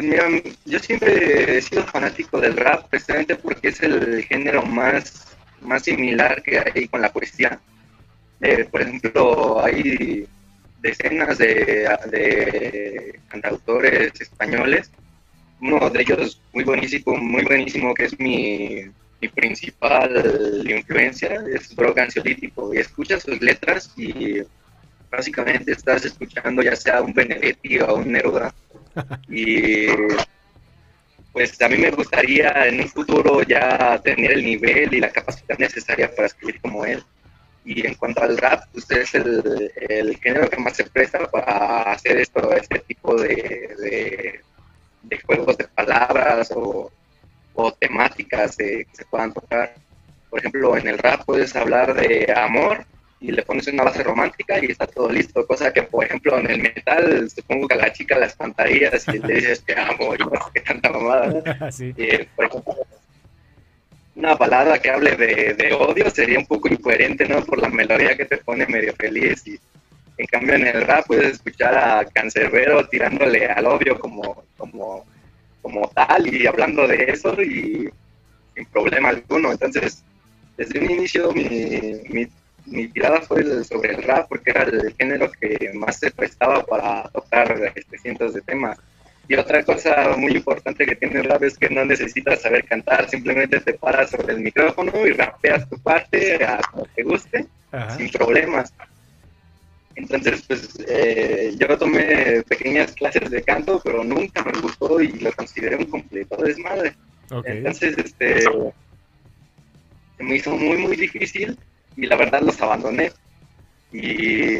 Mira, 0.06 0.28
yo 0.66 0.80
siempre 0.80 1.58
he 1.58 1.62
sido 1.62 1.84
fanático 1.84 2.40
del 2.40 2.56
rap, 2.56 2.88
precisamente 2.90 3.36
porque 3.36 3.70
es 3.70 3.82
el 3.82 4.24
género 4.24 4.62
más, 4.64 5.28
más 5.62 5.84
similar 5.84 6.42
que 6.44 6.60
hay 6.60 6.88
con 6.88 7.02
la 7.02 7.12
poesía. 7.12 7.60
Eh, 8.42 8.66
por 8.66 8.82
ejemplo, 8.82 9.64
hay 9.64 10.28
decenas 10.82 11.38
de, 11.40 11.90
de 12.12 13.20
cantautores 13.28 14.22
españoles, 14.22 14.92
uno 15.60 15.90
de 15.90 16.02
ellos 16.02 16.40
muy 16.54 16.64
buenísimo, 16.64 17.18
muy 17.18 17.44
buenísimo 17.44 17.94
que 17.96 18.06
es 18.06 18.20
mi, 18.20 18.86
mi 19.20 19.28
principal 19.30 20.64
influencia, 20.70 21.44
es 21.52 21.76
Brogan 21.76 22.06
Ansiolítico, 22.06 22.74
y 22.74 22.78
escuchas 22.78 23.24
sus 23.24 23.42
letras 23.42 23.92
y 23.98 24.42
básicamente 25.10 25.72
estás 25.72 26.06
escuchando 26.06 26.62
ya 26.62 26.76
sea 26.76 27.02
un 27.02 27.14
Benedetti 27.14 27.80
o 27.80 27.96
un 27.96 28.12
Neruda 28.12 28.54
y 29.30 29.88
pues 31.38 31.62
a 31.62 31.70
mí 31.70 31.78
me 31.78 31.92
gustaría 31.92 32.50
en 32.66 32.82
un 32.82 32.90
futuro 32.90 33.44
ya 33.44 34.00
tener 34.04 34.32
el 34.32 34.44
nivel 34.44 34.92
y 34.94 35.00
la 35.00 35.12
capacidad 35.12 35.58
necesaria 35.60 36.14
para 36.16 36.26
escribir 36.26 36.60
como 36.62 36.84
él. 36.84 37.04
Y 37.64 37.86
en 37.86 37.94
cuanto 37.96 38.24
al 38.24 38.38
rap, 38.38 38.64
pues 38.72 38.90
es 38.90 39.14
el, 39.14 39.72
el 39.76 40.18
género 40.18 40.50
que 40.50 40.58
más 40.58 40.76
se 40.76 40.86
presta 40.86 41.30
para 41.30 41.92
hacer 41.92 42.18
esto, 42.18 42.52
este 42.54 42.80
tipo 42.80 43.16
de, 43.22 44.42
de, 45.04 45.20
juegos 45.20 45.58
de 45.58 45.68
palabras 45.68 46.52
o, 46.56 46.92
o 47.54 47.72
temáticas 47.74 48.56
que 48.56 48.88
se 48.92 49.06
puedan 49.06 49.32
tocar. 49.32 49.76
Por 50.32 50.40
ejemplo, 50.40 50.76
en 50.76 50.88
el 50.88 50.98
rap 50.98 51.24
puedes 51.26 51.56
hablar 51.56 51.94
de 51.94 52.34
amor, 52.36 52.86
y 53.20 53.32
le 53.32 53.42
pones 53.42 53.68
una 53.68 53.84
base 53.84 54.04
romántica 54.04 54.64
y 54.64 54.72
está 54.72 54.86
todo 54.86 55.10
listo. 55.10 55.46
Cosa 55.48 55.74
que, 55.74 55.84
por 55.84 56.06
ejemplo, 56.06 56.38
en 56.38 56.50
el 56.52 56.62
metal, 56.62 57.30
supongo 57.30 57.68
que 57.68 57.74
a 57.74 57.78
la 57.78 57.94
chica 57.94 58.18
las 58.18 58.36
pantallas 58.36 59.08
y 59.08 59.20
le 59.20 59.36
dices 59.36 59.64
te 59.64 59.80
amo 59.80 60.14
y 60.14 60.18
no 60.20 60.30
sé 60.30 60.52
qué 60.54 60.62
tanta 60.62 60.90
mamada. 60.90 61.70
Eh, 61.98 62.28
por 62.36 62.46
ejemplo, 62.46 62.76
una 64.16 64.36
balada 64.36 64.80
que 64.80 64.90
hable 64.90 65.16
de, 65.16 65.74
odio 65.74 66.10
sería 66.10 66.40
un 66.40 66.46
poco 66.46 66.68
incoherente, 66.68 67.28
¿no? 67.28 67.44
Por 67.44 67.62
la 67.62 67.70
melodía 67.70 68.16
que 68.16 68.26
te 68.26 68.38
pone 68.38 68.66
medio 68.68 68.94
feliz. 68.96 69.46
Y 69.48 69.60
en 70.18 70.26
cambio, 70.28 70.56
en 70.56 70.68
el 70.68 70.82
rap 70.82 71.06
puedes 71.08 71.34
escuchar 71.34 71.76
a 71.76 72.06
Cancerbero 72.06 72.88
tirándole 72.88 73.46
al 73.48 73.66
odio 73.68 74.00
como, 74.00 74.44
como, 74.58 75.06
como 75.62 75.88
tal 75.90 76.34
y 76.34 76.48
hablando 76.48 76.88
de 76.88 77.06
eso 77.06 77.42
y 77.42 77.90
sin 78.56 78.66
problema 78.72 79.10
alguno. 79.10 79.52
Entonces, 79.52 80.04
desde 80.56 80.80
un 80.80 80.92
inicio, 80.92 81.32
mi, 81.34 81.44
mi 82.10 82.28
mi 82.68 82.88
tirada 82.88 83.22
fue 83.22 83.64
sobre 83.64 83.96
el 83.96 84.04
rap 84.04 84.28
porque 84.28 84.52
era 84.52 84.64
el 84.64 84.94
género 84.98 85.32
que 85.32 85.72
más 85.74 85.98
se 85.98 86.12
prestaba 86.12 86.64
para 86.64 87.04
tocar 87.10 87.72
este, 87.76 87.98
cientos 87.98 88.34
de 88.34 88.42
temas. 88.42 88.78
Y 89.30 89.36
otra 89.36 89.64
cosa 89.64 90.16
muy 90.18 90.34
importante 90.34 90.86
que 90.86 90.96
tiene 90.96 91.20
el 91.20 91.26
rap 91.26 91.44
es 91.44 91.58
que 91.58 91.70
no 91.70 91.84
necesitas 91.84 92.42
saber 92.42 92.64
cantar, 92.66 93.10
simplemente 93.10 93.60
te 93.60 93.74
paras 93.74 94.12
sobre 94.12 94.34
el 94.34 94.40
micrófono 94.40 95.06
y 95.06 95.12
rapeas 95.12 95.68
tu 95.70 95.78
parte 95.80 96.44
a 96.46 96.60
como 96.72 96.86
te 96.96 97.04
guste, 97.04 97.46
sin 97.98 98.10
problemas. 98.10 98.74
Entonces, 99.96 100.44
pues 100.48 100.78
eh, 100.88 101.56
yo 101.58 101.78
tomé 101.78 102.44
pequeñas 102.48 102.92
clases 102.94 103.30
de 103.30 103.42
canto, 103.42 103.82
pero 103.84 104.04
nunca 104.04 104.44
me 104.44 104.58
gustó 104.62 105.02
y 105.02 105.12
lo 105.20 105.32
consideré 105.34 105.76
un 105.76 105.86
completo 105.86 106.38
desmadre. 106.38 106.94
Entonces, 107.44 107.98
este, 107.98 108.42
se 108.42 110.24
me 110.24 110.36
hizo 110.36 110.56
muy, 110.56 110.78
muy 110.78 110.96
difícil 110.96 111.58
y 111.98 112.06
la 112.06 112.16
verdad 112.16 112.42
los 112.42 112.62
abandoné. 112.62 113.12
Y 113.92 114.60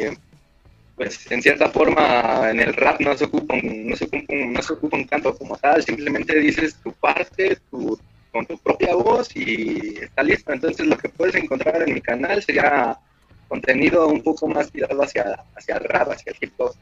pues 0.96 1.30
en 1.30 1.40
cierta 1.40 1.68
forma 1.70 2.50
en 2.50 2.60
el 2.60 2.74
rap 2.74 3.00
no 3.00 3.16
se 3.16 3.24
ocupa 3.24 3.54
un, 3.54 3.88
no 3.88 3.96
se 3.96 4.04
ocupa 4.04 4.34
no 4.34 4.62
se 4.62 4.72
ocupa 4.72 4.96
un 4.96 5.04
canto 5.04 5.34
como 5.38 5.56
tal, 5.56 5.82
simplemente 5.82 6.38
dices 6.40 6.74
tu 6.82 6.92
parte 6.92 7.56
tu, 7.70 7.98
con 8.32 8.44
tu 8.46 8.58
propia 8.58 8.94
voz 8.94 9.34
y 9.36 9.98
está 10.00 10.22
listo. 10.22 10.52
Entonces 10.52 10.86
lo 10.86 10.98
que 10.98 11.08
puedes 11.08 11.36
encontrar 11.36 11.82
en 11.82 11.94
mi 11.94 12.00
canal 12.00 12.42
sería 12.42 12.98
contenido 13.48 14.08
un 14.08 14.22
poco 14.22 14.48
más 14.48 14.70
tirado 14.70 15.02
hacia, 15.02 15.44
hacia 15.56 15.76
el 15.76 15.84
rap, 15.84 16.10
hacia 16.10 16.32
el 16.32 16.38
hip 16.40 16.52
hop. 16.58 16.74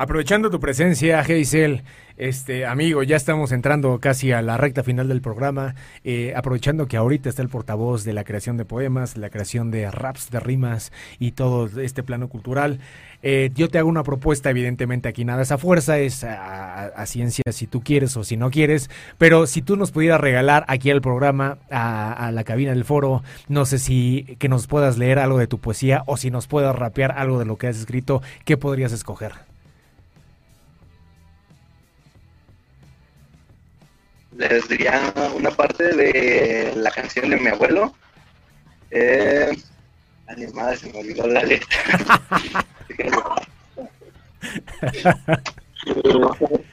Aprovechando 0.00 0.48
tu 0.48 0.60
presencia, 0.60 1.22
Geisel, 1.22 1.82
este 2.16 2.64
amigo, 2.64 3.02
ya 3.02 3.16
estamos 3.16 3.52
entrando 3.52 3.98
casi 3.98 4.32
a 4.32 4.40
la 4.40 4.56
recta 4.56 4.82
final 4.82 5.08
del 5.08 5.20
programa. 5.20 5.74
Eh, 6.04 6.32
aprovechando 6.34 6.86
que 6.86 6.96
ahorita 6.96 7.28
está 7.28 7.42
el 7.42 7.50
portavoz 7.50 8.02
de 8.04 8.14
la 8.14 8.24
creación 8.24 8.56
de 8.56 8.64
poemas, 8.64 9.18
la 9.18 9.28
creación 9.28 9.70
de 9.70 9.90
raps, 9.90 10.30
de 10.30 10.40
rimas 10.40 10.90
y 11.18 11.32
todo 11.32 11.66
este 11.82 12.02
plano 12.02 12.30
cultural. 12.30 12.80
Eh, 13.22 13.50
yo 13.54 13.68
te 13.68 13.76
hago 13.76 13.90
una 13.90 14.02
propuesta, 14.02 14.48
evidentemente 14.48 15.06
aquí 15.06 15.26
nada 15.26 15.42
esa 15.42 15.58
fuerza, 15.58 15.98
es 15.98 16.24
a, 16.24 17.04
ciencia 17.04 17.44
si 17.52 17.66
tú 17.66 17.82
quieres 17.82 18.16
o 18.16 18.24
si 18.24 18.38
no 18.38 18.50
quieres, 18.50 18.88
pero 19.18 19.46
si 19.46 19.60
tú 19.60 19.76
nos 19.76 19.90
pudieras 19.90 20.22
regalar 20.22 20.64
aquí 20.66 20.90
al 20.90 21.02
programa, 21.02 21.58
a, 21.70 22.14
a, 22.14 22.32
la 22.32 22.44
cabina 22.44 22.70
del 22.70 22.86
foro, 22.86 23.22
no 23.48 23.66
sé 23.66 23.78
si 23.78 24.34
que 24.38 24.48
nos 24.48 24.66
puedas 24.66 24.96
leer 24.96 25.18
algo 25.18 25.36
de 25.36 25.46
tu 25.46 25.58
poesía 25.58 26.04
o 26.06 26.16
si 26.16 26.30
nos 26.30 26.46
puedas 26.46 26.74
rapear 26.74 27.12
algo 27.18 27.38
de 27.38 27.44
lo 27.44 27.58
que 27.58 27.66
has 27.66 27.76
escrito, 27.76 28.22
¿qué 28.46 28.56
podrías 28.56 28.92
escoger? 28.92 29.49
Les 34.40 34.68
diría 34.68 35.12
una 35.36 35.50
parte 35.50 35.94
de 35.94 36.72
la 36.76 36.90
canción 36.90 37.28
de 37.28 37.36
mi 37.36 37.48
abuelo. 37.48 37.94
Eh, 38.90 39.54
se 40.76 40.92
me 40.92 40.98
olvidó 40.98 41.26
la 41.26 41.42
letra. 41.42 41.68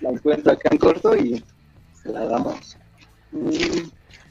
la 0.01 0.09
encuentro 0.09 0.51
acá 0.53 0.69
en 0.71 0.77
corto 0.77 1.17
y 1.17 1.43
se 2.01 2.09
la 2.09 2.25
damos. 2.25 2.77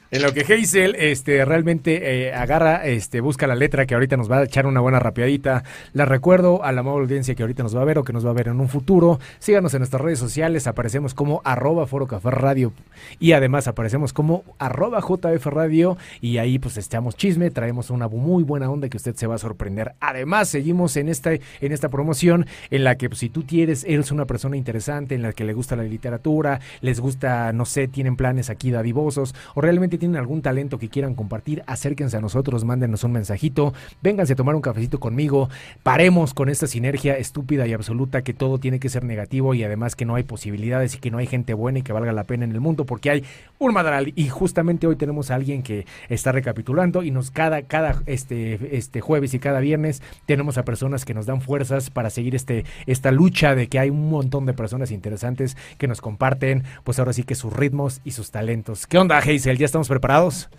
En 0.09 0.21
lo 0.21 0.33
que 0.33 0.41
Hazel 0.41 0.95
este, 0.95 1.43
realmente 1.43 2.27
eh, 2.27 2.33
agarra, 2.33 2.85
este, 2.85 3.19
busca 3.19 3.45
la 3.45 3.55
letra 3.55 3.85
que 3.85 3.93
ahorita 3.93 4.15
nos 4.15 4.31
va 4.31 4.37
a 4.37 4.43
echar 4.45 4.65
una 4.65 4.79
buena 4.79 4.99
rapiadita. 4.99 5.65
La 5.91 6.05
recuerdo 6.05 6.63
a 6.63 6.71
la 6.71 6.79
amable 6.79 7.01
audiencia 7.01 7.35
que 7.35 7.43
ahorita 7.43 7.63
nos 7.63 7.75
va 7.75 7.81
a 7.81 7.85
ver 7.85 7.97
o 7.97 8.05
que 8.05 8.13
nos 8.13 8.25
va 8.25 8.29
a 8.29 8.33
ver 8.33 8.47
en 8.47 8.61
un 8.61 8.69
futuro. 8.69 9.19
Síganos 9.39 9.73
en 9.73 9.79
nuestras 9.79 10.01
redes 10.01 10.17
sociales, 10.17 10.65
aparecemos 10.65 11.13
como 11.13 11.41
arroba 11.43 11.85
foro 11.87 12.07
café 12.07 12.31
radio 12.31 12.71
y 13.19 13.33
además 13.33 13.67
aparecemos 13.67 14.13
como 14.13 14.45
arroba 14.59 15.01
jf 15.01 15.45
radio 15.47 15.97
y 16.21 16.37
ahí 16.37 16.57
pues 16.57 16.77
echamos 16.77 17.17
chisme, 17.17 17.51
traemos 17.51 17.89
una 17.89 18.07
muy 18.07 18.43
buena 18.43 18.69
onda 18.69 18.87
que 18.87 18.95
usted 18.95 19.13
se 19.13 19.27
va 19.27 19.35
a 19.35 19.39
sorprender. 19.39 19.91
Además 19.99 20.47
seguimos 20.47 20.95
en 20.95 21.09
esta, 21.09 21.33
en 21.33 21.71
esta 21.73 21.89
promoción 21.89 22.45
en 22.69 22.85
la 22.85 22.95
que 22.95 23.09
pues, 23.09 23.19
si 23.19 23.27
tú 23.27 23.45
quieres, 23.45 23.83
eres 23.83 24.13
una 24.13 24.23
persona 24.23 24.55
interesante, 24.55 25.15
en 25.15 25.21
la 25.21 25.33
que 25.33 25.43
le 25.43 25.51
gusta 25.51 25.75
la 25.75 25.83
literatura, 25.83 26.61
les 26.79 27.01
gusta, 27.01 27.51
no 27.51 27.65
sé, 27.65 27.89
tienen 27.89 28.15
planes 28.15 28.49
aquí 28.49 28.71
dadivosos 28.71 29.35
o 29.53 29.59
realmente 29.59 29.96
tienen 29.97 30.17
algún 30.17 30.41
talento 30.41 30.77
que 30.77 30.89
quieran 30.89 31.15
compartir, 31.15 31.63
acérquense 31.67 32.17
a 32.17 32.21
nosotros, 32.21 32.63
mándenos 32.63 33.03
un 33.03 33.11
mensajito, 33.11 33.73
vénganse 34.01 34.33
a 34.33 34.35
tomar 34.35 34.55
un 34.55 34.61
cafecito 34.61 34.99
conmigo, 34.99 35.49
paremos 35.83 36.33
con 36.33 36.49
esta 36.49 36.67
sinergia 36.67 37.17
estúpida 37.17 37.67
y 37.67 37.73
absoluta 37.73 38.21
que 38.21 38.33
todo 38.33 38.57
tiene 38.59 38.79
que 38.79 38.89
ser 38.89 39.03
negativo 39.03 39.53
y 39.53 39.63
además 39.63 39.95
que 39.95 40.05
no 40.05 40.15
hay 40.15 40.23
posibilidades 40.23 40.95
y 40.95 40.99
que 40.99 41.11
no 41.11 41.17
hay 41.17 41.27
gente 41.27 41.53
buena 41.53 41.79
y 41.79 41.81
que 41.81 41.93
valga 41.93 42.11
la 42.11 42.23
pena 42.23 42.45
en 42.45 42.51
el 42.51 42.61
mundo 42.61 42.85
porque 42.85 43.09
hay 43.09 43.23
un 43.59 43.73
madral 43.73 44.13
y 44.15 44.29
justamente 44.29 44.87
hoy 44.87 44.95
tenemos 44.95 45.31
a 45.31 45.35
alguien 45.35 45.63
que 45.63 45.85
está 46.09 46.31
recapitulando 46.31 47.03
y 47.03 47.11
nos 47.11 47.31
cada 47.31 47.63
cada 47.63 48.01
este 48.05 48.77
este 48.77 49.01
jueves 49.01 49.33
y 49.33 49.39
cada 49.39 49.59
viernes 49.59 50.01
tenemos 50.25 50.57
a 50.57 50.65
personas 50.65 51.05
que 51.05 51.13
nos 51.13 51.25
dan 51.25 51.41
fuerzas 51.41 51.89
para 51.89 52.09
seguir 52.09 52.35
este 52.35 52.65
esta 52.85 53.11
lucha 53.11 53.55
de 53.55 53.67
que 53.67 53.79
hay 53.79 53.89
un 53.89 54.09
montón 54.09 54.45
de 54.45 54.53
personas 54.53 54.91
interesantes 54.91 55.57
que 55.77 55.87
nos 55.87 56.01
comparten 56.01 56.63
pues 56.83 56.99
ahora 56.99 57.13
sí 57.13 57.23
que 57.23 57.35
sus 57.35 57.53
ritmos 57.53 58.01
y 58.03 58.11
sus 58.11 58.31
talentos. 58.31 58.87
¿Qué 58.87 58.97
onda, 58.97 59.17
Hazel? 59.17 59.57
Ya 59.57 59.65
estamos 59.65 59.86
preparados? 59.87 60.49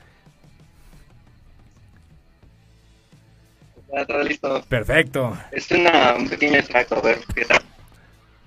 Ya 3.93 4.01
está 4.03 4.22
listo. 4.22 4.62
Perfecto. 4.68 5.39
Es 5.51 5.70
una, 5.70 6.14
un 6.14 6.29
pequeño 6.29 6.59
extracto, 6.59 6.97
a 6.97 7.01
ver 7.01 7.20
qué 7.35 7.45
tal. 7.45 7.62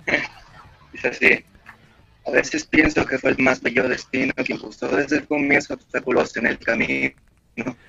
Dice 0.94 1.08
así. 1.08 1.46
A 2.28 2.32
veces 2.32 2.66
pienso 2.66 3.04
que 3.06 3.18
fue 3.18 3.32
el 3.32 3.40
más 3.40 3.62
bello 3.62 3.90
destino 3.90 4.32
que 4.36 4.54
impuso 4.54 4.88
desde 4.88 5.18
el 5.18 5.28
comienzo 5.28 5.74
obstáculos 5.74 6.38
en 6.38 6.46
el 6.46 6.60
camino. 6.60 7.16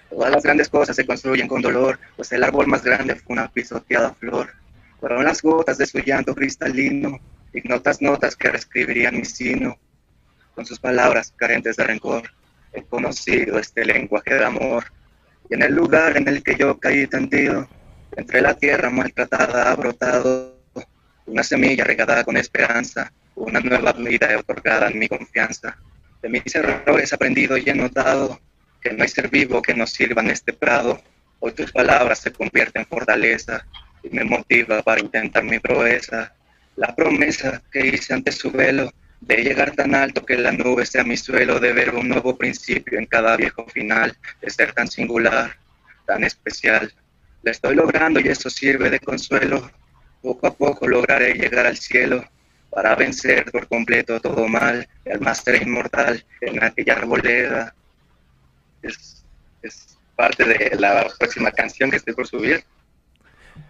Todas 0.09 0.31
las 0.31 0.43
grandes 0.43 0.71
cosas 0.71 0.97
se 0.97 1.07
construyen 1.07 1.47
con 1.47 1.61
dolor, 1.61 1.99
pues 2.17 2.33
el 2.33 2.43
árbol 2.43 2.67
más 2.67 2.83
grande 2.83 3.15
fue 3.17 3.35
una 3.35 3.49
pisoteada 3.49 4.15
flor. 4.15 4.51
Fueron 5.01 5.25
las 5.25 5.43
gotas 5.43 5.77
de 5.77 5.87
su 5.87 5.99
llanto 5.99 6.35
cristalino, 6.35 7.19
ignotas 7.53 8.01
notas 8.01 8.35
que 8.35 8.51
reescribirían 8.51 9.17
mi 9.17 9.25
sino, 9.27 9.77
con 10.55 10.65
sus 10.65 10.81
palabras 10.81 11.35
carentes 11.37 11.77
de 11.77 11.85
rencor 11.85 12.31
he 12.73 12.83
conocido 12.83 13.59
este 13.59 13.85
lenguaje 13.85 14.35
de 14.35 14.45
amor. 14.45 14.85
Y 15.49 15.55
en 15.55 15.63
el 15.63 15.75
lugar 15.75 16.17
en 16.17 16.29
el 16.29 16.43
que 16.43 16.57
yo 16.57 16.79
caí 16.79 17.07
tendido, 17.07 17.69
entre 18.17 18.41
la 18.41 18.55
tierra 18.55 18.91
maltratada 18.91 19.71
ha 19.71 19.77
brotado 19.77 20.57
una 21.27 21.43
semilla 21.43 21.85
regada 21.85 22.25
con 22.25 22.37
esperanza, 22.37 23.13
una 23.35 23.61
nueva 23.61 23.93
vida 23.93 24.37
otorgada 24.39 24.89
en 24.89 24.99
mi 24.99 25.09
confianza. 25.09 25.77
De 26.21 26.29
mis 26.29 26.55
errores 26.55 27.13
aprendido 27.13 27.57
y 27.57 27.69
he 27.69 27.75
notado 27.75 28.41
que 28.81 28.93
no 28.93 29.03
hay 29.03 29.09
ser 29.09 29.29
vivo 29.29 29.63
que 29.63 29.75
nos 29.75 29.91
sirva 29.91 30.23
en 30.23 30.31
este 30.31 30.53
prado. 30.53 31.01
Hoy 31.41 31.53
tus 31.53 31.73
palabras 31.73 32.21
se 32.21 32.33
convierten 32.33 32.83
en 32.83 32.89
fortaleza 32.89 33.67
y 34.03 34.11
me 34.11 34.25
motiva 34.25 34.83
para 34.83 35.01
intentar 35.01 35.45
mi 35.45 35.59
proeza. 35.59 36.33
La 36.77 36.95
promesa 36.95 37.63
que 37.71 37.87
hice 37.87 38.15
ante 38.15 38.33
su 38.33 38.51
velo 38.51 38.93
de 39.23 39.37
llegar 39.37 39.71
tan 39.73 39.95
alto 39.95 40.27
que 40.27 40.37
la 40.37 40.51
nube 40.51 40.85
sea 40.85 41.05
mi 41.05 41.17
suelo, 41.17 41.61
de 41.61 41.73
ver 41.73 41.95
un 41.95 42.09
nuevo 42.09 42.37
principio 42.37 42.99
en 42.99 43.07
cada 43.07 43.37
viejo 43.37 43.65
final, 43.67 44.17
de 44.41 44.51
ser 44.51 44.73
tan 44.73 44.89
singular, 44.89 45.57
tan 46.07 46.25
especial. 46.25 46.93
La 47.43 47.53
estoy 47.53 47.77
logrando 47.77 48.19
y 48.19 48.29
eso 48.29 48.51
sirve 48.51 48.91
de 48.91 48.99
consuelo. 48.99 49.71
Poco 50.21 50.47
a 50.49 50.55
poco 50.55 50.89
lograré 50.89 51.35
llegar 51.35 51.67
al 51.67 51.77
cielo 51.77 52.25
para 52.71 52.97
vencer 52.97 53.51
por 53.53 53.69
completo 53.69 54.21
todo 54.21 54.49
mal, 54.49 54.89
el 55.05 55.21
máster 55.21 55.63
inmortal 55.63 56.25
en 56.41 56.63
aquella 56.63 56.95
arboleda. 56.95 57.75
Es 58.83 59.97
parte 60.17 60.45
de 60.45 60.77
la 60.79 61.09
próxima 61.17 61.53
canción 61.53 61.91
que 61.91 61.97
estoy 61.99 62.15
por 62.15 62.27
subir. 62.27 62.65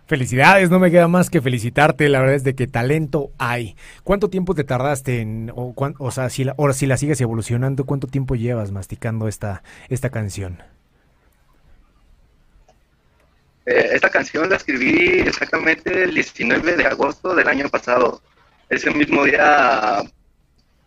Felicidades, 0.07 0.68
no 0.68 0.80
me 0.80 0.90
queda 0.90 1.07
más 1.07 1.30
que 1.30 1.40
felicitarte, 1.40 2.09
la 2.09 2.20
verdad 2.20 2.34
es 2.34 2.44
de 2.44 2.55
que 2.55 2.66
talento 2.66 3.30
hay. 3.38 3.76
¿Cuánto 4.03 4.28
tiempo 4.28 4.55
te 4.55 4.64
tardaste 4.64 5.20
en, 5.20 5.53
o, 5.55 5.74
o 5.76 6.11
sea, 6.11 6.28
si 6.28 6.44
la, 6.44 6.57
si 6.72 6.86
la 6.86 6.96
sigues 6.96 7.20
evolucionando, 7.20 7.86
cuánto 7.86 8.09
tiempo 8.09 8.34
llevas 8.34 8.72
masticando 8.72 9.28
esta, 9.28 9.62
esta 9.88 10.11
canción? 10.11 10.61
Eh, 13.64 13.90
esta 13.92 14.11
canción 14.11 14.50
la 14.50 14.57
escribí 14.57 15.20
exactamente 15.20 16.03
el 16.03 16.14
19 16.14 16.76
de 16.76 16.84
agosto 16.84 17.34
del 17.34 17.46
año 17.46 17.68
pasado. 17.68 18.20
Ese 18.68 18.90
mismo 18.90 19.24
día 19.24 20.03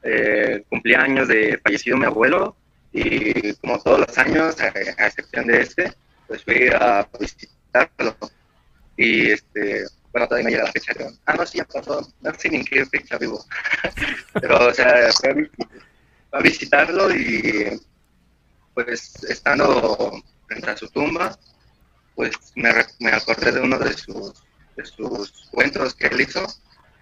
eh, 0.04 0.62
cumpleaños 0.70 1.30
de 1.30 1.58
fallecido 1.64 1.98
mi 1.98 2.06
abuelo 2.06 2.58
y 2.92 3.54
como 3.56 3.82
todos 3.82 4.02
los 4.02 4.18
años, 4.18 4.58
a, 4.60 4.66
a 4.66 5.08
excepción 5.08 5.48
de 5.48 5.62
este, 5.62 5.94
pues 6.28 6.44
fui 6.44 6.68
a 6.68 7.08
visitarlo 7.18 8.16
y 8.98 9.32
este, 9.32 9.86
bueno, 10.12 10.28
todavía 10.28 10.44
no 10.46 10.50
llega 10.50 10.64
la 10.64 10.72
fecha, 10.72 10.94
ah, 11.26 11.34
no, 11.34 11.46
sí, 11.46 11.58
ya 11.58 11.66
pasó, 11.66 12.08
no 12.22 12.34
sé 12.36 12.50
ni 12.50 12.58
en 12.58 12.66
qué 12.66 12.86
fecha 12.86 13.18
vivo, 13.18 13.44
pero, 14.34 14.68
o 14.68 14.74
sea, 14.74 15.12
fue 15.12 15.50
a, 16.32 16.40
visitarlo 16.40 17.14
y, 17.14 17.82
pues, 18.74 19.24
estando 19.26 20.24
frente 20.48 20.70
a 20.70 20.78
su 20.78 20.88
tumba, 20.90 21.38
pues, 22.16 22.34
me, 22.56 22.72
me 23.00 23.12
acordé 23.12 23.52
de 23.52 23.60
uno 23.60 23.78
de 23.78 23.94
sus, 23.94 24.34
de 24.78 24.86
sus 24.86 25.50
cuentos 25.52 25.94
que 25.96 26.08
él 26.08 26.22
hizo, 26.22 26.46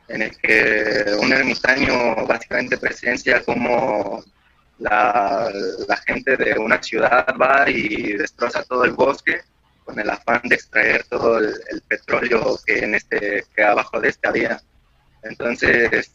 en 0.07 0.23
el 0.23 0.37
que 0.37 1.15
un 1.19 1.31
ermitaño 1.31 2.25
básicamente 2.25 2.77
presencia 2.77 3.43
como 3.43 4.23
la, 4.79 5.51
la, 5.87 5.97
gente 5.97 6.35
de 6.35 6.57
una 6.59 6.81
ciudad 6.81 7.25
va 7.39 7.69
y 7.69 8.13
destroza 8.13 8.63
todo 8.63 8.83
el 8.83 8.91
bosque 8.91 9.41
con 9.83 9.99
el 9.99 10.09
afán 10.09 10.41
de 10.43 10.55
extraer 10.55 11.03
todo 11.05 11.39
el, 11.39 11.81
petróleo 11.87 12.59
que 12.65 12.79
en 12.79 12.95
este 12.95 13.45
que 13.55 13.63
abajo 13.63 13.99
de 13.99 14.09
esta 14.09 14.31
vía. 14.31 14.61
Entonces, 15.23 16.11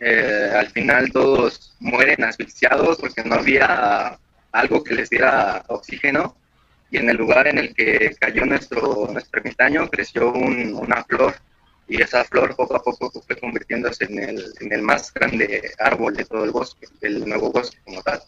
eh, 0.00 0.52
al 0.54 0.68
final 0.68 1.10
todos 1.12 1.74
mueren 1.80 2.24
asfixiados 2.24 2.98
porque 2.98 3.24
no 3.24 3.36
había 3.36 4.18
algo 4.52 4.82
que 4.82 4.94
les 4.94 5.10
diera 5.10 5.64
oxígeno 5.68 6.36
y 6.90 6.98
en 6.98 7.10
el 7.10 7.16
lugar 7.16 7.46
en 7.48 7.58
el 7.58 7.74
que 7.74 8.14
cayó 8.18 8.46
nuestro, 8.46 9.08
nuestro 9.12 9.40
ermitaño 9.40 9.88
creció 9.90 10.32
una 10.32 11.04
flor 11.04 11.34
y 11.86 12.02
esa 12.02 12.24
flor 12.24 12.54
poco 12.54 12.76
a 12.76 12.82
poco 12.82 13.10
fue 13.10 13.36
convirtiéndose 13.36 14.04
en 14.04 14.18
el, 14.18 14.54
en 14.60 14.72
el 14.72 14.82
más 14.82 15.12
grande 15.12 15.72
árbol 15.78 16.14
de 16.14 16.24
todo 16.24 16.44
el 16.44 16.50
bosque, 16.50 16.86
el 17.00 17.26
nuevo 17.26 17.50
bosque 17.50 17.78
como 17.84 18.02
tal. 18.02 18.22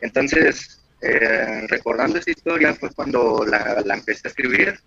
Entonces, 0.00 0.81
eh, 1.02 1.66
recordando 1.68 2.18
esta 2.18 2.30
historia 2.30 2.74
fue 2.74 2.90
cuando 2.94 3.44
la, 3.44 3.82
empecé 3.94 4.28
a 4.28 4.30
escribir 4.30 4.78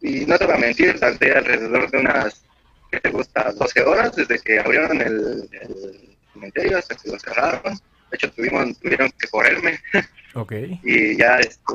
y 0.00 0.24
no 0.24 0.38
te 0.38 0.46
voy 0.46 0.54
a 0.54 0.58
mentir, 0.58 0.98
tardé 0.98 1.32
alrededor 1.32 1.90
de 1.90 1.98
unas, 1.98 2.42
¿qué 2.90 3.00
te 3.00 3.10
gusta? 3.10 3.52
12 3.52 3.82
horas 3.82 4.16
desde 4.16 4.38
que 4.38 4.58
abrieron 4.58 5.00
el, 5.00 5.48
el 5.52 6.16
cementerio 6.32 6.78
hasta 6.78 6.94
que 6.94 7.10
lo 7.10 7.18
cerraron. 7.18 7.74
De 7.74 8.16
hecho, 8.16 8.32
tuvimos, 8.32 8.78
tuvieron 8.78 9.10
que 9.18 9.28
correrme. 9.28 9.78
Ok. 10.32 10.52
y 10.84 11.16
ya, 11.16 11.40
este, 11.40 11.74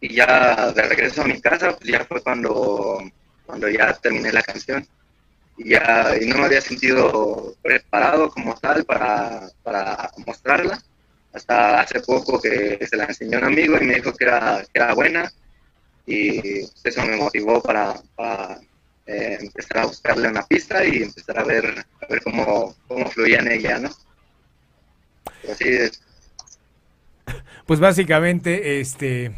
y 0.00 0.14
ya 0.14 0.72
de 0.72 0.82
regreso 0.82 1.22
a 1.22 1.26
mi 1.26 1.40
casa, 1.40 1.76
pues 1.76 1.90
ya 1.90 2.04
fue 2.04 2.20
cuando, 2.20 3.00
cuando 3.46 3.68
ya 3.68 3.92
terminé 3.94 4.32
la 4.32 4.42
canción. 4.42 4.86
Y 5.56 5.70
ya 5.70 6.12
y 6.20 6.26
no 6.26 6.38
me 6.38 6.46
había 6.46 6.60
sentido 6.60 7.54
preparado 7.62 8.30
como 8.30 8.54
tal 8.58 8.84
para, 8.84 9.48
para 9.62 10.10
mostrarla. 10.26 10.82
Hasta 11.32 11.80
hace 11.80 12.00
poco 12.00 12.40
que 12.40 12.78
se 12.88 12.96
la 12.96 13.04
enseñó 13.04 13.38
un 13.38 13.44
amigo 13.44 13.76
y 13.80 13.84
me 13.84 13.94
dijo 13.96 14.12
que 14.14 14.24
era, 14.24 14.62
que 14.72 14.80
era 14.80 14.94
buena. 14.94 15.30
Y 16.06 16.60
eso 16.84 17.04
me 17.04 17.16
motivó 17.16 17.62
para, 17.62 18.00
para 18.16 18.58
eh, 19.06 19.38
empezar 19.40 19.78
a 19.78 19.86
buscarle 19.86 20.28
una 20.28 20.46
pista 20.46 20.84
y 20.84 21.02
empezar 21.02 21.38
a 21.38 21.44
ver, 21.44 21.66
a 22.00 22.06
ver 22.08 22.22
cómo, 22.22 22.74
cómo 22.86 23.10
fluía 23.10 23.40
en 23.40 23.52
ella, 23.52 23.78
¿no? 23.78 23.90
Pero 25.42 25.54
sí, 25.54 25.68
es- 25.68 26.00
Pues 27.66 27.80
básicamente, 27.80 28.80
este, 28.80 29.32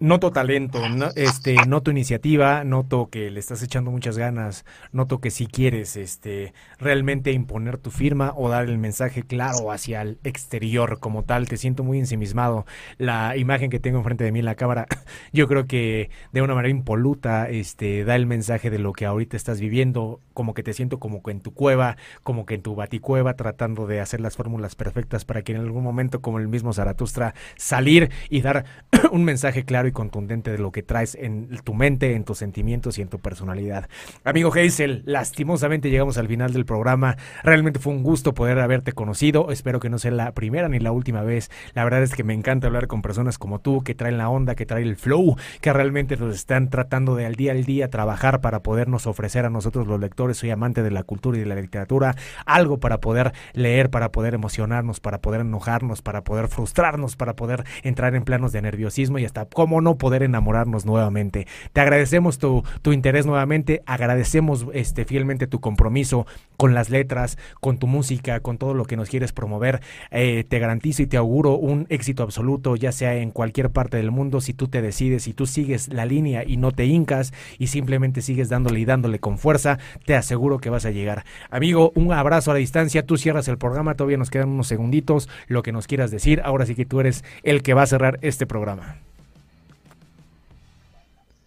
noto 0.00 0.32
talento, 0.32 0.88
no- 0.88 1.10
este, 1.16 1.64
noto 1.64 1.90
iniciativa, 1.90 2.62
noto 2.64 3.08
que 3.10 3.30
le 3.30 3.40
estás 3.40 3.62
echando 3.62 3.90
muchas 3.90 4.18
ganas, 4.18 4.64
noto 4.92 5.20
que 5.20 5.30
si 5.30 5.46
quieres, 5.46 5.96
este, 5.96 6.52
realmente 6.78 7.32
imponer 7.32 7.78
tu 7.78 7.90
firma 7.90 8.32
o 8.36 8.48
dar 8.50 8.64
el 8.68 8.76
mensaje 8.78 9.22
claro 9.22 9.72
hacia 9.72 10.02
el 10.02 10.18
exterior 10.24 10.98
como 11.00 11.22
tal, 11.24 11.48
te 11.48 11.56
siento 11.56 11.84
muy 11.84 11.98
ensimismado. 11.98 12.66
La 12.98 13.36
imagen 13.36 13.70
que 13.70 13.80
tengo 13.80 13.98
enfrente 13.98 14.24
de 14.24 14.32
mí 14.32 14.40
en 14.40 14.44
la 14.44 14.56
cámara, 14.56 14.86
yo 15.32 15.48
creo 15.48 15.66
que 15.66 16.10
de 16.32 16.42
una 16.42 16.54
manera 16.54 16.70
impoluta, 16.70 17.48
este, 17.48 18.04
da 18.04 18.14
el 18.16 18.26
mensaje 18.26 18.68
de 18.68 18.78
lo 18.78 18.92
que 18.92 19.06
ahorita 19.06 19.36
estás 19.38 19.58
viviendo, 19.60 20.20
como 20.34 20.52
que 20.54 20.62
te 20.62 20.74
siento 20.74 20.98
como 20.98 21.22
que 21.22 21.30
en 21.30 21.40
tu 21.40 21.54
cueva, 21.54 21.96
como 22.22 22.44
que 22.44 22.54
en 22.54 22.62
tu 22.62 22.74
baticueva, 22.74 23.34
tratando 23.36 23.86
de 23.86 24.00
hacer 24.00 24.20
las 24.20 24.36
fórmulas 24.36 24.74
perfectas 24.74 25.24
para 25.24 25.42
que 25.42 25.52
en 25.52 25.60
algún 25.60 25.82
momento, 25.82 26.20
como 26.20 26.38
el 26.38 26.48
mismo 26.48 26.72
Zaratustra, 26.74 27.34
salir 27.56 28.10
y 28.28 28.42
dar 28.42 28.64
un 29.12 29.24
mensaje 29.24 29.61
claro 29.64 29.88
y 29.88 29.92
contundente 29.92 30.50
de 30.50 30.58
lo 30.58 30.72
que 30.72 30.82
traes 30.82 31.14
en 31.14 31.48
tu 31.64 31.74
mente, 31.74 32.14
en 32.14 32.24
tus 32.24 32.38
sentimientos 32.38 32.98
y 32.98 33.02
en 33.02 33.08
tu 33.08 33.18
personalidad. 33.18 33.88
Amigo 34.24 34.52
Hazel, 34.52 35.02
lastimosamente 35.06 35.90
llegamos 35.90 36.18
al 36.18 36.28
final 36.28 36.52
del 36.52 36.64
programa. 36.64 37.16
Realmente 37.42 37.78
fue 37.78 37.92
un 37.92 38.02
gusto 38.02 38.34
poder 38.34 38.58
haberte 38.58 38.92
conocido. 38.92 39.50
Espero 39.50 39.80
que 39.80 39.90
no 39.90 39.98
sea 39.98 40.10
la 40.10 40.32
primera 40.32 40.68
ni 40.68 40.78
la 40.78 40.92
última 40.92 41.22
vez. 41.22 41.50
La 41.74 41.84
verdad 41.84 42.02
es 42.02 42.14
que 42.14 42.24
me 42.24 42.34
encanta 42.34 42.66
hablar 42.66 42.86
con 42.86 43.02
personas 43.02 43.38
como 43.38 43.60
tú, 43.60 43.82
que 43.82 43.94
traen 43.94 44.18
la 44.18 44.28
onda, 44.28 44.54
que 44.54 44.66
traen 44.66 44.88
el 44.88 44.96
flow, 44.96 45.36
que 45.60 45.72
realmente 45.72 46.16
nos 46.16 46.34
están 46.34 46.70
tratando 46.70 47.14
de 47.16 47.26
al 47.26 47.34
día 47.34 47.52
al 47.52 47.64
día 47.64 47.90
trabajar 47.90 48.40
para 48.40 48.62
podernos 48.62 49.06
ofrecer 49.06 49.44
a 49.44 49.50
nosotros 49.50 49.86
los 49.86 50.00
lectores. 50.00 50.36
Soy 50.36 50.50
amante 50.50 50.82
de 50.82 50.90
la 50.90 51.02
cultura 51.02 51.36
y 51.36 51.40
de 51.40 51.46
la 51.46 51.54
literatura, 51.54 52.14
algo 52.46 52.78
para 52.78 53.00
poder 53.00 53.32
leer, 53.52 53.90
para 53.90 54.12
poder 54.12 54.34
emocionarnos, 54.34 55.00
para 55.00 55.20
poder 55.20 55.42
enojarnos, 55.42 56.02
para 56.02 56.24
poder 56.24 56.48
frustrarnos, 56.48 57.16
para 57.16 57.34
poder 57.36 57.64
entrar 57.82 58.14
en 58.14 58.24
planos 58.24 58.52
de 58.52 58.62
nerviosismo 58.62 59.18
y 59.18 59.24
hasta 59.24 59.44
cómo 59.52 59.80
no 59.80 59.96
poder 59.96 60.22
enamorarnos 60.22 60.86
nuevamente. 60.86 61.46
Te 61.72 61.80
agradecemos 61.80 62.38
tu, 62.38 62.64
tu 62.82 62.92
interés 62.92 63.26
nuevamente, 63.26 63.82
agradecemos 63.86 64.66
este 64.72 65.04
fielmente 65.04 65.46
tu 65.46 65.60
compromiso 65.60 66.26
con 66.56 66.74
las 66.74 66.90
letras, 66.90 67.38
con 67.60 67.78
tu 67.78 67.86
música, 67.86 68.40
con 68.40 68.58
todo 68.58 68.74
lo 68.74 68.84
que 68.84 68.96
nos 68.96 69.08
quieres 69.08 69.32
promover. 69.32 69.80
Eh, 70.10 70.44
te 70.48 70.58
garantizo 70.58 71.02
y 71.02 71.06
te 71.06 71.16
auguro 71.16 71.56
un 71.56 71.86
éxito 71.88 72.22
absoluto, 72.22 72.76
ya 72.76 72.92
sea 72.92 73.16
en 73.16 73.30
cualquier 73.30 73.70
parte 73.70 73.96
del 73.96 74.10
mundo, 74.10 74.40
si 74.40 74.54
tú 74.54 74.68
te 74.68 74.82
decides, 74.82 75.24
si 75.24 75.32
tú 75.32 75.46
sigues 75.46 75.92
la 75.92 76.06
línea 76.06 76.44
y 76.46 76.56
no 76.56 76.72
te 76.72 76.86
hincas 76.86 77.32
y 77.58 77.68
simplemente 77.68 78.22
sigues 78.22 78.48
dándole 78.48 78.80
y 78.80 78.84
dándole 78.84 79.18
con 79.18 79.38
fuerza, 79.38 79.78
te 80.06 80.14
aseguro 80.14 80.58
que 80.58 80.70
vas 80.70 80.86
a 80.86 80.90
llegar. 80.90 81.24
Amigo, 81.50 81.92
un 81.94 82.12
abrazo 82.12 82.50
a 82.50 82.54
la 82.54 82.60
distancia, 82.60 83.06
tú 83.06 83.16
cierras 83.16 83.48
el 83.48 83.58
programa, 83.58 83.94
todavía 83.94 84.16
nos 84.16 84.30
quedan 84.30 84.50
unos 84.50 84.68
segunditos, 84.68 85.28
lo 85.48 85.62
que 85.62 85.72
nos 85.72 85.86
quieras 85.86 86.10
decir, 86.10 86.40
ahora 86.44 86.66
sí 86.66 86.74
que 86.74 86.86
tú 86.86 87.00
eres 87.00 87.24
el 87.42 87.62
que 87.62 87.74
va 87.74 87.82
a 87.82 87.86
cerrar 87.86 88.18
este 88.22 88.46
programa. 88.46 88.98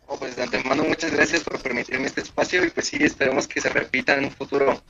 Oh, 0.08 0.18
pues 0.18 0.36
de 0.36 0.44
antemano 0.44 0.84
muchas 0.84 1.12
gracias 1.12 1.44
por 1.44 1.60
permitirme 1.62 2.06
este 2.08 2.22
espacio 2.22 2.64
y 2.64 2.70
pues 2.70 2.88
sí, 2.88 2.98
esperemos 3.02 3.48
que 3.48 3.62
se 3.62 3.70
repita 3.70 4.16
en 4.16 4.26
un 4.26 4.32
futuro. 4.32 4.82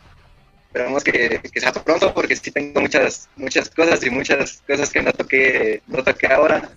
Esperemos 0.68 1.04
que, 1.04 1.42
que 1.52 1.60
sea 1.62 1.72
pronto 1.72 2.14
porque 2.14 2.36
sí 2.36 2.52
tengo 2.52 2.82
muchas 2.82 3.30
muchas 3.36 3.70
cosas 3.70 4.04
y 4.06 4.10
muchas 4.10 4.62
cosas 4.68 4.92
que 4.92 5.02
no 5.02 5.14
toqué, 5.14 5.82
no 5.88 6.04
toqué 6.04 6.28
ahora 6.28 6.70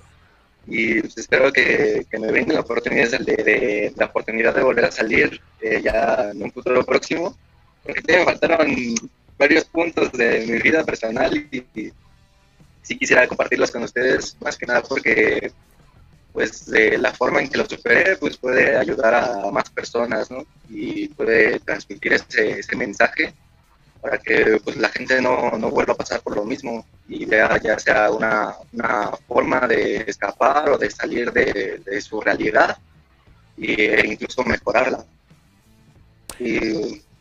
y 0.66 1.00
pues 1.02 1.18
espero 1.18 1.52
que, 1.52 2.06
que 2.10 2.18
me 2.18 2.32
venga 2.32 2.54
la 2.54 2.60
oportunidad 2.60 3.10
de, 3.20 3.36
de- 3.36 3.92
la 3.96 4.06
oportunidad 4.06 4.54
de 4.54 4.62
volver 4.62 4.86
a 4.86 4.92
salir 4.92 5.40
eh, 5.60 5.80
ya 5.82 6.30
en 6.32 6.42
un 6.42 6.52
futuro 6.52 6.84
próximo 6.84 7.36
porque 7.82 8.02
me 8.18 8.24
faltaron 8.24 8.68
varios 9.38 9.64
puntos 9.66 10.12
de 10.12 10.46
mi 10.46 10.58
vida 10.60 10.84
personal 10.84 11.34
y, 11.36 11.58
y 11.74 11.92
sí 12.82 12.98
quisiera 12.98 13.26
compartirlos 13.28 13.70
con 13.70 13.82
ustedes 13.84 14.36
más 14.40 14.56
que 14.56 14.66
nada 14.66 14.82
porque 14.82 15.52
pues 16.38 16.66
de 16.66 16.98
la 16.98 17.12
forma 17.12 17.40
en 17.40 17.48
que 17.48 17.58
lo 17.58 17.68
superé, 17.68 18.16
pues 18.16 18.36
puede 18.36 18.76
ayudar 18.76 19.12
a 19.12 19.50
más 19.50 19.68
personas, 19.70 20.30
¿no? 20.30 20.46
Y 20.68 21.08
puede 21.08 21.58
transmitir 21.58 22.12
ese, 22.12 22.60
ese 22.60 22.76
mensaje 22.76 23.34
para 24.00 24.18
que 24.18 24.60
pues, 24.62 24.76
la 24.76 24.88
gente 24.88 25.20
no, 25.20 25.50
no 25.58 25.68
vuelva 25.68 25.94
a 25.94 25.96
pasar 25.96 26.20
por 26.20 26.36
lo 26.36 26.44
mismo 26.44 26.86
y 27.08 27.24
vea 27.24 27.60
ya 27.60 27.76
sea 27.76 28.12
una, 28.12 28.54
una 28.72 29.10
forma 29.26 29.66
de 29.66 30.04
escapar 30.06 30.70
o 30.70 30.78
de 30.78 30.88
salir 30.92 31.32
de, 31.32 31.82
de 31.84 32.00
su 32.00 32.20
realidad 32.20 32.78
e 33.56 34.06
incluso 34.06 34.44
mejorarla. 34.44 35.04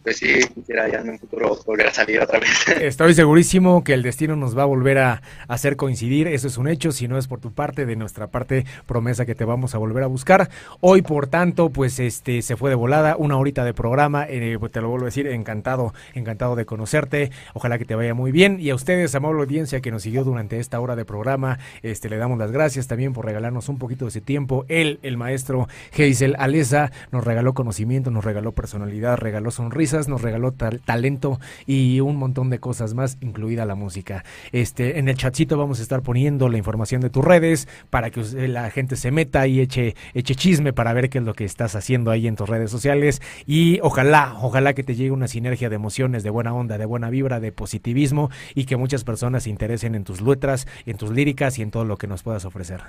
Pues 0.07 0.19
sí, 0.19 0.39
quisiera 0.55 0.87
ya 0.87 0.99
en 0.99 1.09
un 1.09 1.19
futuro 1.19 1.59
volver 1.65 1.87
a 1.87 1.93
salir 1.93 2.21
otra 2.21 2.39
vez. 2.39 2.65
Estoy 2.81 3.13
segurísimo 3.13 3.83
que 3.83 3.93
el 3.93 4.03
destino 4.03 4.37
nos 4.37 4.57
va 4.57 4.63
a 4.63 4.65
volver 4.65 4.99
a 4.99 5.21
hacer 5.49 5.75
coincidir, 5.75 6.29
eso 6.29 6.47
es 6.47 6.57
un 6.57 6.69
hecho, 6.69 6.93
si 6.93 7.09
no 7.09 7.17
es 7.17 7.27
por 7.27 7.41
tu 7.41 7.51
parte, 7.51 7.85
de 7.85 7.97
nuestra 7.97 8.27
parte, 8.27 8.65
promesa 8.85 9.25
que 9.25 9.35
te 9.35 9.43
vamos 9.43 9.75
a 9.75 9.79
volver 9.79 10.03
a 10.03 10.07
buscar. 10.07 10.49
Hoy, 10.79 11.01
por 11.01 11.27
tanto, 11.27 11.71
pues 11.71 11.99
este 11.99 12.41
se 12.41 12.55
fue 12.55 12.69
de 12.69 12.77
volada, 12.77 13.17
una 13.17 13.35
horita 13.35 13.65
de 13.65 13.73
programa, 13.73 14.25
eh, 14.29 14.55
pues, 14.57 14.71
te 14.71 14.79
lo 14.79 14.87
vuelvo 14.87 15.07
a 15.07 15.09
decir, 15.09 15.27
encantado, 15.27 15.93
encantado 16.13 16.55
de 16.55 16.65
conocerte, 16.65 17.31
ojalá 17.53 17.77
que 17.77 17.83
te 17.83 17.95
vaya 17.95 18.13
muy 18.13 18.31
bien. 18.31 18.61
Y 18.61 18.69
a 18.69 18.75
ustedes, 18.75 19.13
amable 19.13 19.41
audiencia 19.41 19.81
que 19.81 19.91
nos 19.91 20.03
siguió 20.03 20.23
durante 20.23 20.61
esta 20.61 20.79
hora 20.79 20.95
de 20.95 21.03
programa, 21.03 21.59
este 21.83 22.09
le 22.09 22.15
damos 22.15 22.39
las 22.39 22.53
gracias 22.53 22.87
también 22.87 23.11
por 23.11 23.25
regalarnos 23.25 23.67
un 23.67 23.77
poquito 23.77 24.05
de 24.05 24.09
ese 24.09 24.21
tiempo. 24.21 24.63
Él, 24.69 24.99
el 25.01 25.17
maestro 25.17 25.67
Geisel 25.91 26.37
Alesa, 26.39 26.93
nos 27.11 27.25
regaló 27.25 27.53
conocimiento, 27.53 28.09
nos 28.09 28.23
regaló 28.23 28.53
personalidad, 28.53 29.17
regaló 29.17 29.51
sonrisas, 29.51 29.96
nos 30.07 30.21
regaló 30.21 30.51
tal- 30.51 30.79
talento 30.81 31.39
y 31.65 31.99
un 31.99 32.15
montón 32.17 32.51
de 32.51 32.59
cosas 32.59 32.93
más, 32.93 33.17
incluida 33.21 33.65
la 33.65 33.73
música. 33.75 34.23
Este, 34.51 34.99
en 34.99 35.09
el 35.09 35.17
chatcito 35.17 35.57
vamos 35.57 35.79
a 35.79 35.81
estar 35.81 36.03
poniendo 36.03 36.47
la 36.49 36.57
información 36.57 37.01
de 37.01 37.09
tus 37.09 37.25
redes 37.25 37.67
para 37.89 38.11
que 38.11 38.19
us- 38.19 38.33
la 38.33 38.69
gente 38.69 38.95
se 38.95 39.09
meta 39.09 39.47
y 39.47 39.59
eche, 39.59 39.95
eche 40.13 40.35
chisme 40.35 40.73
para 40.73 40.93
ver 40.93 41.09
qué 41.09 41.17
es 41.17 41.23
lo 41.23 41.33
que 41.33 41.45
estás 41.45 41.75
haciendo 41.75 42.11
ahí 42.11 42.27
en 42.27 42.35
tus 42.35 42.47
redes 42.47 42.69
sociales. 42.69 43.21
Y 43.47 43.79
ojalá, 43.81 44.35
ojalá 44.41 44.73
que 44.73 44.83
te 44.83 44.93
llegue 44.95 45.11
una 45.11 45.27
sinergia 45.27 45.69
de 45.69 45.75
emociones, 45.75 46.21
de 46.23 46.29
buena 46.29 46.53
onda, 46.53 46.77
de 46.77 46.85
buena 46.85 47.09
vibra, 47.09 47.39
de 47.39 47.51
positivismo 47.51 48.29
y 48.53 48.65
que 48.65 48.77
muchas 48.77 49.03
personas 49.03 49.43
se 49.43 49.49
interesen 49.49 49.95
en 49.95 50.03
tus 50.03 50.21
letras, 50.21 50.67
en 50.85 50.97
tus 50.97 51.09
líricas 51.11 51.57
y 51.57 51.61
en 51.63 51.71
todo 51.71 51.85
lo 51.85 51.97
que 51.97 52.07
nos 52.07 52.21
puedas 52.21 52.45
ofrecer. 52.45 52.81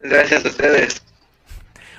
Gracias 0.00 0.44
a 0.44 0.48
ustedes. 0.48 1.02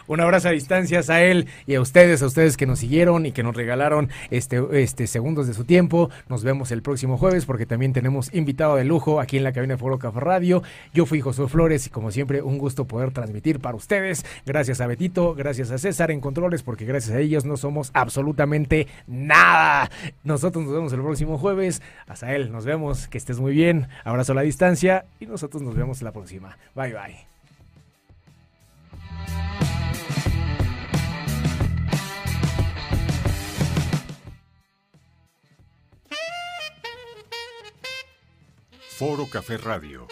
Un 0.08 0.20
abrazo 0.20 0.50
a 0.50 0.52
distancias 0.52 1.10
a 1.10 1.22
él 1.22 1.48
y 1.66 1.76
a 1.76 1.82
ustedes, 1.82 2.22
a 2.22 2.28
ustedes 2.28 2.58
que 2.58 2.66
nos 2.66 2.80
siguieron 2.80 3.26
y 3.26 3.32
que 3.32 3.44
nos 3.44 3.56
regalaron 3.56 4.10
este, 4.30 4.62
este 4.72 5.08
segundos 5.08 5.48
de 5.48 5.54
su 5.54 5.64
tiempo. 5.64 6.10
Nos 6.30 6.44
vemos 6.44 6.72
el 6.72 6.82
próximo 6.82 7.18
jueves 7.18 7.46
porque 7.46 7.66
también 7.66 7.94
tenemos 7.94 8.34
invitado 8.34 8.76
de 8.76 8.86
lujo 8.86 9.20
aquí 9.20 9.38
en 9.38 9.44
la 9.44 9.52
cabina 9.52 9.74
de 9.74 9.78
Foro 9.78 10.00
Café 10.00 10.20
Radio. 10.20 10.64
Yo 10.94 11.06
fui 11.06 11.22
Josué 11.22 11.48
Flores 11.48 11.88
y 11.88 11.90
como 11.90 12.12
siempre 12.12 12.42
un 12.42 12.58
gusto 12.58 12.86
poder 12.86 13.12
transmitir 13.12 13.60
para 13.60 13.76
ustedes. 13.76 14.26
Gracias 14.46 14.82
a 14.82 14.88
Betito, 14.88 15.34
gracias 15.36 15.72
a 15.72 15.78
César 15.78 16.12
en 16.12 16.22
controles 16.22 16.64
porque 16.64 16.86
gracias 16.86 17.16
a 17.16 17.20
ellos 17.20 17.46
no 17.46 17.58
somos 17.58 17.92
absolutamente 17.94 18.88
nada. 19.08 19.90
Nosotros 20.24 20.66
nos 20.66 20.74
vemos 20.74 20.94
el 20.94 21.02
próximo 21.02 21.38
jueves. 21.38 21.82
Hasta 22.08 22.36
él, 22.36 22.52
nos 22.52 22.66
vemos. 22.66 23.08
Que 23.08 23.18
estés 23.18 23.40
muy 23.40 23.54
bien. 23.54 23.88
Abrazo 24.04 24.34
a 24.34 24.36
la 24.36 24.42
distancia 24.42 25.06
y 25.20 25.26
nosotros 25.26 25.62
nos 25.62 25.76
vemos 25.76 26.02
la 26.02 26.12
próxima. 26.12 26.58
Bye 26.76 26.94
bye. 26.94 27.36
Foro 38.98 39.26
Café 39.28 39.58
Radio 39.58 40.08